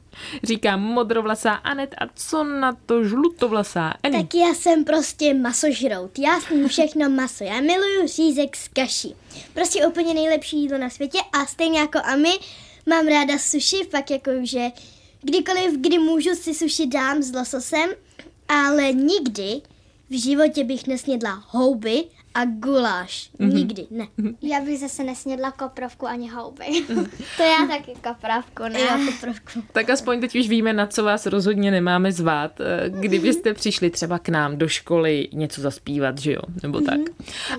Říká 0.43 0.77
modrovlasá 0.77 1.53
Anet 1.53 1.95
a 1.97 2.05
co 2.15 2.43
na 2.43 2.77
to 2.85 3.03
žlutovlasá 3.03 3.93
Eny? 4.03 4.23
Tak 4.23 4.35
já 4.35 4.53
jsem 4.53 4.85
prostě 4.85 5.33
masožrout. 5.33 6.19
Já 6.19 6.39
sním 6.39 6.67
všechno 6.67 7.09
maso. 7.09 7.43
Já 7.43 7.61
miluju 7.61 8.07
řízek 8.07 8.55
s 8.55 8.67
kaší. 8.67 9.15
Prostě 9.53 9.87
úplně 9.87 10.13
nejlepší 10.13 10.57
jídlo 10.57 10.77
na 10.77 10.89
světě 10.89 11.19
a 11.33 11.45
stejně 11.45 11.79
jako 11.79 11.99
a 12.03 12.15
my 12.15 12.39
mám 12.85 13.07
ráda 13.07 13.37
sushi, 13.37 13.83
fakt 13.91 14.11
jako, 14.11 14.31
že 14.43 14.69
kdykoliv, 15.25 15.73
kdy 15.77 15.99
můžu 15.99 16.35
si 16.35 16.53
sushi 16.53 16.87
dám 16.87 17.23
s 17.23 17.33
lososem, 17.33 17.89
ale 18.47 18.93
nikdy 18.93 19.61
v 20.09 20.21
životě 20.21 20.63
bych 20.63 20.87
nesnědla 20.87 21.43
houby 21.49 22.03
a 22.35 22.45
guláš. 22.45 23.29
Mm-hmm. 23.39 23.53
Nikdy, 23.53 23.87
ne. 23.91 24.07
Já 24.41 24.59
bych 24.61 24.79
zase 24.79 25.03
nesnědla 25.03 25.51
koprovku 25.51 26.07
ani 26.07 26.29
houby. 26.29 26.65
to 27.37 27.43
já 27.43 27.67
taky 27.69 27.91
koprovku, 28.03 28.63
ne? 28.73 28.79
Já 28.79 28.97
to 28.97 29.11
trošku. 29.21 29.63
Tak 29.71 29.89
aspoň 29.89 30.19
teď 30.21 30.35
už 30.39 30.49
víme, 30.49 30.73
na 30.73 30.87
co 30.87 31.03
vás 31.03 31.25
rozhodně 31.25 31.71
nemáme 31.71 32.11
zvát. 32.11 32.51
eh, 32.61 32.89
Kdybyste 32.89 33.53
přišli 33.53 33.89
třeba 33.89 34.19
k 34.19 34.29
nám 34.29 34.57
do 34.57 34.67
školy 34.67 35.27
něco 35.33 35.61
zaspívat, 35.61 36.17
že 36.17 36.31
jo? 36.31 36.41
Nebo 36.63 36.81
tak. 36.81 36.99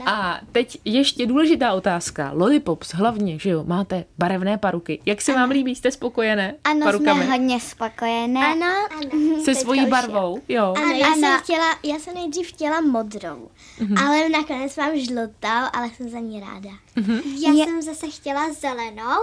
A 0.07 0.41
teď 0.53 0.79
ještě 0.85 1.27
důležitá 1.27 1.73
otázka. 1.73 2.31
Lollipops 2.35 2.95
hlavně, 2.95 3.39
že 3.39 3.51
jo? 3.51 3.65
Máte 3.67 4.05
barevné 4.19 4.59
paruky. 4.59 5.01
Jak 5.07 5.21
se 5.23 5.33
vám 5.35 5.51
líbí? 5.51 5.75
Jste 5.75 5.91
spokojené 5.91 6.55
Ano, 6.65 6.81
parukami? 6.87 7.25
jsme 7.25 7.33
hodně 7.37 7.61
spokojené. 7.61 8.41
Ano, 8.47 8.67
ano. 9.01 9.43
Se 9.45 9.55
svojí 9.55 9.87
barvou? 9.87 10.41
Jo. 10.49 10.75
Ano, 10.77 10.93
já 10.95 11.07
Ano. 11.07 11.17
jsem 11.17 11.39
chtěla, 11.43 11.67
já 11.85 11.99
jsem 11.99 12.15
nejdřív 12.15 12.49
chtěla 12.49 12.81
modrou, 12.81 13.49
mm-hmm. 13.81 14.05
ale 14.07 14.29
nakonec 14.29 14.66
mám 14.77 14.99
žlutou, 14.99 15.69
ale 15.73 15.91
jsem 15.91 16.09
za 16.09 16.19
ní 16.19 16.41
ráda. 16.41 16.71
Já 17.41 17.65
jsem 17.65 17.83
zase 17.83 18.07
chtěla 18.11 18.53
zelenou, 18.53 19.19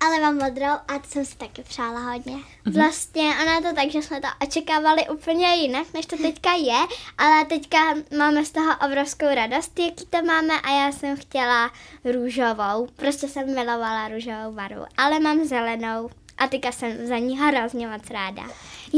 ale 0.00 0.20
mám 0.20 0.34
modrou 0.38 0.74
a 0.88 0.98
to 0.98 1.08
jsem 1.08 1.24
si 1.24 1.36
taky 1.36 1.62
přála 1.62 2.00
hodně. 2.00 2.36
Vlastně 2.64 3.22
ono 3.42 3.50
je 3.52 3.60
to 3.62 3.74
tak, 3.74 3.90
že 3.90 4.02
jsme 4.02 4.20
to 4.20 4.28
očekávali 4.46 5.08
úplně 5.08 5.54
jinak, 5.54 5.86
než 5.94 6.06
to 6.06 6.16
teďka 6.16 6.52
je, 6.52 6.78
ale 7.18 7.44
teďka 7.44 7.78
máme 8.18 8.44
z 8.44 8.50
toho 8.50 8.72
obrovskou 8.86 9.34
radost, 9.34 9.78
jaký 9.78 10.06
to 10.06 10.22
máme 10.22 10.60
a 10.60 10.70
já 10.70 10.92
jsem 10.92 11.16
chtěla 11.16 11.70
růžovou. 12.04 12.88
Prostě 12.96 13.28
jsem 13.28 13.54
milovala 13.54 14.08
růžovou 14.08 14.52
barvu, 14.52 14.84
ale 14.96 15.20
mám 15.20 15.44
zelenou 15.44 16.10
a 16.38 16.48
teďka 16.48 16.72
jsem 16.72 17.06
za 17.06 17.18
ní 17.18 17.38
hrozně 17.38 17.88
moc 17.88 18.10
ráda. 18.10 18.42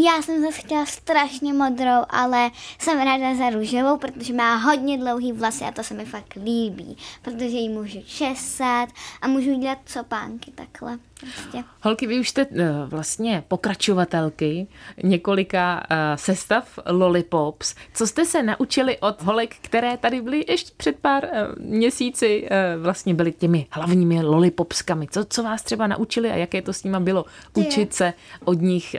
Já 0.04 0.22
jsem 0.22 0.42
zase 0.42 0.60
chtěla 0.60 0.86
strašně 0.86 1.52
modrou, 1.52 2.04
ale 2.08 2.50
jsem 2.78 2.98
ráda 2.98 3.34
za 3.34 3.50
růžovou, 3.50 3.96
protože 3.96 4.32
má 4.32 4.56
hodně 4.56 4.98
dlouhý 4.98 5.32
vlasy 5.32 5.64
a 5.64 5.72
to 5.72 5.82
se 5.82 5.94
mi 5.94 6.04
fakt 6.04 6.34
líbí, 6.36 6.96
protože 7.22 7.56
ji 7.56 7.68
můžu 7.68 8.02
česat 8.02 8.88
a 9.22 9.28
můžu 9.28 9.60
dělat 9.60 9.78
copánky 9.86 10.50
takhle. 10.50 10.98
Prostě. 11.20 11.64
Holky, 11.82 12.06
vy 12.06 12.20
už 12.20 12.28
jste 12.28 12.46
eh, 12.52 12.72
vlastně 12.86 13.44
pokračovatelky 13.48 14.66
několika 15.02 15.86
eh, 15.90 16.16
sestav 16.16 16.78
Lollipops. 16.90 17.74
Co 17.94 18.06
jste 18.06 18.24
se 18.24 18.42
naučili 18.42 18.98
od 18.98 19.22
holek, 19.22 19.56
které 19.60 19.96
tady 19.96 20.22
byly 20.22 20.44
ještě 20.48 20.70
před 20.76 20.96
pár 20.96 21.24
eh, 21.24 21.46
měsíci, 21.58 22.48
vlastně 22.82 23.14
byly 23.14 23.32
těmi 23.32 23.66
hlavními 23.70 24.22
Lollipopskami? 24.22 25.06
Co, 25.10 25.24
co 25.24 25.42
vás 25.42 25.62
třeba 25.62 25.86
naučili 25.86 26.30
a 26.30 26.36
jaké 26.36 26.62
to 26.62 26.72
s 26.72 26.84
nima 26.84 27.00
bylo 27.00 27.24
učit 27.54 27.94
se 27.94 28.12
od 28.44 28.60
nich, 28.60 28.96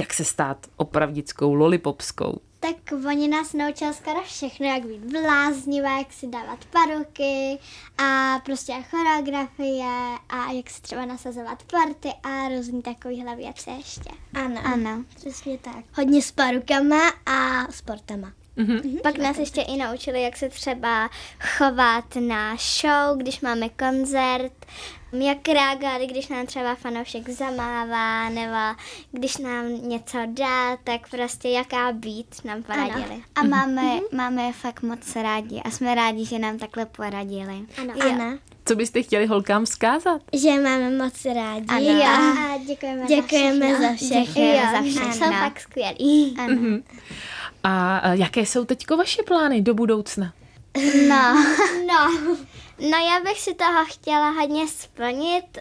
jak 0.00 0.12
se 0.12 0.24
stát 0.24 0.66
opravdickou 0.76 1.54
Lollipopskou? 1.54 2.40
Tak 2.66 2.92
oni 3.08 3.28
nás 3.28 3.52
naučili 3.52 3.94
skoro 3.94 4.22
všechno, 4.22 4.66
jak 4.66 4.86
být 4.86 5.00
bláznivé, 5.00 5.88
jak 5.88 6.12
si 6.12 6.26
dávat 6.26 6.64
paruky 6.64 7.58
a 7.98 8.38
prostě 8.44 8.72
choreografie 8.90 9.86
a 10.28 10.52
jak 10.52 10.70
si 10.70 10.82
třeba 10.82 11.04
nasazovat 11.04 11.62
party 11.62 12.08
a 12.22 12.48
různý 12.48 12.82
takovýhle 12.82 13.36
věci 13.36 13.70
ještě. 13.70 14.10
Ano, 14.34 14.60
Ano. 14.64 15.04
přesně 15.16 15.58
tak. 15.58 15.84
Hodně 15.94 16.22
s 16.22 16.30
parukama 16.32 17.08
a 17.26 17.66
sportama. 17.72 18.32
Mm-hmm. 18.58 19.00
Pak 19.02 19.18
nás 19.18 19.38
ještě 19.38 19.60
i 19.60 19.76
naučili, 19.76 20.22
jak 20.22 20.36
se 20.36 20.48
třeba 20.48 21.10
chovat 21.56 22.04
na 22.20 22.56
show, 22.56 23.18
když 23.18 23.40
máme 23.40 23.68
koncert, 23.68 24.66
jak 25.12 25.48
reagovat, 25.48 26.02
když 26.02 26.28
nám 26.28 26.46
třeba 26.46 26.74
fanoušek 26.74 27.28
zamává, 27.28 28.28
nebo 28.28 28.80
když 29.12 29.36
nám 29.36 29.88
něco 29.88 30.18
dá, 30.26 30.76
tak 30.76 31.08
prostě 31.10 31.48
jaká 31.48 31.92
být 31.92 32.44
nám 32.44 32.62
poradili. 32.62 33.04
Ano. 33.04 33.22
A 33.34 33.42
máme, 33.42 33.82
mm-hmm. 33.82 34.16
máme 34.16 34.42
je 34.42 34.52
fakt 34.52 34.82
moc 34.82 35.16
rádi 35.16 35.60
a 35.64 35.70
jsme 35.70 35.94
rádi, 35.94 36.24
že 36.24 36.38
nám 36.38 36.58
takhle 36.58 36.86
poradili. 36.86 37.66
Ano. 37.80 37.94
ano. 38.00 38.38
Co 38.64 38.76
byste 38.76 39.02
chtěli 39.02 39.26
holkám 39.26 39.64
vzkázat? 39.64 40.22
Že 40.32 40.50
máme 40.50 40.90
moc 40.90 41.24
rádi. 41.24 41.66
Ano. 41.68 41.80
Jo. 41.80 42.04
A 42.04 42.58
děkujeme, 42.66 43.06
děkujeme 43.06 43.80
za 43.80 43.94
všechno. 43.94 44.24
Děkujeme 44.24 44.56
jo, 44.56 44.68
za 44.72 44.82
všechno. 44.82 45.12
Jsou 45.12 45.32
fakt 45.32 45.60
skvělí. 45.60 46.34
Ano. 46.38 46.54
Mm-hmm. 46.54 46.82
A 47.68 48.00
jaké 48.12 48.40
jsou 48.40 48.64
teďko 48.64 48.96
vaše 48.96 49.22
plány 49.22 49.62
do 49.62 49.74
budoucna? 49.74 50.32
No, 51.08 51.34
no, 51.86 52.12
no 52.78 52.98
já 52.98 53.20
bych 53.24 53.40
si 53.40 53.54
toho 53.54 53.84
chtěla 53.84 54.30
hodně 54.30 54.68
splnit, 54.68 55.58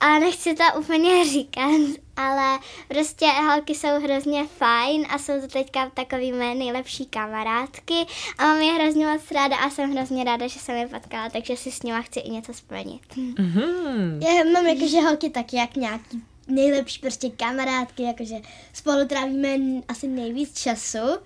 a 0.00 0.18
nechci 0.18 0.54
to 0.54 0.64
úplně 0.78 1.24
říkat, 1.24 1.70
ale 2.16 2.58
prostě 2.88 3.26
holky 3.26 3.74
jsou 3.74 4.00
hrozně 4.02 4.46
fajn 4.46 5.06
a 5.10 5.18
jsou 5.18 5.40
to 5.40 5.48
teďka 5.48 5.90
takový 5.94 6.32
mé 6.32 6.54
nejlepší 6.54 7.06
kamarádky 7.06 8.06
a 8.38 8.44
mám 8.44 8.60
je 8.60 8.72
hrozně 8.72 9.06
moc 9.06 9.30
ráda 9.30 9.56
a 9.56 9.70
jsem 9.70 9.92
hrozně 9.92 10.24
ráda, 10.24 10.46
že 10.46 10.60
jsem 10.60 10.76
je 10.76 10.88
potkala, 10.88 11.30
takže 11.30 11.56
si 11.56 11.72
s 11.72 11.82
nima 11.82 12.02
chci 12.02 12.20
i 12.20 12.30
něco 12.30 12.54
splnit. 12.54 13.02
Mm-hmm. 13.16 14.18
Já 14.28 14.44
mám 14.52 14.66
jakože 14.66 15.00
holky 15.00 15.30
taky 15.30 15.56
jak 15.56 15.76
nějaký 15.76 16.22
nejlepší 16.48 17.00
prostě 17.00 17.30
kamarádky, 17.30 18.02
jakože 18.02 18.36
spolu 18.72 19.06
trávíme 19.06 19.48
asi 19.88 20.08
nejvíc 20.08 20.62
času 20.62 21.18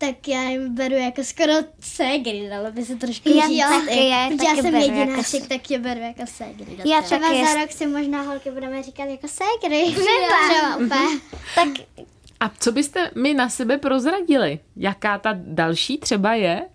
tak 0.00 0.28
já 0.28 0.42
jim 0.42 0.74
beru 0.74 0.94
jako 0.94 1.24
skoro 1.24 1.52
ségry, 1.80 2.48
dalo 2.50 2.72
by 2.72 2.84
se 2.84 2.96
trošku 2.96 3.28
já 3.28 3.48
říct. 3.48 3.58
Taky, 3.58 4.08
já, 4.08 4.28
taky 4.28 4.44
já 4.44 4.62
jsem 4.62 4.76
jedináček, 4.76 5.48
tak 5.48 5.70
je 5.70 5.78
beru 5.78 6.00
jako 6.00 6.22
ségry. 6.26 6.76
Já 6.84 7.02
třeba 7.02 7.28
za 7.28 7.60
rok 7.60 7.72
si 7.72 7.86
možná 7.86 8.22
holky 8.22 8.50
budeme 8.50 8.82
říkat 8.82 9.04
jako 9.04 9.28
ségry. 9.28 9.84
Třeba 9.92 11.08
tak 11.54 11.68
a 12.40 12.50
co 12.60 12.72
byste 12.72 13.10
mi 13.14 13.34
na 13.34 13.48
sebe 13.48 13.78
prozradili? 13.78 14.58
Jaká 14.76 15.18
ta 15.18 15.30
další 15.36 15.98
třeba 15.98 16.34
je? 16.34 16.68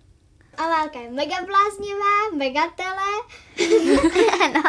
A 0.58 0.68
válka 0.68 1.00
je 1.00 1.10
mega 1.10 1.36
bláznivá, 1.36 2.36
mega 2.36 2.62
tele. 2.76 3.10
ano. 4.44 4.62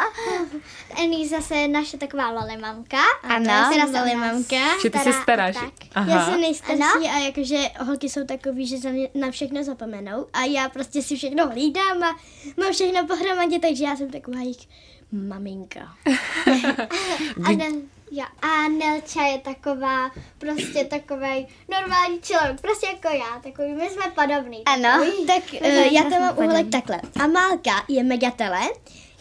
Ení 1.03 1.27
zase 1.27 1.67
naše 1.67 1.97
taková 1.97 2.29
lolimamka. 2.29 2.97
Ano, 3.23 3.69
to 3.71 3.79
je 3.79 3.99
lolimamka. 3.99 4.81
Že 4.81 4.89
ty 4.89 4.99
se 4.99 5.13
staráš. 5.13 5.55
Tak. 5.55 5.73
Aha. 5.95 6.11
Já 6.11 6.25
jsem 6.25 6.41
nejstarší 6.41 6.81
ano. 6.81 7.09
a 7.15 7.19
jakože 7.19 7.57
holky 7.79 8.09
jsou 8.09 8.25
takový, 8.25 8.67
že 8.67 8.77
na 9.15 9.31
všechno 9.31 9.63
zapomenou 9.63 10.27
a 10.33 10.43
já 10.43 10.69
prostě 10.69 11.01
si 11.01 11.15
všechno 11.15 11.47
hlídám 11.47 12.03
a 12.03 12.19
mám 12.57 12.73
všechno 12.73 13.07
pohromadě, 13.07 13.59
takže 13.59 13.83
já 13.83 13.95
jsem 13.95 14.11
taková 14.11 14.41
jich 14.41 14.67
maminka. 15.11 15.93
a 17.45 17.51
ne, 17.51 17.65
Jo, 18.12 18.24
a 18.41 18.68
Nelča 18.68 19.22
je 19.22 19.38
taková, 19.38 20.12
prostě 20.38 20.86
takový 20.86 21.47
normální 21.70 22.22
člověk, 22.22 22.62
prostě 22.62 22.88
jako 22.88 23.18
já, 23.18 23.39
takový, 23.43 23.74
my 23.74 23.89
jsme 23.89 24.03
podobný. 24.16 24.64
Ano. 24.66 25.05
Tak 25.28 25.43
uh, 25.62 25.68
já 25.68 26.03
to 26.03 26.10
mám 26.10 26.38
uhled 26.38 26.72
takhle. 26.72 27.01
Amálka 27.20 27.86
je 27.88 28.03
megatele, 28.03 28.60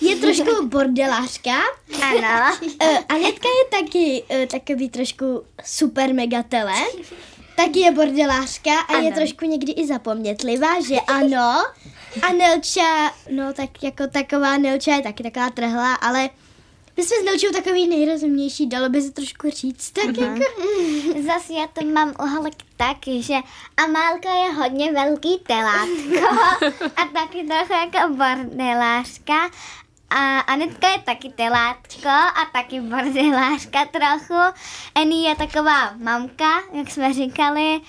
je 0.01 0.17
trošku 0.17 0.67
bordelářka. 0.67 1.57
Ano. 2.03 2.57
Uh, 2.63 2.99
Anetka 3.09 3.49
je 3.49 3.81
taky 3.81 4.23
uh, 4.31 4.47
takový 4.47 4.91
trošku 4.91 5.45
super 5.65 6.15
megatele. 6.15 6.75
Taky 7.57 7.81
je 7.81 7.93
bordelářka 7.93 8.81
a 8.81 8.95
ano. 8.95 9.07
je 9.07 9.13
trošku 9.13 9.45
někdy 9.45 9.73
i 9.73 9.87
zapomnětlivá, 9.87 10.81
že 10.89 11.01
ano. 11.01 11.63
A 12.23 12.33
Nelča, 12.33 13.15
no 13.31 13.53
tak 13.53 13.83
jako 13.83 14.07
taková 14.07 14.57
Nelča 14.57 14.95
je 14.95 15.03
taky 15.03 15.23
taková 15.23 15.51
trhlá, 15.51 15.95
ale 15.95 16.31
my 16.97 17.03
jsme 17.03 17.17
s 17.17 17.25
Nelčou 17.25 17.53
takový 17.53 17.89
nejrozumnější, 17.89 18.67
dalo 18.67 18.89
by 18.89 19.03
se 19.03 19.11
trošku 19.11 19.51
říct. 19.51 19.91
Tak 19.91 20.05
uh-huh. 20.05 20.23
jako... 20.23 21.23
Zase 21.27 21.53
já 21.53 21.67
to 21.67 21.85
mám 21.85 22.15
uhlek 22.23 22.55
tak, 22.77 22.97
že 23.19 23.35
Amálka 23.77 24.35
je 24.35 24.53
hodně 24.53 24.93
velký 24.93 25.39
telátko 25.47 26.27
a 26.97 27.05
taky 27.13 27.47
trochu 27.47 27.73
jako 27.73 28.15
bordelářka. 28.15 29.51
A 30.11 30.39
Anetka 30.39 30.89
je 30.89 30.99
taky 30.99 31.29
telátko 31.29 32.09
a 32.09 32.51
taky 32.53 32.81
bordelářka 32.81 33.85
trochu. 33.85 34.59
Eni 34.95 35.29
je 35.29 35.37
taková 35.37 35.95
mamka, 35.97 36.63
jak 36.73 36.91
jsme 36.91 37.13
říkali. 37.13 37.81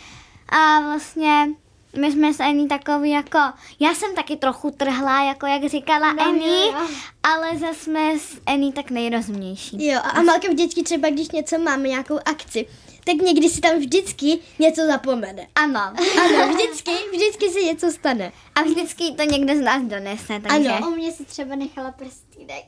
A 0.50 0.80
vlastně 0.80 1.48
my 1.96 2.12
jsme 2.12 2.34
s 2.34 2.40
Ení 2.40 2.68
takový 2.68 3.12
jako, 3.12 3.40
já 3.80 3.94
jsem 3.96 4.16
taky 4.16 4.36
trochu 4.36 4.72
trhlá, 4.72 5.24
jako 5.24 5.46
jak 5.46 5.66
říkala 5.66 6.14
no, 6.14 6.30
Ení, 6.30 6.76
ale 7.24 7.58
zase 7.58 7.74
jsme 7.74 8.20
s 8.20 8.42
Ení 8.46 8.74
tak 8.74 8.92
nejrozumnější. 8.92 9.88
Jo, 9.88 10.00
a 10.04 10.10
Amalka 10.10 10.48
vždycky 10.48 10.84
třeba, 10.84 11.10
když 11.10 11.32
něco 11.32 11.60
máme, 11.60 11.88
nějakou 11.88 12.20
akci, 12.26 12.66
tak 13.08 13.16
někdy 13.16 13.50
si 13.50 13.62
tam 13.62 13.78
vždycky 13.78 14.40
něco 14.60 14.86
zapomene. 14.86 15.48
Ano. 15.56 15.80
Ano, 16.26 16.54
vždycky, 16.54 16.92
vždycky 17.14 17.50
se 17.50 17.62
něco 17.62 17.92
stane. 17.92 18.32
A 18.56 18.62
vždycky 18.62 19.12
to 19.18 19.24
někdo 19.24 19.56
z 19.56 19.60
nás 19.60 19.84
donese, 19.84 20.42
takže... 20.48 20.70
Ano. 20.70 20.88
U 20.88 20.96
mě 20.96 21.12
si 21.12 21.26
třeba 21.26 21.56
nechala 21.56 21.92
prstínek. 21.92 22.66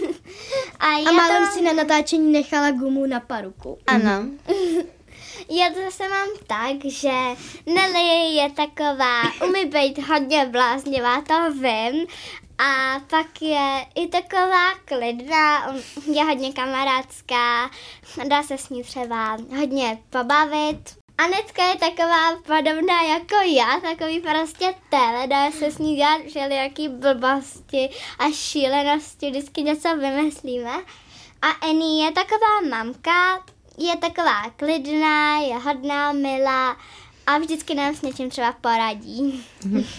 a 0.80 0.86
a 0.86 1.12
málem 1.12 1.46
to... 1.46 1.52
si 1.52 1.62
na 1.62 1.72
natáčení 1.72 2.32
nechala 2.32 2.70
gumu 2.70 3.06
na 3.06 3.20
paruku. 3.20 3.78
Ano. 3.86 4.26
Já 5.48 5.68
to 5.70 5.80
zase 5.84 6.08
mám 6.08 6.28
tak, 6.46 6.84
že 6.84 7.12
Nelly 7.66 8.34
je 8.34 8.50
taková, 8.50 9.22
umí 9.48 9.64
být 9.64 9.98
hodně 9.98 10.46
bláznivá, 10.46 11.20
to 11.20 11.52
vím, 11.52 12.06
a 12.58 13.00
pak 13.10 13.42
je 13.42 13.86
i 13.94 14.08
taková 14.08 14.74
klidná, 14.84 15.74
je 16.12 16.24
hodně 16.24 16.52
kamarádská, 16.52 17.70
dá 18.28 18.42
se 18.42 18.58
s 18.58 18.68
ní 18.68 18.82
třeba 18.82 19.36
hodně 19.58 19.98
pobavit. 20.10 20.96
Anetka 21.18 21.64
je 21.64 21.76
taková 21.76 22.36
podobná 22.36 23.02
jako 23.02 23.34
já, 23.34 23.80
takový 23.80 24.20
prostě 24.20 24.74
tele, 24.90 25.26
dá 25.26 25.50
se 25.50 25.70
s 25.70 25.78
ní 25.78 25.96
dělat 25.96 26.20
všelijaký 26.28 26.88
blbosti 26.88 27.90
a 28.18 28.30
šílenosti, 28.32 29.30
vždycky 29.30 29.62
něco 29.62 29.96
vymyslíme. 29.96 30.72
A 31.42 31.66
Eni 31.66 32.04
je 32.04 32.12
taková 32.12 32.60
mamka, 32.70 33.44
je 33.78 33.96
taková 33.96 34.50
klidná, 34.56 35.38
je 35.38 35.54
hodná, 35.54 36.12
milá 36.12 36.76
a 37.26 37.38
vždycky 37.38 37.74
nám 37.74 37.94
s 37.94 38.02
něčím 38.02 38.30
třeba 38.30 38.52
poradí. 38.52 39.44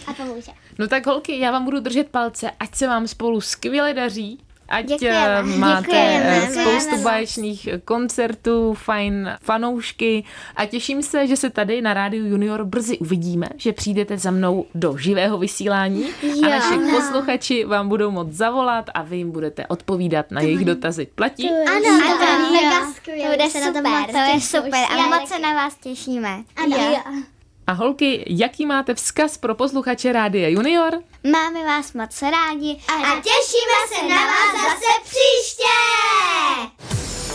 A 0.07 0.13
pomůže. 0.13 0.51
No 0.79 0.87
tak 0.87 1.05
holky, 1.05 1.39
já 1.39 1.51
vám 1.51 1.65
budu 1.65 1.79
držet 1.79 2.09
palce, 2.09 2.51
ať 2.59 2.75
se 2.75 2.87
vám 2.87 3.07
spolu 3.07 3.41
skvěle 3.41 3.93
daří 3.93 4.39
Ať 4.69 4.85
Děkujeme. 4.85 5.57
máte 5.57 5.81
Děkujeme. 5.81 6.49
spoustu 6.51 7.03
báječných 7.03 7.69
koncertů, 7.85 8.73
fajn 8.73 9.29
fanoušky 9.41 10.23
a 10.55 10.65
těším 10.65 11.01
se, 11.01 11.27
že 11.27 11.37
se 11.37 11.49
tady 11.49 11.81
na 11.81 11.93
Rádiu 11.93 12.25
Junior 12.25 12.65
brzy 12.65 12.97
uvidíme, 12.97 13.47
že 13.57 13.73
přijdete 13.73 14.17
za 14.17 14.31
mnou 14.31 14.65
do 14.75 14.97
živého 14.97 15.37
vysílání 15.37 16.05
jo, 16.23 16.33
a 16.45 16.49
naši 16.49 16.77
no. 16.77 16.91
posluchači 16.91 17.65
vám 17.65 17.89
budou 17.89 18.11
moc 18.11 18.31
zavolat 18.31 18.89
a 18.93 19.01
vy 19.01 19.17
jim 19.17 19.31
budete 19.31 19.67
odpovídat 19.67 20.31
na 20.31 20.41
jejich 20.41 20.65
dotazy. 20.65 21.07
Platí? 21.15 21.49
Ano, 21.49 21.81
to 21.83 22.17
bude 22.17 22.51
mega 22.51 22.91
skvělé. 22.95 23.23
To 23.23 23.37
bude 23.37 23.49
super, 23.49 24.11
to 24.11 24.17
je 24.17 24.41
super 24.41 24.83
a 24.89 25.19
moc 25.19 25.29
se 25.29 25.39
na 25.39 25.53
vás 25.53 25.75
těšíme. 25.77 26.43
Ano. 26.55 26.77
Jo. 26.77 27.36
A 27.67 27.71
holky, 27.73 28.23
jaký 28.27 28.65
máte 28.65 28.93
vzkaz 28.93 29.37
pro 29.37 29.55
posluchače 29.55 30.11
Rádia 30.11 30.49
Junior? 30.49 30.93
Máme 31.31 31.65
vás 31.65 31.93
moc 31.93 32.21
rádi 32.21 32.77
a, 32.87 32.93
a 32.93 33.15
těšíme 33.15 33.87
se 33.89 34.07
na 34.07 34.25
vás 34.25 34.53
zase 34.63 35.01
příště! 35.03 35.77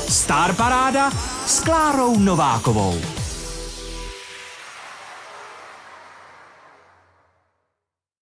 Star 0.09 0.55
Paráda 0.57 1.11
s 1.47 1.61
Klárou 1.61 2.18
Novákovou. 2.18 3.22